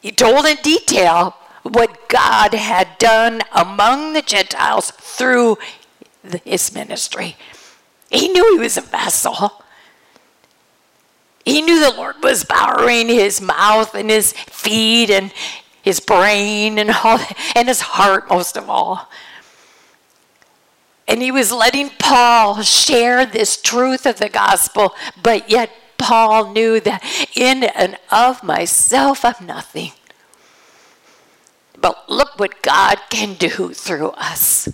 he 0.00 0.10
told 0.10 0.46
in 0.46 0.56
detail 0.62 1.36
what 1.62 2.08
God 2.08 2.54
had 2.54 2.96
done 2.98 3.42
among 3.52 4.14
the 4.14 4.22
Gentiles 4.22 4.90
through 4.92 5.58
his 6.44 6.74
ministry. 6.74 7.36
He 8.10 8.28
knew 8.28 8.56
he 8.56 8.62
was 8.62 8.76
a 8.76 8.82
vessel. 8.82 9.62
He 11.44 11.62
knew 11.62 11.80
the 11.80 11.96
Lord 11.96 12.16
was 12.22 12.44
powering 12.44 13.08
his 13.08 13.40
mouth 13.40 13.94
and 13.94 14.10
his 14.10 14.32
feet 14.32 15.10
and 15.10 15.32
his 15.82 16.00
brain 16.00 16.78
and 16.78 16.90
all 16.90 17.20
and 17.54 17.68
his 17.68 17.80
heart 17.80 18.28
most 18.28 18.56
of 18.56 18.68
all. 18.68 19.08
And 21.08 21.22
he 21.22 21.30
was 21.30 21.52
letting 21.52 21.90
Paul 22.00 22.62
share 22.62 23.24
this 23.24 23.60
truth 23.62 24.06
of 24.06 24.18
the 24.18 24.28
gospel, 24.28 24.94
but 25.22 25.48
yet 25.48 25.70
Paul 25.98 26.52
knew 26.52 26.80
that 26.80 27.04
in 27.36 27.62
and 27.62 27.96
of 28.10 28.42
myself 28.42 29.24
I'm 29.24 29.46
nothing. 29.46 29.92
But 31.80 32.10
look 32.10 32.40
what 32.40 32.62
God 32.62 32.98
can 33.08 33.34
do 33.34 33.72
through 33.72 34.08
us 34.10 34.68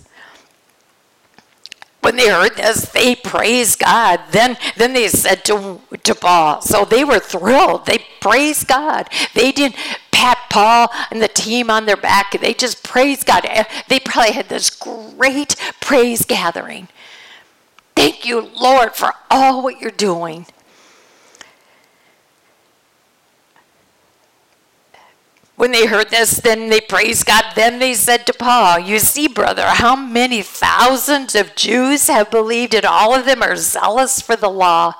when 2.03 2.17
they 2.17 2.27
heard 2.27 2.55
this, 2.57 2.89
they 2.89 3.15
praised 3.15 3.79
God. 3.79 4.19
Then, 4.31 4.57
then 4.77 4.93
they 4.93 5.07
said 5.07 5.45
to, 5.45 5.79
to 6.03 6.15
Paul, 6.15 6.61
so 6.61 6.83
they 6.83 7.03
were 7.03 7.19
thrilled. 7.19 7.85
They 7.85 8.05
praised 8.19 8.67
God. 8.67 9.09
They 9.33 9.51
didn't 9.51 9.77
pat 10.11 10.37
Paul 10.49 10.89
and 11.11 11.21
the 11.21 11.27
team 11.27 11.69
on 11.69 11.85
their 11.85 11.97
back. 11.97 12.39
They 12.39 12.53
just 12.53 12.83
praised 12.83 13.25
God. 13.25 13.45
Eh, 13.45 13.63
they 13.87 13.99
probably 13.99 14.33
had 14.33 14.49
this 14.49 14.69
great 14.69 15.55
praise 15.79 16.25
gathering. 16.25 16.89
Thank 17.95 18.25
you, 18.25 18.41
Lord, 18.41 18.95
for 18.95 19.13
all 19.29 19.63
what 19.63 19.79
you're 19.79 19.91
doing. 19.91 20.45
When 25.55 25.71
they 25.71 25.85
heard 25.85 26.09
this, 26.09 26.37
then 26.37 26.69
they 26.69 26.81
praised 26.81 27.27
God. 27.27 27.45
Then 27.55 27.77
they 27.79 27.93
said 27.93 28.25
to 28.25 28.33
Paul, 28.33 28.79
You 28.79 28.97
see, 28.99 29.27
brother, 29.27 29.65
how 29.67 29.95
many 29.95 30.41
thousands 30.41 31.35
of 31.35 31.55
Jews 31.55 32.07
have 32.07 32.31
believed, 32.31 32.73
and 32.73 32.85
all 32.85 33.13
of 33.13 33.25
them 33.25 33.43
are 33.43 33.55
zealous 33.55 34.19
for 34.19 34.35
the 34.35 34.49
law. 34.49 34.93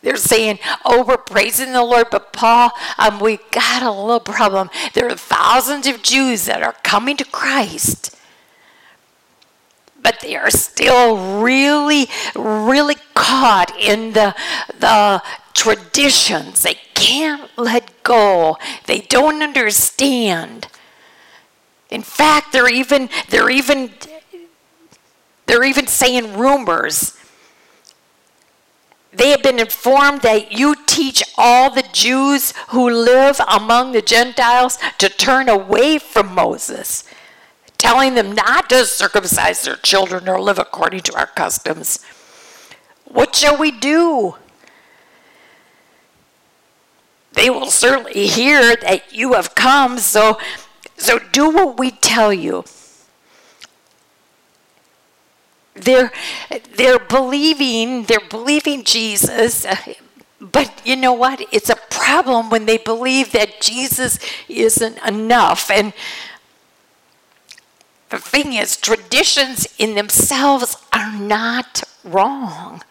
They're 0.00 0.16
saying, 0.16 0.60
Oh, 0.84 1.04
we're 1.04 1.18
praising 1.18 1.72
the 1.72 1.84
Lord, 1.84 2.06
but 2.10 2.32
Paul, 2.32 2.70
um, 2.98 3.20
we 3.20 3.38
got 3.50 3.82
a 3.82 3.90
little 3.90 4.20
problem. 4.20 4.70
There 4.94 5.06
are 5.06 5.16
thousands 5.16 5.86
of 5.86 6.02
Jews 6.02 6.46
that 6.46 6.62
are 6.62 6.76
coming 6.82 7.16
to 7.18 7.24
Christ 7.24 8.16
but 10.06 10.20
they 10.20 10.36
are 10.36 10.50
still 10.52 11.42
really, 11.42 12.06
really 12.36 12.94
caught 13.14 13.76
in 13.76 14.12
the, 14.12 14.36
the 14.78 15.20
traditions. 15.56 16.62
They 16.62 16.78
can't 16.94 17.50
let 17.56 18.02
go. 18.02 18.58
They 18.86 19.00
don't 19.00 19.42
understand. 19.42 20.68
In 21.90 22.02
fact, 22.02 22.52
they're 22.52 22.72
even 22.72 23.08
they're 23.30 23.50
even 23.50 23.90
they're 25.46 25.64
even 25.64 25.86
saying 25.86 26.36
rumors. 26.38 27.16
They 29.12 29.30
have 29.30 29.42
been 29.42 29.58
informed 29.58 30.20
that 30.22 30.52
you 30.52 30.76
teach 30.84 31.22
all 31.38 31.70
the 31.70 31.86
Jews 31.92 32.52
who 32.68 32.90
live 32.90 33.40
among 33.48 33.92
the 33.92 34.02
Gentiles 34.02 34.78
to 34.98 35.08
turn 35.08 35.48
away 35.48 35.98
from 35.98 36.34
Moses 36.34 37.04
telling 37.78 38.14
them 38.14 38.32
not 38.32 38.68
to 38.70 38.84
circumcise 38.84 39.62
their 39.62 39.76
children 39.76 40.28
or 40.28 40.40
live 40.40 40.58
according 40.58 41.00
to 41.00 41.16
our 41.16 41.26
customs. 41.26 42.04
What 43.04 43.36
shall 43.36 43.56
we 43.56 43.70
do? 43.70 44.36
They 47.36 47.50
will 47.50 47.70
certainly 47.70 48.26
hear 48.26 48.74
that 48.76 49.12
you 49.12 49.34
have 49.34 49.54
come, 49.54 49.98
so, 49.98 50.38
so 50.96 51.18
do 51.18 51.50
what 51.50 51.78
we 51.78 51.90
tell 51.90 52.32
you. 52.32 52.64
They're, 55.74 56.10
they're 56.76 56.98
believing, 56.98 58.04
they're 58.04 58.26
believing 58.30 58.84
Jesus, 58.84 59.66
but 60.40 60.80
you 60.86 60.96
know 60.96 61.12
what? 61.12 61.42
It's 61.52 61.68
a 61.68 61.76
problem 61.90 62.48
when 62.48 62.64
they 62.64 62.78
believe 62.78 63.32
that 63.32 63.60
Jesus 63.60 64.18
isn't 64.48 64.98
enough. 65.06 65.70
And 65.70 65.92
the 68.08 68.18
thing 68.18 68.54
is, 68.54 68.78
traditions 68.78 69.66
in 69.78 69.94
themselves 69.94 70.78
are 70.90 71.12
not 71.12 71.82
wrong. 72.02 72.82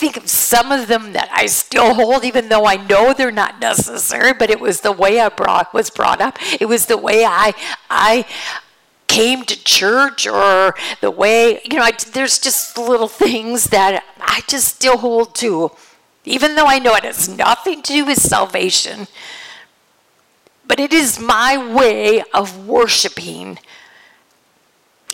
Think 0.00 0.16
of 0.16 0.30
some 0.30 0.72
of 0.72 0.88
them 0.88 1.12
that 1.12 1.28
I 1.30 1.44
still 1.44 1.92
hold, 1.92 2.24
even 2.24 2.48
though 2.48 2.64
I 2.64 2.76
know 2.76 3.12
they're 3.12 3.30
not 3.30 3.60
necessary, 3.60 4.32
but 4.32 4.48
it 4.48 4.58
was 4.58 4.80
the 4.80 4.92
way 4.92 5.20
I 5.20 5.28
brought, 5.28 5.74
was 5.74 5.90
brought 5.90 6.22
up. 6.22 6.38
It 6.58 6.66
was 6.66 6.86
the 6.86 6.96
way 6.96 7.24
I, 7.24 7.52
I 7.90 8.24
came 9.06 9.44
to 9.44 9.64
church 9.64 10.26
or 10.26 10.74
the 11.02 11.10
way, 11.10 11.60
you 11.70 11.76
know, 11.76 11.82
I, 11.82 11.92
there's 12.12 12.38
just 12.38 12.78
little 12.78 13.08
things 13.08 13.64
that 13.64 14.02
I 14.18 14.40
just 14.48 14.74
still 14.74 14.96
hold 14.96 15.34
to, 15.36 15.70
even 16.24 16.54
though 16.54 16.66
I 16.66 16.78
know 16.78 16.94
it 16.94 17.04
has 17.04 17.28
nothing 17.28 17.82
to 17.82 17.92
do 17.92 18.04
with 18.06 18.18
salvation 18.18 19.06
but 20.70 20.78
it 20.78 20.92
is 20.92 21.18
my 21.18 21.56
way 21.74 22.22
of 22.32 22.68
worshiping. 22.68 23.58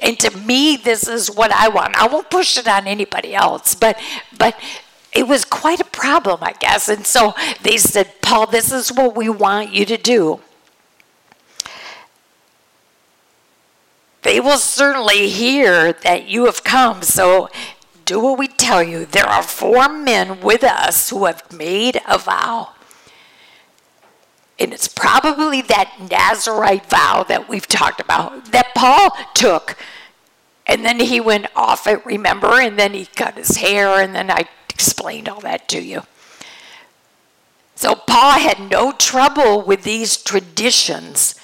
And 0.03 0.19
to 0.21 0.37
me, 0.37 0.77
this 0.77 1.09
is 1.09 1.31
what 1.31 1.51
I 1.53 1.69
want. 1.69 1.97
I 1.97 2.07
won't 2.07 2.31
push 2.31 2.59
it 2.59 2.69
on 2.69 2.87
anybody 2.87 3.35
else, 3.35 3.75
but 3.75 3.99
but 4.37 4.59
it 5.13 5.27
was 5.27 5.45
quite 5.45 5.81
a 5.81 5.85
problem, 5.85 6.41
I 6.43 6.53
guess. 6.53 6.89
And 6.89 7.07
so 7.07 7.35
they 7.63 7.79
said, 7.79 8.21
Paul, 8.21 8.47
this 8.47 8.71
is 8.71 8.93
what 8.93 9.17
we 9.17 9.31
want 9.31 9.73
you 9.73 9.87
to 9.87 9.97
do. 9.97 10.41
They 14.23 14.41
will 14.41 14.59
certainly 14.59 15.29
hear 15.31 15.93
that 15.93 16.27
you 16.27 16.45
have 16.47 16.65
come, 16.65 17.03
so 17.03 17.49
do 18.05 18.21
what 18.21 18.39
we 18.39 18.49
tell 18.49 18.83
you. 18.83 19.07
There 19.07 19.27
are 19.27 19.43
four 19.43 19.89
men 19.89 20.41
with 20.41 20.65
us 20.65 21.11
who 21.11 21.25
have 21.25 21.51
made 21.53 22.01
a 22.07 22.19
vow. 22.19 22.76
And 24.59 24.73
it's 24.73 24.89
probably 24.89 25.61
that 25.63 25.95
Nazarite 26.11 26.87
vow 26.87 27.25
that 27.29 27.49
we've 27.49 27.67
talked 27.67 28.01
about 28.01 28.53
that 28.53 28.75
Paul 28.75 29.11
took. 29.35 29.77
And 30.67 30.85
then 30.85 30.99
he 30.99 31.21
went 31.21 31.47
off 31.55 31.87
it, 31.87 32.05
remember? 32.07 32.61
And 32.61 32.79
then 32.79 32.95
he 32.95 33.07
cut 33.07 33.37
his 33.37 33.59
hair, 33.59 34.01
and 34.01 34.15
then 34.15 34.31
I 34.31 34.49
explained 34.71 35.29
all 35.29 35.41
that 35.41 35.69
to 35.69 35.81
you. 35.81 36.03
So 37.75 37.95
Paul 37.95 38.33
had 38.33 38.71
no 38.71 38.93
trouble 38.93 39.63
with 39.63 39.83
these 39.83 40.17
traditions. 40.17 41.35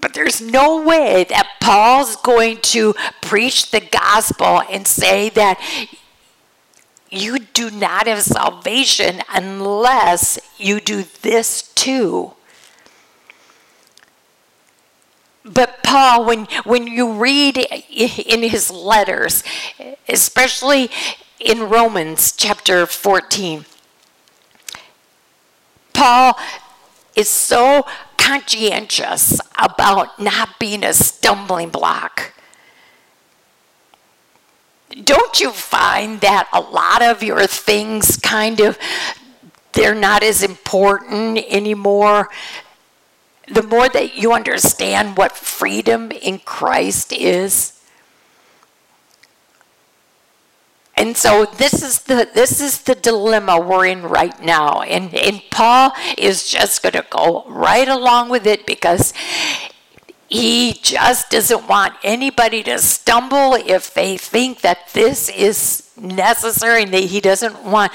But 0.00 0.14
there's 0.14 0.40
no 0.40 0.80
way 0.80 1.24
that 1.28 1.56
Paul's 1.60 2.14
going 2.16 2.58
to 2.58 2.94
preach 3.20 3.72
the 3.72 3.80
gospel 3.80 4.62
and 4.70 4.86
say 4.86 5.30
that 5.30 5.58
you 7.10 7.38
do 7.38 7.70
not 7.70 8.06
have 8.06 8.22
salvation 8.22 9.22
unless 9.32 10.38
you 10.58 10.80
do 10.80 11.04
this 11.22 11.62
too. 11.74 12.32
But 15.44 15.82
Paul, 15.84 16.24
when, 16.24 16.46
when 16.64 16.88
you 16.88 17.12
read 17.12 17.56
in 17.56 18.42
his 18.42 18.70
letters, 18.70 19.44
especially 20.08 20.90
in 21.38 21.68
Romans 21.68 22.32
chapter 22.36 22.84
14, 22.84 23.64
Paul 25.92 26.36
is 27.14 27.28
so 27.28 27.86
conscientious 28.18 29.40
about 29.56 30.18
not 30.18 30.58
being 30.58 30.82
a 30.82 30.92
stumbling 30.92 31.70
block 31.70 32.34
don't 35.04 35.40
you 35.40 35.50
find 35.50 36.20
that 36.20 36.48
a 36.52 36.60
lot 36.60 37.02
of 37.02 37.22
your 37.22 37.46
things 37.46 38.16
kind 38.16 38.60
of 38.60 38.78
they're 39.72 39.94
not 39.94 40.22
as 40.22 40.42
important 40.42 41.38
anymore? 41.48 42.28
The 43.48 43.62
more 43.62 43.88
that 43.88 44.16
you 44.16 44.32
understand 44.32 45.16
what 45.16 45.32
freedom 45.36 46.10
in 46.10 46.38
Christ 46.40 47.12
is. 47.12 47.72
And 50.96 51.16
so 51.16 51.44
this 51.44 51.82
is 51.82 52.02
the 52.04 52.28
this 52.32 52.60
is 52.60 52.82
the 52.82 52.94
dilemma 52.94 53.60
we're 53.60 53.86
in 53.86 54.02
right 54.02 54.40
now. 54.42 54.80
And 54.80 55.14
and 55.14 55.42
Paul 55.50 55.92
is 56.16 56.48
just 56.48 56.82
to 56.82 57.04
go 57.10 57.44
right 57.46 57.86
along 57.86 58.30
with 58.30 58.46
it 58.46 58.66
because 58.66 59.12
he 60.28 60.72
just 60.82 61.30
doesn't 61.30 61.68
want 61.68 61.94
anybody 62.02 62.62
to 62.64 62.78
stumble 62.78 63.54
if 63.54 63.94
they 63.94 64.16
think 64.16 64.60
that 64.62 64.78
this 64.92 65.28
is 65.28 65.90
necessary 65.96 66.82
and 66.82 66.94
he 66.94 67.20
doesn't 67.20 67.62
want 67.62 67.92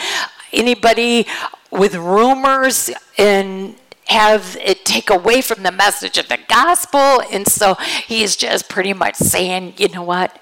anybody 0.54 1.28
with 1.72 1.96
rumors 1.96 2.90
and 3.18 3.76
have 4.06 4.58
it 4.62 4.84
take 4.86 5.10
away 5.10 5.42
from 5.42 5.64
the 5.64 5.72
message 5.72 6.18
of 6.18 6.28
the 6.28 6.40
gospel. 6.48 7.22
And 7.32 7.48
so 7.48 7.76
he's 8.06 8.36
just 8.36 8.70
pretty 8.70 8.94
much 8.94 9.16
saying, 9.16 9.76
you 9.78 9.90
know 9.90 10.04
what? 10.04 10.38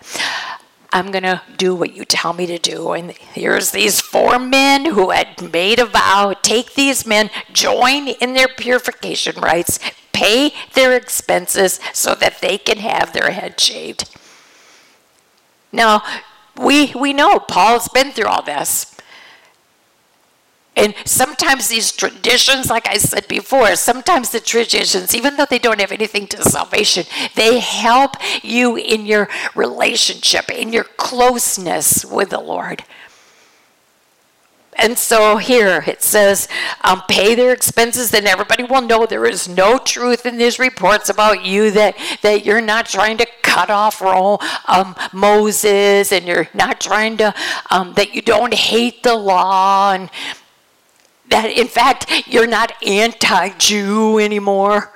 I'm 0.91 1.11
going 1.11 1.23
to 1.23 1.41
do 1.55 1.75
what 1.75 1.93
you 1.93 2.03
tell 2.03 2.33
me 2.33 2.47
to 2.47 2.57
do. 2.57 2.93
And 2.93 3.11
here's 3.11 3.71
these 3.71 4.01
four 4.01 4.39
men 4.39 4.85
who 4.85 5.11
had 5.11 5.51
made 5.51 5.77
a 5.77 5.85
vow. 5.85 6.33
Take 6.41 6.73
these 6.73 7.05
men, 7.05 7.29
join 7.53 8.07
in 8.07 8.33
their 8.33 8.47
purification 8.47 9.39
rites, 9.39 9.79
pay 10.19 10.51
their 10.73 10.93
expenses 10.95 11.79
so 11.93 12.13
that 12.15 12.41
they 12.41 12.57
can 12.57 12.77
have 12.79 13.13
their 13.13 13.31
head 13.31 13.59
shaved. 13.59 14.03
Now, 15.71 16.03
we, 16.57 16.93
we 16.93 17.13
know 17.13 17.39
Paul's 17.39 17.87
been 17.87 18.11
through 18.11 18.25
all 18.25 18.41
this. 18.41 18.95
And 20.75 20.93
sometimes 21.03 21.67
these 21.67 21.91
traditions, 21.91 22.69
like 22.69 22.87
I 22.87 22.97
said 22.97 23.27
before, 23.27 23.75
sometimes 23.75 24.29
the 24.29 24.39
traditions, 24.39 25.13
even 25.13 25.35
though 25.35 25.45
they 25.49 25.59
don't 25.59 25.81
have 25.81 25.91
anything 25.91 26.27
to 26.27 26.41
salvation, 26.43 27.05
they 27.35 27.59
help 27.59 28.15
you 28.43 28.77
in 28.77 29.05
your 29.05 29.27
relationship, 29.55 30.49
in 30.49 30.71
your 30.71 30.85
closeness 30.85 32.05
with 32.05 32.29
the 32.29 32.39
Lord. 32.39 32.83
And 34.81 34.97
so 34.97 35.37
here 35.37 35.83
it 35.87 36.01
says, 36.01 36.47
um, 36.81 37.03
pay 37.07 37.35
their 37.35 37.51
expenses, 37.51 38.11
then 38.11 38.25
everybody 38.25 38.63
will 38.63 38.81
know 38.81 39.05
there 39.05 39.25
is 39.25 39.47
no 39.47 39.77
truth 39.77 40.25
in 40.25 40.37
these 40.37 40.57
reports 40.57 41.09
about 41.09 41.43
you, 41.43 41.69
that, 41.71 41.97
that 42.21 42.45
you're 42.45 42.61
not 42.61 42.85
trying 42.85 43.17
to 43.17 43.27
cut 43.41 43.69
off 43.69 44.01
um, 44.01 44.95
Moses, 45.11 46.11
and 46.13 46.25
you're 46.25 46.47
not 46.53 46.79
trying 46.79 47.17
to, 47.17 47.33
um, 47.69 47.93
that 47.95 48.15
you 48.15 48.21
don't 48.21 48.53
hate 48.53 49.03
the 49.03 49.15
law, 49.15 49.91
and 49.93 50.09
that 51.29 51.51
in 51.51 51.67
fact 51.67 52.09
you're 52.27 52.47
not 52.47 52.71
anti 52.85 53.49
Jew 53.57 54.17
anymore. 54.19 54.93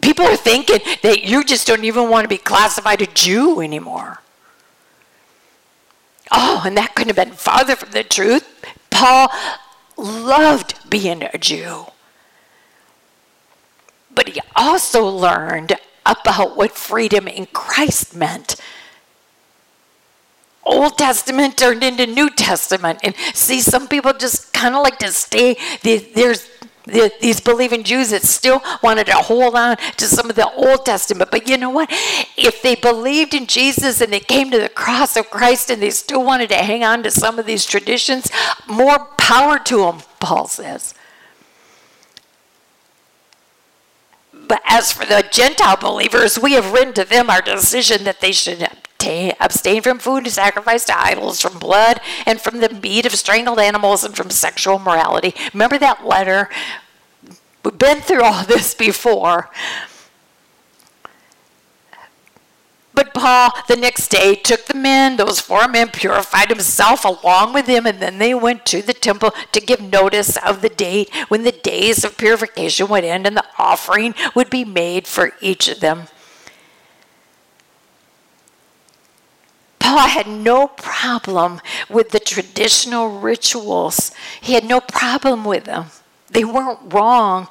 People 0.00 0.26
are 0.26 0.36
thinking 0.36 0.80
that 1.02 1.24
you 1.24 1.44
just 1.44 1.66
don't 1.66 1.84
even 1.84 2.08
want 2.10 2.24
to 2.24 2.28
be 2.28 2.38
classified 2.38 3.02
a 3.02 3.06
Jew 3.06 3.60
anymore. 3.60 4.20
Oh, 6.30 6.62
and 6.64 6.76
that 6.76 6.94
couldn't 6.94 7.16
have 7.16 7.26
been 7.26 7.36
farther 7.36 7.76
from 7.76 7.92
the 7.92 8.02
truth. 8.02 8.44
Paul 8.90 9.30
loved 9.96 10.90
being 10.90 11.22
a 11.22 11.38
Jew. 11.38 11.86
But 14.14 14.28
he 14.30 14.40
also 14.54 15.04
learned 15.04 15.74
about 16.04 16.56
what 16.56 16.72
freedom 16.72 17.28
in 17.28 17.46
Christ 17.46 18.14
meant. 18.14 18.56
Old 20.64 20.98
Testament 20.98 21.56
turned 21.56 21.84
into 21.84 22.06
New 22.06 22.30
Testament. 22.30 22.98
And 23.04 23.14
see, 23.34 23.60
some 23.60 23.86
people 23.86 24.12
just 24.12 24.52
kind 24.52 24.74
of 24.74 24.82
like 24.82 24.98
to 24.98 25.12
stay, 25.12 25.56
there's 25.82 26.48
these 26.86 27.40
believing 27.40 27.82
Jews 27.82 28.10
that 28.10 28.22
still 28.22 28.62
wanted 28.82 29.06
to 29.06 29.14
hold 29.14 29.56
on 29.56 29.76
to 29.76 30.04
some 30.04 30.30
of 30.30 30.36
the 30.36 30.50
Old 30.52 30.86
Testament. 30.86 31.30
But 31.30 31.48
you 31.48 31.56
know 31.56 31.70
what? 31.70 31.88
If 32.36 32.62
they 32.62 32.76
believed 32.76 33.34
in 33.34 33.46
Jesus 33.46 34.00
and 34.00 34.12
they 34.12 34.20
came 34.20 34.50
to 34.52 34.58
the 34.58 34.68
cross 34.68 35.16
of 35.16 35.30
Christ 35.30 35.70
and 35.70 35.82
they 35.82 35.90
still 35.90 36.24
wanted 36.24 36.48
to 36.50 36.56
hang 36.56 36.84
on 36.84 37.02
to 37.02 37.10
some 37.10 37.38
of 37.38 37.46
these 37.46 37.64
traditions, 37.64 38.30
more 38.68 39.06
power 39.18 39.58
to 39.58 39.78
them, 39.78 39.98
Paul 40.20 40.46
says. 40.46 40.94
But 44.48 44.62
as 44.64 44.92
for 44.92 45.04
the 45.04 45.24
Gentile 45.30 45.76
believers, 45.76 46.38
we 46.38 46.52
have 46.52 46.72
written 46.72 46.94
to 46.94 47.04
them 47.04 47.30
our 47.30 47.42
decision 47.42 48.04
that 48.04 48.20
they 48.20 48.30
should 48.30 48.60
abstain 49.40 49.82
from 49.82 49.98
food 49.98 50.26
sacrificed 50.28 50.88
to 50.88 50.98
idols, 50.98 51.40
from 51.40 51.58
blood, 51.58 52.00
and 52.26 52.40
from 52.40 52.60
the 52.60 52.68
meat 52.68 53.06
of 53.06 53.14
strangled 53.14 53.58
animals, 53.58 54.04
and 54.04 54.16
from 54.16 54.30
sexual 54.30 54.78
morality. 54.78 55.34
Remember 55.52 55.78
that 55.78 56.06
letter? 56.06 56.48
We've 57.64 57.78
been 57.78 58.00
through 58.00 58.22
all 58.22 58.44
this 58.44 58.74
before. 58.74 59.50
But 62.96 63.12
Paul, 63.12 63.50
the 63.68 63.76
next 63.76 64.08
day, 64.08 64.34
took 64.34 64.64
the 64.64 64.74
men, 64.74 65.16
those 65.16 65.38
four 65.38 65.68
men, 65.68 65.88
purified 65.88 66.48
himself 66.48 67.04
along 67.04 67.52
with 67.52 67.66
them, 67.66 67.84
and 67.84 68.00
then 68.00 68.16
they 68.16 68.34
went 68.34 68.64
to 68.66 68.80
the 68.80 68.94
temple 68.94 69.32
to 69.52 69.60
give 69.60 69.82
notice 69.82 70.38
of 70.38 70.62
the 70.62 70.70
date 70.70 71.10
when 71.28 71.42
the 71.44 71.52
days 71.52 72.04
of 72.04 72.16
purification 72.16 72.88
would 72.88 73.04
end 73.04 73.26
and 73.26 73.36
the 73.36 73.44
offering 73.58 74.14
would 74.34 74.48
be 74.48 74.64
made 74.64 75.06
for 75.06 75.32
each 75.42 75.68
of 75.68 75.80
them. 75.80 76.04
Paul 79.86 80.08
had 80.08 80.26
no 80.26 80.66
problem 80.66 81.60
with 81.88 82.10
the 82.10 82.18
traditional 82.18 83.20
rituals. 83.20 84.10
He 84.40 84.54
had 84.54 84.64
no 84.64 84.80
problem 84.80 85.44
with 85.44 85.62
them. 85.62 85.86
They 86.28 86.44
weren't 86.44 86.92
wrong. 86.92 87.46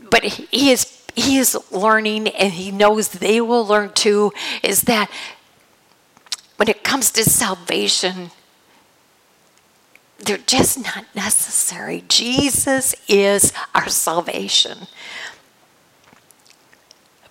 But 0.00 0.24
he 0.24 0.72
is 0.72 1.06
he 1.14 1.38
is 1.38 1.56
learning 1.70 2.26
and 2.30 2.54
he 2.54 2.72
knows 2.72 3.08
they 3.08 3.40
will 3.40 3.64
learn 3.64 3.92
too 3.92 4.32
is 4.64 4.82
that 4.82 5.08
when 6.56 6.68
it 6.68 6.82
comes 6.82 7.12
to 7.12 7.22
salvation 7.22 8.32
they're 10.18 10.38
just 10.38 10.82
not 10.82 11.04
necessary. 11.14 12.02
Jesus 12.08 12.96
is 13.06 13.52
our 13.76 13.88
salvation. 13.88 14.88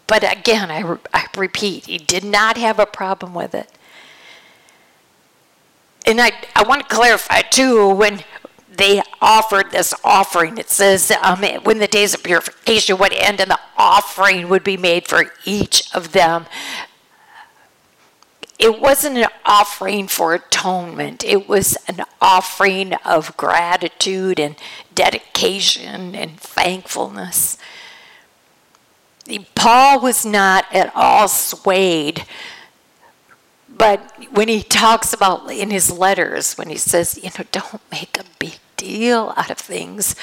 But 0.08 0.24
again, 0.24 0.72
I, 0.72 0.98
I 1.14 1.28
repeat, 1.38 1.86
he 1.86 1.98
did 1.98 2.24
not 2.24 2.58
have 2.58 2.80
a 2.80 2.86
problem 2.86 3.34
with 3.34 3.54
it. 3.54 3.70
And 6.06 6.22
I, 6.22 6.32
I 6.56 6.64
want 6.64 6.88
to 6.88 6.96
clarify 6.96 7.42
too, 7.42 7.90
when 7.90 8.24
they 8.78 9.02
offered 9.22 9.72
this 9.72 9.94
offering, 10.04 10.58
it 10.58 10.70
says 10.70 11.12
um, 11.22 11.44
when 11.64 11.80
the 11.80 11.88
days 11.88 12.14
of 12.14 12.24
purification 12.24 12.98
would 12.98 13.12
end 13.12 13.42
and 13.42 13.52
the 13.52 13.60
offering 13.78 14.48
would 14.48 14.64
be 14.64 14.78
made 14.78 15.08
for 15.08 15.34
each 15.44 15.94
of 15.94 16.14
them. 16.14 16.46
It 18.58 18.80
wasn't 18.80 19.18
an 19.18 19.28
offering 19.46 20.08
for 20.08 20.34
atonement. 20.34 21.24
It 21.24 21.48
was 21.48 21.78
an 21.88 22.06
offering 22.22 22.94
of 23.06 23.36
gratitude 23.38 24.40
and 24.40 24.56
dedication 24.96 26.16
and 26.16 26.40
thankfulness. 26.40 27.58
Paul 29.56 30.02
was 30.02 30.26
not 30.26 30.66
at 30.74 30.92
all 30.96 31.28
swayed. 31.28 32.26
But 33.70 34.12
when 34.32 34.48
he 34.48 34.64
talks 34.64 35.14
about 35.14 35.52
in 35.52 35.70
his 35.70 35.92
letters, 35.92 36.58
when 36.58 36.70
he 36.70 36.78
says, 36.78 37.20
you 37.22 37.30
know, 37.38 37.46
don't 37.52 37.82
make 37.92 38.18
a 38.20 38.24
big 38.40 38.58
deal 38.76 39.34
out 39.38 39.52
of 39.52 39.58
things, 39.58 40.16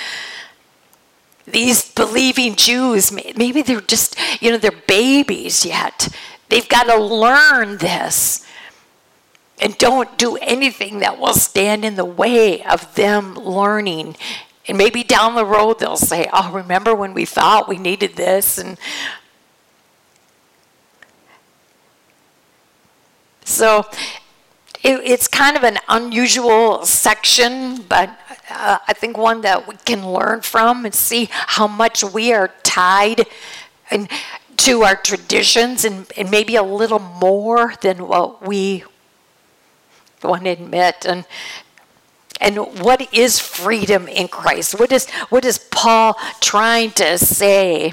these 1.47 1.93
believing 1.93 2.57
Jews, 2.57 3.13
maybe 3.13 3.63
they're 3.63 3.81
just, 3.81 4.17
you 4.41 4.51
know, 4.51 4.57
they're 4.57 4.73
babies 4.89 5.65
yet. 5.65 6.09
They've 6.49 6.69
got 6.69 6.85
to 6.85 6.97
learn 6.97 7.79
this. 7.79 8.47
And 9.61 9.79
don't 9.79 10.19
do 10.19 10.37
anything 10.39 10.99
that 10.99 11.19
will 11.19 11.35
stand 11.35 11.85
in 11.85 11.95
the 11.95 12.05
way 12.05 12.63
of 12.65 12.95
them 12.97 13.35
learning 13.35 14.17
and 14.67 14.79
maybe 14.79 15.03
down 15.03 15.35
the 15.35 15.45
road 15.45 15.79
they'll 15.79 15.97
say, 15.97 16.29
Oh, 16.33 16.53
remember 16.53 16.95
when 16.95 17.15
we 17.15 17.25
thought 17.25 17.69
we 17.69 17.79
needed 17.79 18.17
this? 18.17 18.59
And 18.59 18.79
so 23.45 23.87
it, 24.83 25.01
it's 25.05 25.29
kind 25.29 25.57
of 25.57 25.65
an 25.65 25.79
unusual 25.89 26.85
section, 26.85 27.83
but 27.83 28.11
uh, 28.51 28.79
I 28.87 28.93
think 28.93 29.17
one 29.17 29.41
that 29.43 29.67
we 29.67 29.77
can 29.85 30.07
learn 30.13 30.43
from 30.43 30.85
and 30.85 30.95
see 30.95 31.29
how 31.31 31.67
much 31.67 32.05
we 32.05 32.33
are 32.33 32.53
tied 32.63 33.27
and 33.91 34.09
to 34.59 34.83
our 34.83 34.97
traditions 34.97 35.85
and, 35.85 36.11
and 36.17 36.31
maybe 36.31 36.57
a 36.57 36.63
little 36.63 36.99
more 36.99 37.75
than 37.81 38.07
what 38.07 38.47
we 38.47 38.85
want 40.23 40.45
to 40.45 40.51
admit. 40.51 41.05
And 41.07 41.27
and 42.41 42.57
what 42.81 43.13
is 43.13 43.39
freedom 43.39 44.09
in 44.09 44.29
Christ? 44.29 44.79
What 44.79 44.93
is, 44.93 45.09
what 45.29 45.45
is 45.45 45.59
Paul 45.59 46.17
trying 46.41 46.91
to 46.93 47.19
say? 47.19 47.93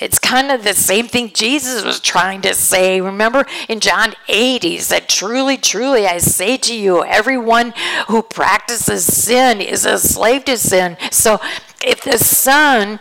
It's 0.00 0.18
kind 0.18 0.52
of 0.52 0.62
the 0.62 0.74
same 0.74 1.08
thing 1.08 1.32
Jesus 1.32 1.84
was 1.84 1.98
trying 1.98 2.40
to 2.42 2.54
say. 2.54 3.00
Remember 3.00 3.44
in 3.68 3.80
John 3.80 4.14
8, 4.28 4.62
he 4.62 4.78
said, 4.78 5.08
Truly, 5.08 5.56
truly, 5.56 6.06
I 6.06 6.18
say 6.18 6.56
to 6.56 6.74
you, 6.74 7.04
everyone 7.04 7.74
who 8.06 8.22
practices 8.22 9.04
sin 9.04 9.60
is 9.60 9.84
a 9.84 9.98
slave 9.98 10.44
to 10.44 10.56
sin. 10.56 10.96
So 11.10 11.40
if 11.84 12.02
the 12.02 12.18
Son, 12.18 13.00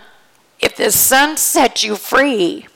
if 0.59 0.75
the 0.75 0.91
Son 0.91 1.37
sets 1.37 1.83
you 1.83 1.95
free, 1.95 2.67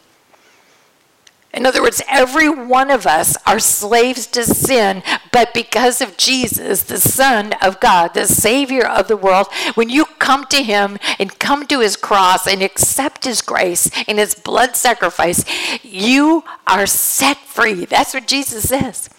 in 1.54 1.66
other 1.66 1.82
words, 1.82 2.02
every 2.08 2.50
one 2.50 2.90
of 2.90 3.06
us 3.06 3.36
are 3.46 3.60
slaves 3.60 4.26
to 4.28 4.44
sin, 4.44 5.04
but 5.34 5.54
because 5.54 6.00
of 6.00 6.16
Jesus, 6.16 6.84
the 6.84 7.00
Son 7.00 7.54
of 7.62 7.82
God, 7.82 8.14
the 8.14 8.26
Savior 8.26 8.88
of 8.88 9.10
the 9.10 9.18
world, 9.18 9.48
when 9.76 9.90
you 9.90 10.06
come 10.18 10.46
to 10.46 10.64
Him 10.64 10.98
and 11.20 11.40
come 11.40 11.68
to 11.68 11.82
His 11.82 11.98
cross 11.98 12.48
and 12.48 12.62
accept 12.62 13.26
His 13.26 13.42
grace 13.42 13.92
and 14.08 14.18
His 14.18 14.34
blood 14.34 14.78
sacrifice, 14.78 15.44
you 15.84 16.46
are 16.68 16.86
set 16.86 17.38
free. 17.40 17.84
That's 17.84 18.14
what 18.14 18.28
Jesus 18.28 18.70
says. 18.70 19.10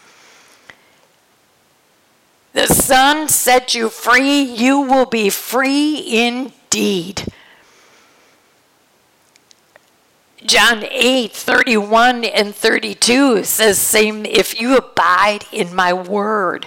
the 2.54 2.66
Son 2.66 3.28
set 3.28 3.74
you 3.74 3.90
free, 3.90 4.40
you 4.40 4.80
will 4.80 5.06
be 5.06 5.28
free 5.28 6.02
indeed. 6.06 7.26
John 10.46 10.84
8, 10.90 11.32
31 11.32 12.24
and 12.24 12.54
32 12.54 13.44
says, 13.44 13.78
same, 13.78 14.26
if 14.26 14.60
you 14.60 14.76
abide 14.76 15.44
in 15.52 15.74
my 15.74 15.92
word, 15.92 16.66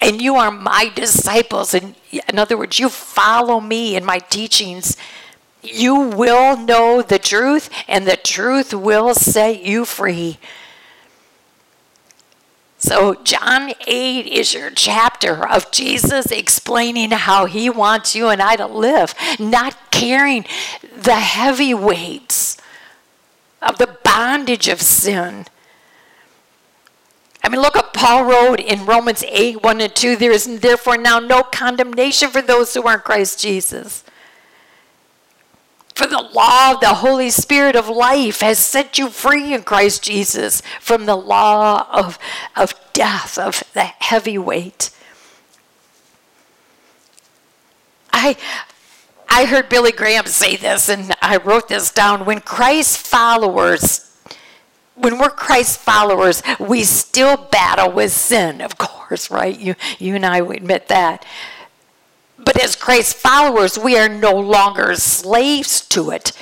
and 0.00 0.20
you 0.20 0.34
are 0.34 0.50
my 0.50 0.90
disciples, 0.94 1.74
and 1.74 1.94
in 2.10 2.38
other 2.38 2.56
words, 2.56 2.78
you 2.78 2.88
follow 2.88 3.60
me 3.60 3.94
in 3.94 4.04
my 4.04 4.18
teachings, 4.18 4.96
you 5.62 5.94
will 5.94 6.56
know 6.56 7.02
the 7.02 7.20
truth, 7.20 7.70
and 7.86 8.06
the 8.06 8.16
truth 8.16 8.74
will 8.74 9.14
set 9.14 9.62
you 9.62 9.84
free. 9.84 10.38
So, 12.78 13.14
John 13.22 13.74
8 13.86 14.26
is 14.26 14.54
your 14.54 14.70
chapter 14.70 15.46
of 15.46 15.70
Jesus 15.70 16.32
explaining 16.32 17.12
how 17.12 17.46
he 17.46 17.70
wants 17.70 18.16
you 18.16 18.28
and 18.28 18.42
I 18.42 18.56
to 18.56 18.66
live, 18.66 19.14
not 19.38 19.92
carrying 19.92 20.44
the 20.96 21.14
heavy 21.14 21.74
weights 21.74 22.56
of 23.62 23.78
the 23.78 23.96
bondage 24.04 24.68
of 24.68 24.82
sin. 24.82 25.46
I 27.44 27.48
mean, 27.48 27.60
look 27.60 27.74
what 27.74 27.92
Paul 27.92 28.24
wrote 28.24 28.60
in 28.60 28.86
Romans 28.86 29.24
8 29.26 29.62
1 29.62 29.80
and 29.80 29.94
2. 29.94 30.16
There 30.16 30.30
is 30.30 30.60
therefore 30.60 30.96
now 30.96 31.18
no 31.18 31.42
condemnation 31.42 32.30
for 32.30 32.42
those 32.42 32.72
who 32.74 32.82
are 32.86 32.94
in 32.94 33.00
Christ 33.00 33.40
Jesus. 33.40 34.04
For 35.94 36.06
the 36.06 36.22
law 36.32 36.72
of 36.72 36.80
the 36.80 36.94
Holy 36.94 37.30
Spirit 37.30 37.76
of 37.76 37.88
life 37.88 38.40
has 38.40 38.58
set 38.58 38.98
you 38.98 39.08
free 39.08 39.52
in 39.52 39.62
Christ 39.62 40.02
Jesus 40.02 40.62
from 40.80 41.06
the 41.06 41.16
law 41.16 41.86
of, 41.90 42.18
of 42.56 42.74
death, 42.92 43.38
of 43.38 43.62
the 43.74 43.84
heavy 43.84 44.38
weight. 44.38 44.90
I, 48.12 48.36
I 49.34 49.46
heard 49.46 49.70
Billy 49.70 49.92
Graham 49.92 50.26
say 50.26 50.56
this, 50.56 50.90
and 50.90 51.14
I 51.22 51.38
wrote 51.38 51.68
this 51.68 51.90
down. 51.90 52.26
When 52.26 52.40
Christ 52.40 52.98
followers, 52.98 54.14
when 54.94 55.18
we're 55.18 55.30
Christ 55.30 55.80
followers, 55.80 56.42
we 56.60 56.84
still 56.84 57.38
battle 57.38 57.90
with 57.90 58.12
sin, 58.12 58.60
of 58.60 58.76
course, 58.76 59.30
right? 59.30 59.58
You, 59.58 59.74
you 59.98 60.14
and 60.16 60.26
I 60.26 60.42
would 60.42 60.58
admit 60.58 60.88
that. 60.88 61.24
But 62.36 62.62
as 62.62 62.76
Christ 62.76 63.16
followers, 63.16 63.78
we 63.78 63.96
are 63.96 64.06
no 64.06 64.34
longer 64.34 64.96
slaves 64.96 65.80
to 65.88 66.10
it. 66.10 66.32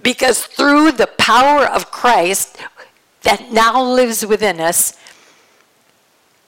Because 0.00 0.46
through 0.46 0.92
the 0.92 1.08
power 1.08 1.66
of 1.66 1.90
Christ 1.90 2.58
that 3.22 3.50
now 3.50 3.82
lives 3.82 4.24
within 4.24 4.60
us, 4.60 4.96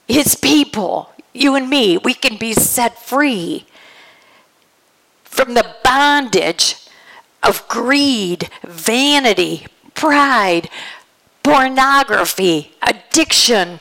his 0.06 0.36
people, 0.36 1.10
you 1.32 1.56
and 1.56 1.68
me, 1.68 1.98
we 1.98 2.14
can 2.14 2.36
be 2.36 2.52
set 2.52 3.02
free 3.02 3.66
from 5.30 5.54
the 5.54 5.76
bondage 5.84 6.74
of 7.42 7.66
greed, 7.68 8.50
vanity, 8.66 9.66
pride, 9.94 10.68
pornography, 11.44 12.72
addiction, 12.82 13.80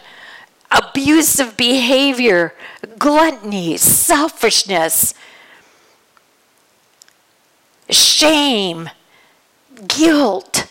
abusive 0.72 1.58
behavior, 1.58 2.54
gluttony, 3.00 3.76
selfishness, 3.78 5.16
shame, 7.90 8.90
guilt, 9.88 10.68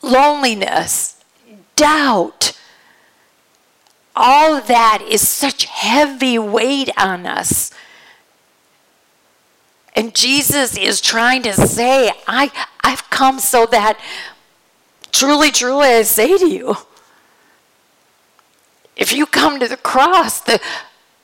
loneliness, 0.00 1.22
doubt. 1.74 2.56
All 4.14 4.56
of 4.56 4.68
that 4.68 5.02
is 5.06 5.28
such 5.28 5.64
heavy 5.64 6.38
weight 6.38 6.88
on 6.96 7.26
us. 7.26 7.72
And 9.98 10.14
Jesus 10.14 10.78
is 10.78 11.00
trying 11.00 11.42
to 11.42 11.52
say, 11.54 12.12
I, 12.28 12.52
I've 12.84 13.10
come 13.10 13.40
so 13.40 13.66
that 13.66 13.98
truly, 15.10 15.50
truly, 15.50 15.88
I 15.88 16.02
say 16.02 16.38
to 16.38 16.46
you, 16.46 16.76
if 18.94 19.12
you 19.12 19.26
come 19.26 19.58
to 19.58 19.66
the 19.66 19.76
cross, 19.76 20.40
the, 20.40 20.60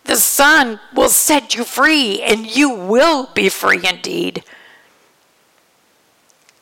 the 0.07 0.17
Son 0.17 0.81
will 0.93 1.09
set 1.09 1.55
you 1.55 1.63
free, 1.63 2.21
and 2.21 2.51
you 2.51 2.69
will 2.69 3.29
be 3.33 3.49
free 3.49 3.87
indeed. 3.89 4.43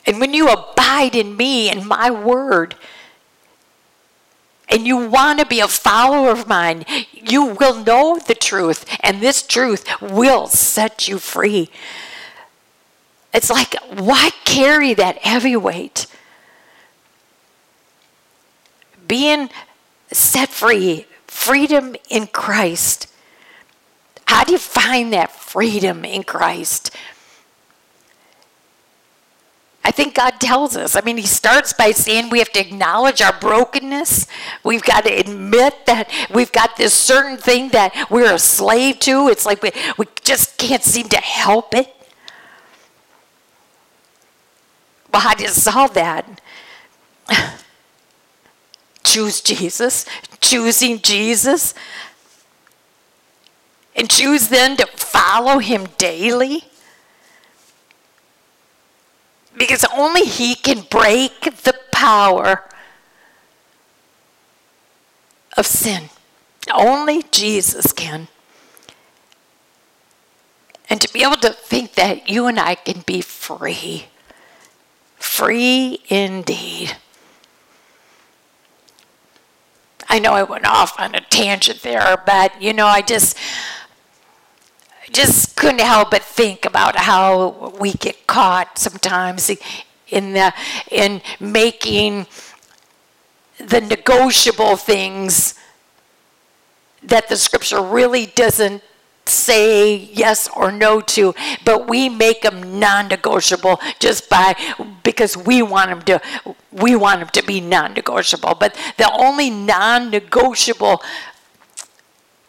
And 0.04 0.20
when 0.20 0.34
you 0.34 0.48
abide 0.48 1.16
in 1.16 1.34
me 1.34 1.70
and 1.70 1.86
my 1.86 2.10
word, 2.10 2.74
and 4.68 4.86
you 4.86 4.98
want 4.98 5.38
to 5.38 5.46
be 5.46 5.60
a 5.60 5.68
follower 5.68 6.30
of 6.30 6.46
mine, 6.46 6.84
you 7.10 7.44
will 7.46 7.82
know 7.82 8.18
truth, 8.53 8.84
and 9.00 9.22
this 9.22 9.40
truth 9.40 9.86
will 10.03 10.46
set 10.46 11.09
you 11.09 11.18
free. 11.18 11.70
It's 13.32 13.48
like, 13.48 13.74
why 13.94 14.28
carry 14.44 14.92
that 14.92 15.16
heavy 15.24 15.57
weight? 15.57 16.07
Being 19.09 19.48
set 20.12 20.50
free, 20.50 21.07
freedom 21.26 21.96
in 22.11 22.26
Christ. 22.26 23.11
How 24.26 24.44
do 24.44 24.53
you 24.53 24.59
find 24.59 25.14
that 25.14 25.32
freedom 25.32 26.05
in 26.05 26.22
Christ? 26.22 26.90
I 29.85 29.91
think 29.91 30.14
God 30.14 30.41
tells 30.41 30.76
us. 30.76 30.95
I 30.95 31.01
mean, 31.01 31.16
He 31.16 31.26
starts 31.26 31.72
by 31.72 31.91
saying 31.91 32.30
we 32.30 32.39
have 32.39 32.53
to 32.53 32.61
acknowledge 32.61 33.20
our 33.20 33.33
brokenness. 33.39 34.26
We've 34.62 34.83
got 34.83 35.05
to 35.05 35.12
admit 35.12 35.87
that 35.87 36.11
we've 36.33 36.53
got 36.53 36.76
this 36.76 36.95
certain 36.95 37.37
thing 37.37 37.70
that 37.70 38.07
we're 38.11 38.33
a 38.33 38.39
slave 38.39 39.01
to. 39.01 39.28
It's 39.28 39.45
like 39.45 39.62
we, 39.62 39.72
we 39.99 40.07
just 40.22 40.57
can't 40.57 40.83
seem 40.83 41.09
to 41.09 41.16
help 41.18 41.74
it. 41.74 41.95
Well, 45.12 45.22
how 45.22 45.35
do 45.35 45.43
you 45.43 45.51
solve 45.51 45.95
that? 45.95 46.41
choose 49.05 49.41
Jesus, 49.41 50.07
choosing 50.41 51.01
Jesus, 51.01 51.74
and 53.95 54.09
choose 54.09 54.49
then 54.49 54.76
to 54.78 54.87
follow 54.87 55.59
him 55.59 55.87
daily. 55.99 56.64
Because 59.57 59.84
only 59.94 60.24
he 60.24 60.55
can 60.55 60.82
break 60.90 61.40
the 61.62 61.74
power 61.92 62.64
of 65.57 65.66
sin. 65.66 66.11
Only 66.72 67.22
Jesus 67.30 67.92
can. 67.92 68.28
And 70.88 71.00
to 71.00 71.12
be 71.12 71.22
able 71.22 71.36
to 71.36 71.50
think 71.50 71.94
that 71.94 72.28
you 72.28 72.46
and 72.46 72.59
I 72.59 72.74
can 72.74 73.03
be 73.07 73.20
free. 73.20 74.07
Free 75.16 76.00
indeed. 76.09 76.96
I 80.09 80.18
know 80.18 80.32
I 80.32 80.42
went 80.42 80.66
off 80.66 81.00
on 81.00 81.14
a 81.14 81.20
tangent 81.20 81.80
there, 81.82 82.22
but 82.26 82.61
you 82.61 82.74
know, 82.74 82.86
I 82.86 83.00
just 83.00 83.38
just 85.12 85.56
couldn't 85.56 85.80
help 85.80 86.10
but 86.10 86.22
think 86.22 86.64
about 86.64 86.96
how 86.96 87.74
we 87.80 87.92
get 87.92 88.26
caught 88.26 88.78
sometimes 88.78 89.50
in 90.08 90.32
the 90.32 90.52
in 90.90 91.20
making 91.40 92.26
the 93.58 93.80
negotiable 93.80 94.76
things 94.76 95.54
that 97.02 97.28
the 97.28 97.36
scripture 97.36 97.82
really 97.82 98.26
doesn't 98.26 98.82
say 99.24 99.94
yes 99.94 100.48
or 100.56 100.72
no 100.72 101.00
to, 101.00 101.34
but 101.64 101.88
we 101.88 102.08
make 102.08 102.42
them 102.42 102.80
non-negotiable 102.80 103.80
just 103.98 104.28
by 104.28 104.54
because 105.04 105.36
we 105.36 105.62
want 105.62 105.90
them 105.90 106.02
to 106.02 106.54
we 106.72 106.96
want 106.96 107.20
them 107.20 107.28
to 107.28 107.42
be 107.42 107.60
non-negotiable. 107.60 108.54
But 108.58 108.76
the 108.98 109.10
only 109.12 109.50
non-negotiable 109.50 111.02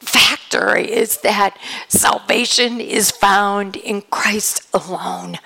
factor 0.04 0.76
is 0.76 1.18
that 1.20 1.58
salvation 1.88 2.80
is 2.80 3.12
found 3.12 3.76
in 3.76 4.02
Christ 4.04 4.68
alone. 4.74 5.40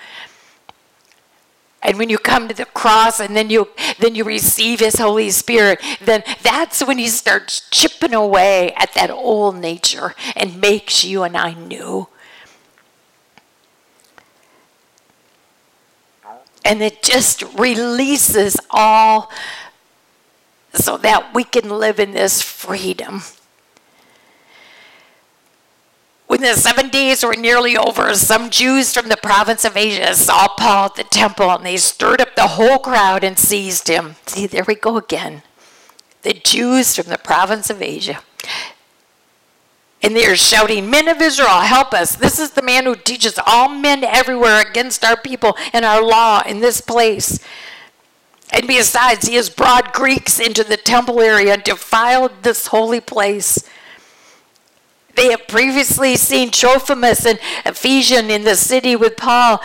And 1.82 1.96
when 1.96 2.10
you 2.10 2.18
come 2.18 2.48
to 2.48 2.54
the 2.54 2.64
cross 2.64 3.20
and 3.20 3.36
then 3.36 3.50
you 3.50 3.68
then 3.98 4.14
you 4.14 4.24
receive 4.24 4.80
his 4.80 4.98
Holy 4.98 5.30
Spirit, 5.30 5.80
then 6.04 6.24
that's 6.42 6.84
when 6.84 6.98
he 6.98 7.08
starts 7.08 7.68
chipping 7.70 8.14
away 8.14 8.72
at 8.76 8.94
that 8.94 9.10
old 9.10 9.56
nature 9.56 10.14
and 10.34 10.60
makes 10.60 11.04
you 11.04 11.22
and 11.22 11.36
I 11.36 11.54
new. 11.54 12.08
And 16.64 16.82
it 16.82 17.02
just 17.02 17.42
releases 17.54 18.56
all 18.70 19.30
so 20.74 20.98
that 20.98 21.32
we 21.32 21.44
can 21.44 21.70
live 21.70 21.98
in 21.98 22.12
this 22.12 22.42
freedom. 22.42 23.22
When 26.28 26.42
the 26.42 26.54
seven 26.54 26.90
days 26.90 27.24
were 27.24 27.34
nearly 27.34 27.74
over, 27.74 28.14
some 28.14 28.50
Jews 28.50 28.92
from 28.92 29.08
the 29.08 29.16
province 29.16 29.64
of 29.64 29.78
Asia 29.78 30.14
saw 30.14 30.46
Paul 30.46 30.84
at 30.84 30.94
the 30.94 31.04
temple 31.04 31.50
and 31.50 31.64
they 31.64 31.78
stirred 31.78 32.20
up 32.20 32.36
the 32.36 32.48
whole 32.48 32.78
crowd 32.78 33.24
and 33.24 33.38
seized 33.38 33.88
him. 33.88 34.16
See, 34.26 34.46
there 34.46 34.64
we 34.64 34.74
go 34.74 34.98
again. 34.98 35.42
The 36.22 36.34
Jews 36.34 36.94
from 36.94 37.06
the 37.06 37.16
province 37.16 37.70
of 37.70 37.80
Asia. 37.80 38.20
And 40.02 40.14
they 40.14 40.26
are 40.26 40.36
shouting, 40.36 40.90
Men 40.90 41.08
of 41.08 41.22
Israel, 41.22 41.60
help 41.60 41.94
us. 41.94 42.14
This 42.14 42.38
is 42.38 42.50
the 42.50 42.62
man 42.62 42.84
who 42.84 42.94
teaches 42.94 43.38
all 43.46 43.70
men 43.70 44.04
everywhere 44.04 44.60
against 44.60 45.04
our 45.06 45.16
people 45.16 45.56
and 45.72 45.82
our 45.82 46.04
law 46.04 46.42
in 46.46 46.60
this 46.60 46.82
place. 46.82 47.40
And 48.52 48.66
besides, 48.66 49.26
he 49.26 49.36
has 49.36 49.48
brought 49.48 49.94
Greeks 49.94 50.38
into 50.38 50.62
the 50.62 50.76
temple 50.76 51.22
area 51.22 51.54
and 51.54 51.64
defiled 51.64 52.42
this 52.42 52.66
holy 52.66 53.00
place. 53.00 53.66
They 55.18 55.32
have 55.32 55.48
previously 55.48 56.14
seen 56.14 56.52
Trophimus 56.52 57.26
and 57.26 57.40
Ephesian 57.66 58.30
in 58.30 58.44
the 58.44 58.54
city 58.54 58.94
with 58.94 59.16
Paul 59.16 59.60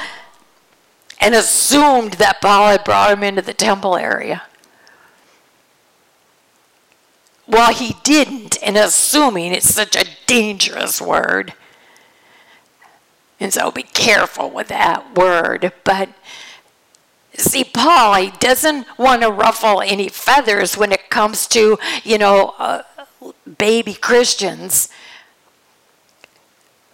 and 1.20 1.36
assumed 1.36 2.14
that 2.14 2.42
Paul 2.42 2.72
had 2.72 2.84
brought 2.84 3.12
him 3.12 3.22
into 3.22 3.44
the 3.44 3.54
temple 3.54 3.96
area. 3.96 4.42
Well, 7.48 7.72
he 7.72 7.98
didn't, 8.04 8.58
and 8.64 8.76
assuming 8.76 9.54
it's 9.54 9.72
such 9.72 9.96
a 9.96 10.08
dangerous 10.26 11.00
word. 11.00 11.54
And 13.40 13.54
so 13.54 13.70
be 13.70 13.84
careful 13.84 14.50
with 14.50 14.70
that 14.70 15.16
word. 15.16 15.72
But 15.84 16.10
see, 17.38 17.64
Paul, 17.64 18.16
he 18.16 18.32
doesn't 18.40 18.88
want 18.98 19.22
to 19.22 19.30
ruffle 19.30 19.82
any 19.82 20.10
feathers 20.10 20.76
when 20.76 20.92
it 20.92 21.12
comes 21.12 21.46
to, 21.50 21.78
you 22.04 22.18
know, 22.18 22.56
uh, 22.58 22.82
baby 23.60 23.94
Christians. 23.94 24.90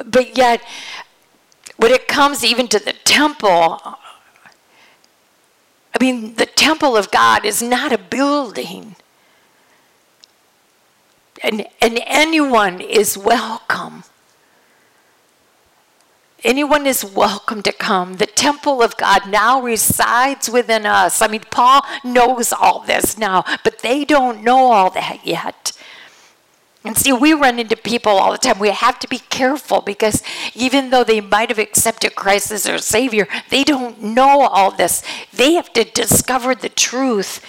But 0.05 0.37
yet, 0.37 0.61
when 1.77 1.91
it 1.91 2.07
comes 2.07 2.43
even 2.43 2.67
to 2.69 2.79
the 2.79 2.93
temple, 2.93 3.81
I 5.93 5.97
mean, 5.99 6.35
the 6.35 6.45
temple 6.45 6.95
of 6.95 7.11
God 7.11 7.45
is 7.45 7.61
not 7.61 7.91
a 7.91 7.97
building. 7.97 8.95
And, 11.43 11.67
and 11.81 12.01
anyone 12.05 12.81
is 12.81 13.17
welcome. 13.17 14.03
Anyone 16.43 16.87
is 16.87 17.03
welcome 17.03 17.61
to 17.63 17.73
come. 17.73 18.15
The 18.15 18.25
temple 18.25 18.81
of 18.81 18.95
God 18.95 19.29
now 19.29 19.61
resides 19.61 20.49
within 20.49 20.85
us. 20.85 21.21
I 21.21 21.27
mean, 21.27 21.43
Paul 21.51 21.81
knows 22.03 22.53
all 22.53 22.81
this 22.81 23.17
now, 23.17 23.43
but 23.63 23.79
they 23.79 24.05
don't 24.05 24.43
know 24.43 24.71
all 24.71 24.89
that 24.91 25.25
yet. 25.25 25.73
And 26.89 26.97
see, 26.97 27.13
we 27.13 27.33
run 27.33 27.59
into 27.59 27.77
people 27.77 28.13
all 28.13 28.31
the 28.31 28.39
time. 28.39 28.57
We 28.57 28.71
have 28.71 28.97
to 28.97 29.07
be 29.07 29.19
careful 29.19 29.81
because 29.81 30.23
even 30.55 30.89
though 30.89 31.03
they 31.03 31.21
might 31.21 31.49
have 31.49 31.59
accepted 31.59 32.15
Christ 32.15 32.49
as 32.51 32.63
their 32.63 32.79
Savior, 32.79 33.27
they 33.51 33.63
don't 33.63 34.01
know 34.01 34.41
all 34.41 34.71
this. 34.71 35.03
They 35.31 35.53
have 35.53 35.71
to 35.73 35.83
discover 35.83 36.55
the 36.55 36.67
truth. 36.67 37.45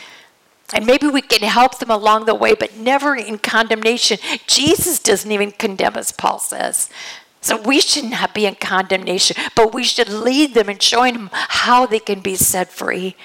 And 0.74 0.84
maybe 0.84 1.06
we 1.06 1.22
can 1.22 1.40
help 1.48 1.78
them 1.78 1.90
along 1.90 2.26
the 2.26 2.34
way, 2.34 2.54
but 2.54 2.76
never 2.76 3.16
in 3.16 3.38
condemnation. 3.38 4.18
Jesus 4.46 4.98
doesn't 4.98 5.32
even 5.32 5.52
condemn 5.52 5.96
us, 5.96 6.12
Paul 6.12 6.38
says. 6.38 6.90
So 7.40 7.58
we 7.58 7.80
should 7.80 8.10
not 8.10 8.34
be 8.34 8.44
in 8.44 8.56
condemnation, 8.56 9.36
but 9.56 9.72
we 9.72 9.84
should 9.84 10.10
lead 10.10 10.52
them 10.52 10.68
and 10.68 10.82
showing 10.82 11.14
them 11.14 11.30
how 11.32 11.86
they 11.86 11.98
can 11.98 12.20
be 12.20 12.36
set 12.36 12.70
free. 12.70 13.16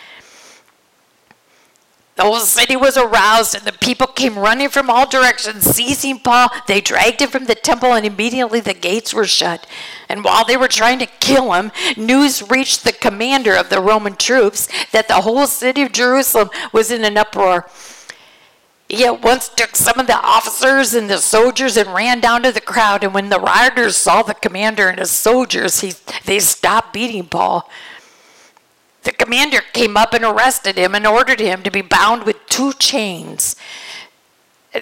The 2.15 2.23
whole 2.23 2.39
city 2.39 2.77
was 2.77 2.95
aroused, 2.95 3.55
and 3.55 3.65
the 3.65 3.73
people 3.73 4.07
came 4.07 4.39
running 4.39 4.69
from 4.69 4.89
all 4.89 5.05
directions, 5.05 5.65
seizing 5.65 6.19
Paul. 6.19 6.47
They 6.65 6.79
dragged 6.79 7.21
him 7.21 7.29
from 7.29 7.45
the 7.45 7.55
temple, 7.55 7.91
and 7.91 8.05
immediately 8.05 8.61
the 8.61 8.73
gates 8.73 9.13
were 9.13 9.25
shut. 9.25 9.67
And 10.07 10.23
while 10.23 10.45
they 10.45 10.55
were 10.55 10.69
trying 10.69 10.99
to 10.99 11.07
kill 11.07 11.51
him, 11.51 11.73
news 11.97 12.49
reached 12.49 12.85
the 12.85 12.93
commander 12.93 13.53
of 13.53 13.69
the 13.69 13.81
Roman 13.81 14.15
troops 14.15 14.69
that 14.93 15.09
the 15.09 15.21
whole 15.21 15.45
city 15.45 15.81
of 15.81 15.91
Jerusalem 15.91 16.49
was 16.71 16.89
in 16.89 17.03
an 17.03 17.17
uproar. 17.17 17.69
He 18.87 19.03
at 19.03 19.21
once 19.21 19.49
took 19.49 19.75
some 19.75 19.99
of 19.99 20.07
the 20.07 20.17
officers 20.17 20.93
and 20.93 21.09
the 21.09 21.17
soldiers 21.17 21.75
and 21.75 21.93
ran 21.93 22.21
down 22.21 22.43
to 22.43 22.51
the 22.51 22.61
crowd. 22.61 23.03
And 23.03 23.13
when 23.13 23.29
the 23.29 23.39
rioters 23.39 23.97
saw 23.97 24.21
the 24.21 24.35
commander 24.35 24.87
and 24.87 24.99
his 24.99 25.11
soldiers, 25.11 25.81
he, 25.81 25.93
they 26.25 26.39
stopped 26.39 26.93
beating 26.93 27.25
Paul. 27.25 27.69
The 29.05 29.11
commander 29.11 29.61
came 29.71 29.95
up 29.95 30.13
and 30.13 30.25
arrested 30.25 30.77
him 30.77 30.95
and 30.95 31.05
ordered 31.05 31.39
him 31.39 31.61
to 31.63 31.71
be 31.71 31.81
bound 31.81 32.23
with 32.23 32.45
two 32.47 32.73
chains. 32.73 33.55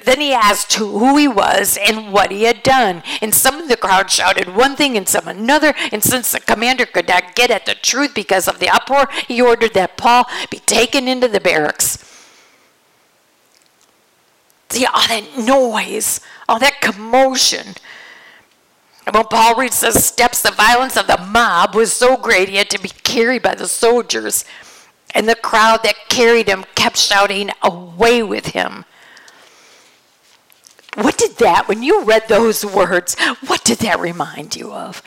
Then 0.05 0.21
he 0.21 0.33
asked 0.33 0.73
who 0.73 1.17
he 1.17 1.27
was 1.27 1.77
and 1.77 2.11
what 2.11 2.31
he 2.31 2.43
had 2.43 2.63
done. 2.63 3.03
And 3.21 3.35
some 3.35 3.61
of 3.61 3.67
the 3.67 3.77
crowd 3.77 4.09
shouted 4.09 4.55
one 4.55 4.75
thing 4.77 4.97
and 4.97 5.07
some 5.07 5.27
another. 5.27 5.73
And 5.91 6.01
since 6.01 6.31
the 6.31 6.39
commander 6.39 6.85
could 6.85 7.09
not 7.09 7.35
get 7.35 7.51
at 7.51 7.65
the 7.65 7.75
truth 7.75 8.15
because 8.15 8.47
of 8.47 8.59
the 8.59 8.69
uproar, 8.69 9.07
he 9.27 9.41
ordered 9.41 9.73
that 9.73 9.97
Paul 9.97 10.25
be 10.49 10.59
taken 10.59 11.07
into 11.07 11.27
the 11.27 11.41
barracks. 11.41 11.99
See, 14.69 14.85
all 14.85 15.07
that 15.07 15.37
noise, 15.37 16.21
all 16.47 16.59
that 16.59 16.81
commotion. 16.81 17.75
And 19.05 19.15
when 19.15 19.25
Paul 19.25 19.55
reached 19.55 19.81
the 19.81 19.91
steps, 19.91 20.41
the 20.41 20.51
violence 20.51 20.95
of 20.95 21.07
the 21.07 21.17
mob 21.17 21.75
was 21.75 21.91
so 21.91 22.15
great 22.15 22.49
he 22.49 22.55
had 22.55 22.69
to 22.69 22.79
be 22.79 22.89
carried 22.89 23.41
by 23.41 23.55
the 23.55 23.67
soldiers. 23.67 24.45
And 25.13 25.27
the 25.27 25.35
crowd 25.35 25.83
that 25.83 26.09
carried 26.09 26.47
him 26.47 26.65
kept 26.75 26.97
shouting, 26.97 27.51
Away 27.61 28.23
with 28.23 28.47
him. 28.47 28.85
What 30.95 31.17
did 31.17 31.37
that, 31.37 31.67
when 31.67 31.83
you 31.83 32.03
read 32.03 32.27
those 32.27 32.65
words, 32.65 33.15
what 33.47 33.63
did 33.63 33.79
that 33.79 33.99
remind 33.99 34.55
you 34.55 34.71
of? 34.71 35.01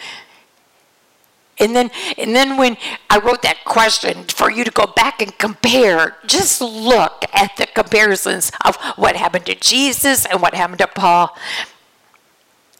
And 1.58 1.74
then, 1.74 1.90
and 2.18 2.36
then 2.36 2.58
when 2.58 2.76
I 3.08 3.18
wrote 3.18 3.42
that 3.42 3.64
question 3.64 4.24
for 4.24 4.50
you 4.50 4.62
to 4.64 4.70
go 4.70 4.86
back 4.86 5.22
and 5.22 5.36
compare, 5.38 6.16
just 6.26 6.60
look 6.60 7.24
at 7.32 7.56
the 7.56 7.66
comparisons 7.66 8.52
of 8.64 8.76
what 8.96 9.16
happened 9.16 9.46
to 9.46 9.54
Jesus 9.54 10.26
and 10.26 10.42
what 10.42 10.54
happened 10.54 10.80
to 10.80 10.86
Paul. 10.86 11.36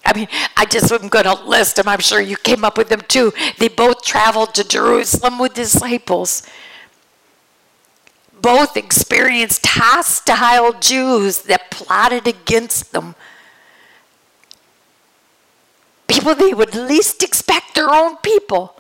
I 0.07 0.13
mean, 0.15 0.29
I 0.57 0.65
just 0.65 0.91
am 0.93 1.09
going 1.09 1.25
to 1.25 1.35
list 1.45 1.77
them. 1.77 1.89
I'm 1.89 2.01
sure 2.01 2.21
you 2.21 2.37
came 2.37 2.65
up 2.65 2.79
with 2.79 2.89
them 2.89 3.03
too. 3.09 3.33
They 3.59 3.69
both 3.69 4.05
traveled 4.05 4.55
to 4.55 4.65
Jerusalem 4.65 5.39
with 5.39 5.55
disciples. 5.55 6.43
Both 8.41 8.77
experienced 8.77 9.67
hostile 9.67 10.73
Jews 10.75 11.43
that 11.43 11.71
plotted 11.71 12.27
against 12.27 12.93
them 12.93 13.17
people 16.17 16.35
they 16.35 16.55
would 16.55 16.75
least 16.75 17.23
expect 17.23 17.75
their 17.75 17.91
own 17.91 18.17
people. 18.19 18.77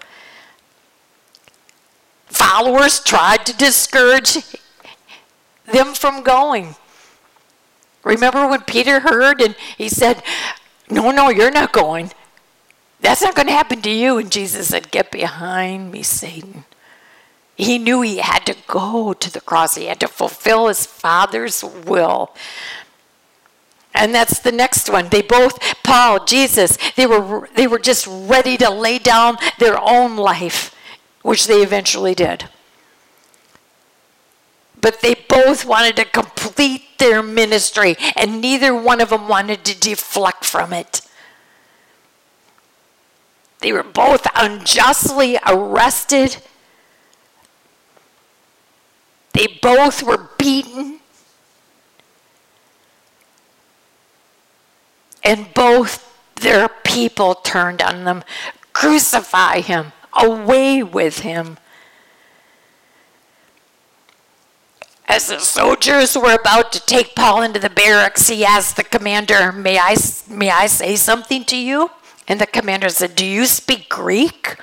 Followers 2.26 3.02
tried 3.02 3.46
to 3.46 3.56
discourage 3.56 4.38
them 5.66 5.94
from 5.94 6.22
going. 6.22 6.76
Remember 8.04 8.46
when 8.48 8.62
Peter 8.62 9.00
heard 9.00 9.40
and 9.40 9.56
he 9.76 9.88
said, 9.88 10.22
No, 10.90 11.10
no, 11.10 11.28
you're 11.28 11.50
not 11.50 11.72
going. 11.72 12.12
That's 13.00 13.22
not 13.22 13.34
going 13.34 13.46
to 13.46 13.52
happen 13.52 13.82
to 13.82 13.90
you. 13.90 14.18
And 14.18 14.30
Jesus 14.30 14.68
said, 14.68 14.90
Get 14.90 15.10
behind 15.10 15.92
me, 15.92 16.02
Satan. 16.02 16.64
He 17.56 17.78
knew 17.78 18.02
he 18.02 18.18
had 18.18 18.44
to 18.46 18.56
go 18.66 19.12
to 19.14 19.32
the 19.32 19.40
cross, 19.40 19.76
he 19.76 19.86
had 19.86 20.00
to 20.00 20.08
fulfill 20.08 20.68
his 20.68 20.84
Father's 20.86 21.64
will. 21.64 22.34
And 23.94 24.14
that's 24.14 24.40
the 24.40 24.52
next 24.52 24.90
one. 24.90 25.08
They 25.08 25.22
both, 25.22 25.58
Paul, 25.82 26.24
Jesus, 26.26 26.76
they 26.96 27.06
were, 27.06 27.48
they 27.54 27.66
were 27.66 27.78
just 27.78 28.06
ready 28.06 28.58
to 28.58 28.68
lay 28.68 28.98
down 28.98 29.38
their 29.58 29.78
own 29.80 30.16
life, 30.16 30.74
which 31.22 31.46
they 31.46 31.62
eventually 31.62 32.14
did. 32.14 32.46
But 34.80 35.00
they 35.00 35.14
both 35.28 35.64
wanted 35.64 35.96
to 35.96 36.04
complete 36.04 36.98
their 36.98 37.22
ministry, 37.22 37.96
and 38.14 38.40
neither 38.40 38.74
one 38.74 39.00
of 39.00 39.10
them 39.10 39.28
wanted 39.28 39.64
to 39.64 39.78
deflect 39.78 40.44
from 40.44 40.72
it. 40.72 41.00
They 43.60 43.72
were 43.72 43.82
both 43.82 44.26
unjustly 44.34 45.38
arrested. 45.46 46.36
They 49.32 49.46
both 49.60 50.02
were 50.02 50.28
beaten. 50.38 51.00
And 55.24 55.52
both 55.54 56.16
their 56.36 56.68
people 56.68 57.34
turned 57.34 57.82
on 57.82 58.04
them. 58.04 58.22
Crucify 58.72 59.60
him, 59.60 59.92
away 60.12 60.82
with 60.82 61.20
him. 61.20 61.58
As 65.08 65.28
the 65.28 65.38
soldiers 65.38 66.16
were 66.16 66.34
about 66.34 66.72
to 66.72 66.80
take 66.80 67.14
Paul 67.14 67.42
into 67.42 67.60
the 67.60 67.70
barracks, 67.70 68.28
he 68.28 68.44
asked 68.44 68.76
the 68.76 68.84
commander, 68.84 69.52
May 69.52 69.78
I, 69.78 69.96
may 70.28 70.50
I 70.50 70.66
say 70.66 70.96
something 70.96 71.44
to 71.44 71.56
you? 71.56 71.90
And 72.26 72.40
the 72.40 72.46
commander 72.46 72.88
said, 72.88 73.14
Do 73.14 73.24
you 73.24 73.46
speak 73.46 73.88
Greek? 73.88 74.56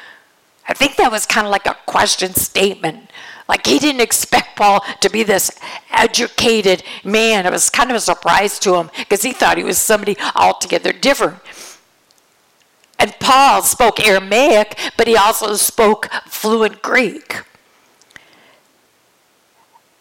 I 0.67 0.73
think 0.73 0.97
that 0.97 1.11
was 1.11 1.25
kind 1.25 1.47
of 1.47 1.51
like 1.51 1.65
a 1.65 1.77
question 1.85 2.33
statement. 2.33 3.09
Like 3.47 3.65
he 3.65 3.79
didn't 3.79 4.01
expect 4.01 4.57
Paul 4.57 4.83
to 5.01 5.09
be 5.09 5.23
this 5.23 5.51
educated 5.91 6.83
man. 7.03 7.45
It 7.45 7.51
was 7.51 7.69
kind 7.69 7.89
of 7.89 7.97
a 7.97 8.01
surprise 8.01 8.59
to 8.59 8.75
him 8.75 8.89
because 8.97 9.23
he 9.23 9.33
thought 9.33 9.57
he 9.57 9.63
was 9.63 9.77
somebody 9.77 10.17
altogether 10.35 10.93
different. 10.93 11.39
And 12.99 13.13
Paul 13.19 13.61
spoke 13.63 14.05
Aramaic, 14.05 14.79
but 14.95 15.07
he 15.07 15.17
also 15.17 15.55
spoke 15.55 16.09
fluent 16.25 16.81
Greek. 16.81 17.41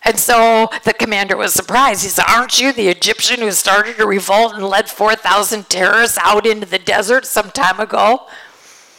And 0.04 0.18
so 0.18 0.68
the 0.84 0.94
commander 0.94 1.36
was 1.36 1.52
surprised. 1.52 2.02
He 2.02 2.08
said, 2.08 2.24
Aren't 2.28 2.60
you 2.60 2.72
the 2.72 2.88
Egyptian 2.88 3.40
who 3.40 3.52
started 3.52 4.00
a 4.00 4.06
revolt 4.06 4.54
and 4.54 4.66
led 4.66 4.88
4,000 4.88 5.68
terrorists 5.68 6.18
out 6.20 6.46
into 6.46 6.66
the 6.66 6.78
desert 6.78 7.24
some 7.24 7.50
time 7.50 7.78
ago? 7.78 8.26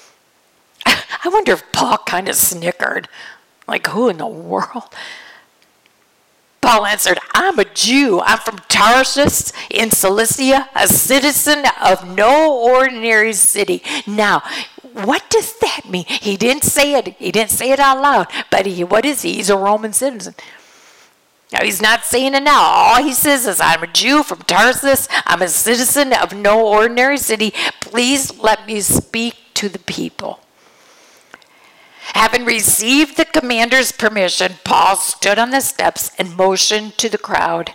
I 0.85 1.29
wonder 1.29 1.51
if 1.53 1.71
Paul 1.71 1.97
kind 1.99 2.29
of 2.29 2.35
snickered. 2.35 3.09
Like, 3.67 3.87
who 3.87 4.09
in 4.09 4.17
the 4.17 4.27
world? 4.27 4.93
Paul 6.61 6.85
answered, 6.85 7.19
I'm 7.33 7.59
a 7.59 7.65
Jew. 7.65 8.21
I'm 8.21 8.39
from 8.39 8.59
Tarsus 8.69 9.51
in 9.69 9.91
Cilicia, 9.91 10.69
a 10.73 10.87
citizen 10.87 11.65
of 11.83 12.07
no 12.07 12.57
ordinary 12.57 13.33
city. 13.33 13.83
Now, 14.07 14.43
what 14.93 15.29
does 15.29 15.57
that 15.59 15.81
mean? 15.89 16.05
He 16.07 16.37
didn't 16.37 16.63
say 16.63 16.93
it. 16.93 17.15
He 17.19 17.33
didn't 17.33 17.51
say 17.51 17.71
it 17.71 17.79
out 17.79 18.01
loud. 18.01 18.27
But 18.49 18.65
he, 18.65 18.83
what 18.85 19.05
is 19.05 19.23
he? 19.23 19.33
He's 19.33 19.49
a 19.49 19.57
Roman 19.57 19.91
citizen. 19.91 20.35
Now, 21.53 21.63
he's 21.63 21.83
not 21.83 22.03
saying 22.03 22.33
it 22.33 22.41
now. 22.41 22.59
All 22.59 23.03
he 23.03 23.13
says 23.13 23.45
is, 23.45 23.61
I'm 23.61 23.83
a 23.83 23.87
Jew 23.87 24.23
from 24.23 24.39
Tarsus. 24.39 25.07
I'm 25.27 25.43
a 25.43 25.47
citizen 25.47 26.11
of 26.11 26.33
no 26.33 26.65
ordinary 26.67 27.19
city. 27.19 27.53
Please 27.79 28.39
let 28.39 28.65
me 28.65 28.81
speak 28.81 29.35
to 29.53 29.69
the 29.69 29.77
people. 29.77 30.39
Having 32.15 32.45
received 32.45 33.17
the 33.17 33.25
commander's 33.25 33.91
permission, 33.91 34.53
Paul 34.63 34.95
stood 34.95 35.37
on 35.37 35.51
the 35.51 35.61
steps 35.61 36.11
and 36.17 36.35
motioned 36.35 36.97
to 36.97 37.07
the 37.07 37.19
crowd. 37.19 37.71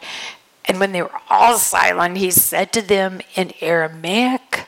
And 0.65 0.81
when 0.81 0.91
they 0.91 1.03
were 1.03 1.21
all 1.31 1.57
silent, 1.57 2.19
he 2.19 2.33
said 2.33 2.73
to 2.73 2.83
them 2.83 3.21
in 3.37 3.53
Aramaic, 3.61 4.67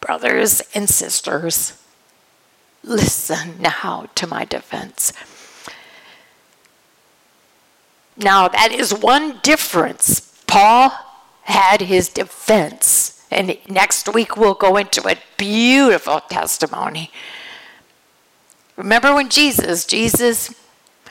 Brothers 0.00 0.62
and 0.74 0.88
sisters, 0.88 1.80
listen 2.82 3.60
now 3.60 4.08
to 4.16 4.26
my 4.26 4.44
defense. 4.44 5.12
Now, 8.18 8.48
that 8.48 8.72
is 8.72 8.92
one 8.92 9.38
difference. 9.42 10.20
Paul 10.46 10.92
had 11.42 11.82
his 11.82 12.08
defense. 12.08 13.24
And 13.30 13.56
next 13.68 14.12
week 14.12 14.36
we'll 14.36 14.54
go 14.54 14.76
into 14.76 15.06
a 15.08 15.16
beautiful 15.36 16.20
testimony 16.20 17.10
Remember 18.78 19.12
when 19.12 19.28
Jesus, 19.28 19.84
Jesus, 19.84 20.54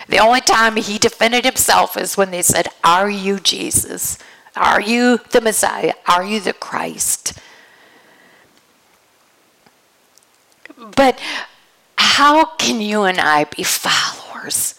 the 0.07 0.19
only 0.19 0.39
time 0.39 0.77
he 0.77 0.97
defended 0.97 1.43
himself 1.43 1.97
is 1.97 2.15
when 2.15 2.31
they 2.31 2.41
said, 2.41 2.69
Are 2.81 3.09
you 3.09 3.39
Jesus? 3.41 4.17
Are 4.55 4.79
you 4.79 5.19
the 5.31 5.41
Messiah? 5.41 5.93
Are 6.07 6.23
you 6.23 6.39
the 6.39 6.53
Christ? 6.53 7.33
But 10.95 11.19
how 11.97 12.45
can 12.55 12.79
you 12.79 13.03
and 13.03 13.19
I 13.19 13.43
be 13.43 13.63
followers? 13.63 14.75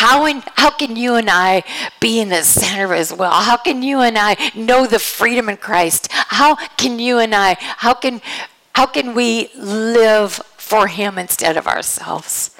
How, 0.00 0.24
in, 0.26 0.42
how 0.56 0.70
can 0.70 0.96
you 0.96 1.16
and 1.16 1.28
I 1.28 1.62
be 2.00 2.20
in 2.20 2.30
the 2.30 2.42
center 2.42 2.94
as 2.94 3.12
well? 3.12 3.32
How 3.32 3.58
can 3.58 3.82
you 3.82 4.00
and 4.00 4.16
I 4.16 4.36
know 4.54 4.86
the 4.86 4.98
freedom 4.98 5.48
in 5.50 5.58
Christ? 5.58 6.08
How 6.10 6.54
can 6.76 6.98
you 6.98 7.18
and 7.18 7.34
I, 7.34 7.56
how 7.60 7.92
can, 7.92 8.22
how 8.74 8.86
can 8.86 9.14
we 9.14 9.50
live 9.54 10.40
for 10.70 10.86
Him 10.86 11.18
instead 11.18 11.56
of 11.56 11.66
ourselves. 11.66 12.56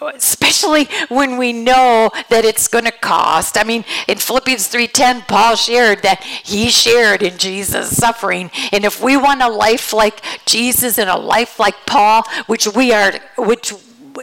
Especially 0.00 0.88
when 1.08 1.38
we 1.38 1.52
know 1.52 2.10
that 2.28 2.44
it's 2.44 2.66
going 2.66 2.84
to 2.84 2.92
cost. 2.92 3.56
I 3.56 3.64
mean, 3.64 3.84
in 4.08 4.18
Philippians 4.18 4.68
3:10, 4.68 5.28
Paul 5.28 5.56
shared 5.56 6.02
that 6.02 6.22
he 6.22 6.68
shared 6.68 7.22
in 7.22 7.38
Jesus' 7.38 7.96
suffering. 7.96 8.50
And 8.72 8.84
if 8.84 9.02
we 9.02 9.16
want 9.16 9.40
a 9.40 9.48
life 9.48 9.92
like 9.92 10.20
Jesus 10.46 10.98
and 10.98 11.08
a 11.08 11.16
life 11.16 11.58
like 11.58 11.86
Paul, 11.86 12.24
which 12.46 12.66
we 12.66 12.92
are, 12.92 13.12
which 13.38 13.72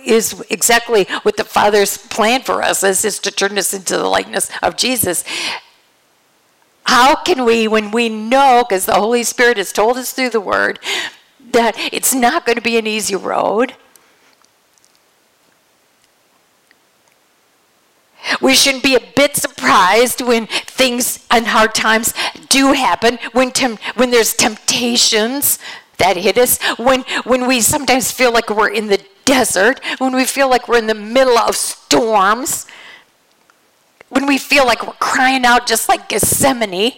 is 0.06 0.44
exactly 0.50 1.06
what 1.24 1.38
the 1.38 1.44
Father's 1.44 1.98
plan 1.98 2.42
for 2.42 2.64
us 2.64 2.84
is, 2.84 3.04
is 3.04 3.20
to 3.20 3.32
turn 3.32 3.58
us 3.58 3.74
into 3.74 3.98
the 3.98 4.08
likeness 4.08 4.50
of 4.62 4.78
Jesus. 4.78 5.24
How 6.86 7.16
can 7.16 7.46
we, 7.46 7.68
when 7.68 7.92
we 7.92 8.10
know, 8.10 8.64
because 8.68 8.86
the 8.86 8.94
Holy 8.94 9.24
Spirit 9.24 9.58
has 9.58 9.72
told 9.72 9.98
us 9.98 10.14
through 10.14 10.30
the 10.30 10.42
Word, 10.42 10.80
that 11.52 11.76
it's 11.92 12.14
not 12.14 12.46
going 12.46 12.56
to 12.56 12.62
be 12.62 12.78
an 12.78 12.88
easy 12.88 13.16
road? 13.16 13.76
We 18.42 18.56
shouldn't 18.56 18.84
be 18.84 18.96
a 18.96 19.02
bit 19.16 19.36
surprised 19.36 20.22
when 20.22 20.48
things 20.48 21.26
and 21.30 21.48
hard 21.48 21.76
times 21.76 22.14
do 22.50 22.74
happen, 22.74 23.20
when, 23.34 23.52
tem- 23.52 23.78
when 23.96 24.12
there's 24.12 24.34
temptations 24.34 25.60
that 25.98 26.18
hit 26.18 26.38
us, 26.38 26.62
when, 26.78 27.02
when 27.26 27.48
we 27.48 27.62
sometimes 27.62 28.12
feel 28.12 28.32
like 28.32 28.50
we're 28.50 28.70
in 28.70 28.88
the 28.88 29.00
desert, 29.32 29.80
when 30.00 30.14
we 30.16 30.26
feel 30.26 30.50
like 30.50 30.68
we're 30.68 30.78
in 30.78 30.88
the 30.88 30.94
middle 30.96 31.38
of 31.38 31.56
storms 31.56 32.66
when 34.12 34.26
we 34.26 34.38
feel 34.38 34.66
like 34.66 34.86
we're 34.86 34.94
crying 35.00 35.46
out 35.46 35.66
just 35.66 35.88
like 35.88 36.10
Gethsemane. 36.10 36.92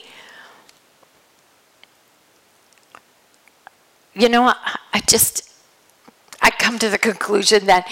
You 4.15 4.29
know, 4.29 4.51
I, 4.91 4.99
just, 5.07 5.53
I 6.41 6.49
come 6.49 6.79
to 6.79 6.89
the 6.89 6.97
conclusion 6.97 7.67
that 7.67 7.87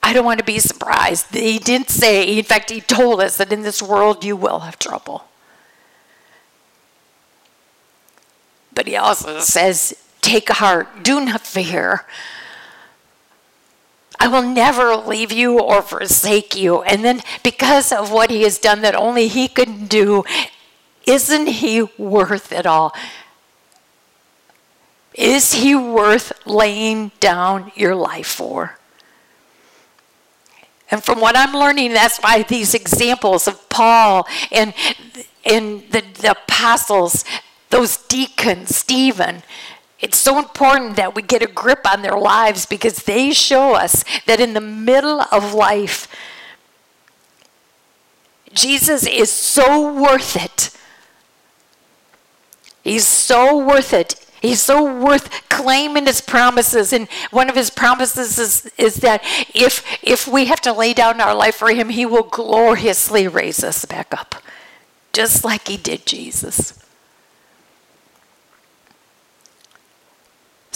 I 0.00 0.12
don't 0.12 0.24
want 0.24 0.38
to 0.38 0.44
be 0.44 0.60
surprised. 0.60 1.34
He 1.34 1.58
didn't 1.58 1.90
say, 1.90 2.38
in 2.38 2.44
fact, 2.44 2.70
he 2.70 2.80
told 2.80 3.20
us 3.20 3.36
that 3.38 3.52
in 3.52 3.62
this 3.62 3.82
world 3.82 4.24
you 4.24 4.36
will 4.36 4.60
have 4.60 4.78
trouble. 4.78 5.24
But 8.72 8.86
he 8.86 8.94
also 8.94 9.40
says, 9.40 9.96
take 10.20 10.50
heart, 10.50 11.02
do 11.02 11.20
not 11.20 11.40
fear. 11.40 12.04
I 14.18 14.28
will 14.28 14.42
never 14.42 14.96
leave 14.96 15.32
you 15.32 15.60
or 15.60 15.82
forsake 15.82 16.56
you. 16.56 16.82
And 16.82 17.04
then, 17.04 17.20
because 17.42 17.92
of 17.92 18.10
what 18.10 18.30
he 18.30 18.42
has 18.42 18.58
done 18.58 18.82
that 18.82 18.94
only 18.94 19.28
he 19.28 19.48
can 19.48 19.86
do, 19.86 20.24
isn't 21.06 21.46
he 21.46 21.82
worth 21.98 22.52
it 22.52 22.66
all? 22.66 22.94
Is 25.14 25.54
he 25.54 25.74
worth 25.74 26.32
laying 26.46 27.12
down 27.20 27.72
your 27.74 27.94
life 27.94 28.26
for? 28.26 28.78
And 30.90 31.02
from 31.02 31.20
what 31.20 31.36
I'm 31.36 31.52
learning, 31.52 31.92
that's 31.92 32.18
why 32.18 32.42
these 32.42 32.74
examples 32.74 33.48
of 33.48 33.68
Paul 33.68 34.26
and, 34.52 34.72
and 35.44 35.82
the, 35.90 36.02
the 36.20 36.32
apostles, 36.32 37.24
those 37.70 37.96
deacons, 37.96 38.76
Stephen, 38.76 39.42
it's 40.00 40.18
so 40.18 40.38
important 40.38 40.96
that 40.96 41.14
we 41.14 41.22
get 41.22 41.42
a 41.42 41.46
grip 41.46 41.90
on 41.90 42.02
their 42.02 42.18
lives 42.18 42.66
because 42.66 43.04
they 43.04 43.32
show 43.32 43.74
us 43.74 44.04
that 44.26 44.40
in 44.40 44.52
the 44.52 44.60
middle 44.60 45.22
of 45.32 45.54
life, 45.54 46.06
Jesus 48.52 49.06
is 49.06 49.30
so 49.30 49.92
worth 49.92 50.36
it. 50.36 50.70
He's 52.84 53.08
so 53.08 53.58
worth 53.58 53.92
it. 53.92 54.26
He's 54.40 54.62
so 54.62 54.84
worth 55.02 55.48
claiming 55.48 56.06
his 56.06 56.20
promises. 56.20 56.92
And 56.92 57.08
one 57.30 57.48
of 57.48 57.56
his 57.56 57.70
promises 57.70 58.38
is, 58.38 58.66
is 58.78 58.96
that 58.96 59.22
if, 59.54 59.84
if 60.02 60.28
we 60.28 60.44
have 60.44 60.60
to 60.60 60.72
lay 60.72 60.92
down 60.92 61.20
our 61.20 61.34
life 61.34 61.56
for 61.56 61.70
him, 61.70 61.88
he 61.88 62.04
will 62.06 62.22
gloriously 62.22 63.26
raise 63.26 63.64
us 63.64 63.84
back 63.86 64.12
up, 64.12 64.36
just 65.12 65.42
like 65.42 65.68
he 65.68 65.76
did 65.76 66.06
Jesus. 66.06 66.78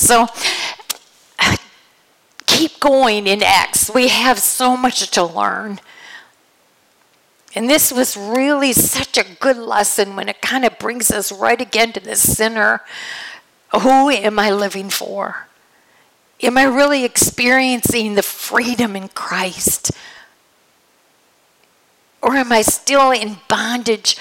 So 0.01 0.29
keep 2.47 2.81
going 2.81 3.27
in 3.27 3.43
Acts. 3.43 3.91
We 3.93 4.09
have 4.09 4.39
so 4.39 4.75
much 4.75 5.11
to 5.11 5.23
learn. 5.23 5.79
And 7.55 7.69
this 7.69 7.93
was 7.93 8.17
really 8.17 8.73
such 8.73 9.19
a 9.19 9.25
good 9.41 9.59
lesson 9.59 10.17
when 10.17 10.31
it 10.31 10.41
kind 10.41 10.65
of 10.65 10.79
brings 10.79 11.11
us 11.11 11.31
right 11.31 11.61
again 11.61 11.93
to 11.93 12.01
the 12.01 12.17
center. 12.17 12.81
Who 13.79 14.09
am 14.09 14.39
I 14.39 14.51
living 14.51 14.89
for? 14.89 15.49
Am 16.43 16.57
I 16.57 16.65
really 16.65 17.05
experiencing 17.05 18.15
the 18.15 18.23
freedom 18.23 18.97
in 18.97 19.09
Christ? 19.09 19.91
Or 22.23 22.37
am 22.37 22.53
I 22.53 22.63
still 22.63 23.11
in 23.11 23.37
bondage 23.49 24.17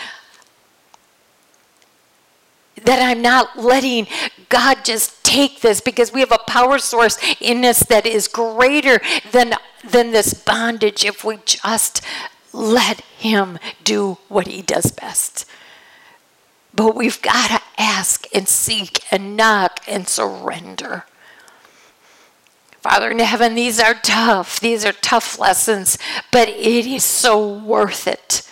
that 2.86 3.02
I'm 3.02 3.22
not 3.22 3.58
letting 3.58 4.08
God 4.50 4.84
just 4.84 5.24
take 5.24 5.62
this 5.62 5.82
because 5.82 6.12
we 6.12 6.22
have 6.22 6.32
a 6.32 6.40
power 6.40 6.80
source 6.80 7.18
in 7.40 7.64
us 7.64 7.80
that 7.84 8.06
is 8.06 8.28
greater 8.28 9.00
than, 9.32 9.54
than 9.88 10.12
this 10.12 10.34
bondage 10.34 11.06
if 11.06 11.24
we 11.24 11.38
just 11.46 12.02
let 12.52 13.02
Him 13.02 13.60
do 13.84 14.18
what 14.28 14.48
He 14.48 14.62
does 14.62 14.92
best. 14.92 15.46
But 16.74 16.96
we've 16.96 17.22
got 17.22 17.50
to 17.50 17.62
ask 17.78 18.28
and 18.34 18.48
seek 18.48 19.04
and 19.12 19.36
knock 19.36 19.82
and 19.88 20.08
surrender. 20.08 21.06
Father 22.82 23.12
in 23.12 23.20
heaven, 23.20 23.56
these 23.56 23.80
are 23.80 23.94
tough. 23.94 24.60
These 24.60 24.86
are 24.86 24.94
tough 24.94 25.38
lessons, 25.38 25.98
but 26.32 26.48
it 26.48 26.86
is 26.86 27.04
so 27.04 27.58
worth 27.58 28.08
it 28.08 28.49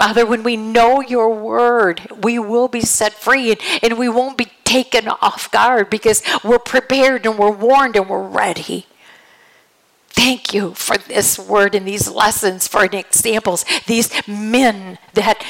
Father, 0.00 0.24
when 0.24 0.42
we 0.42 0.56
know 0.56 1.02
your 1.02 1.28
word, 1.28 2.00
we 2.22 2.38
will 2.38 2.68
be 2.68 2.80
set 2.80 3.12
free 3.12 3.50
and, 3.50 3.60
and 3.82 3.98
we 3.98 4.08
won't 4.08 4.38
be 4.38 4.50
taken 4.64 5.06
off 5.08 5.50
guard 5.50 5.90
because 5.90 6.22
we're 6.42 6.58
prepared 6.58 7.26
and 7.26 7.38
we're 7.38 7.50
warned 7.50 7.96
and 7.96 8.08
we're 8.08 8.26
ready. 8.26 8.86
Thank 10.08 10.54
you 10.54 10.72
for 10.72 10.96
this 10.96 11.38
word 11.38 11.74
and 11.74 11.86
these 11.86 12.08
lessons, 12.08 12.66
for 12.66 12.82
examples, 12.82 13.66
these 13.86 14.10
men 14.26 14.96
that, 15.12 15.44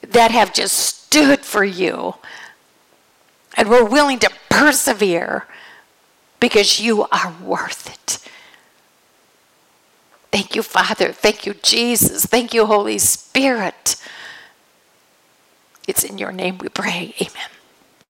that 0.00 0.30
have 0.30 0.54
just 0.54 0.78
stood 0.78 1.40
for 1.40 1.62
you 1.62 2.14
and 3.54 3.68
were 3.68 3.84
willing 3.84 4.18
to 4.20 4.30
persevere 4.48 5.46
because 6.40 6.80
you 6.80 7.02
are 7.12 7.34
worth 7.44 7.90
it. 7.90 8.25
Thank 10.32 10.54
you, 10.54 10.62
Father. 10.62 11.12
Thank 11.12 11.46
you, 11.46 11.54
Jesus. 11.54 12.26
Thank 12.26 12.52
you, 12.52 12.66
Holy 12.66 12.98
Spirit. 12.98 13.96
It's 15.88 16.04
in 16.04 16.18
your 16.18 16.32
name 16.32 16.58
we 16.58 16.68
pray. 16.68 17.14
Amen. 17.20 17.55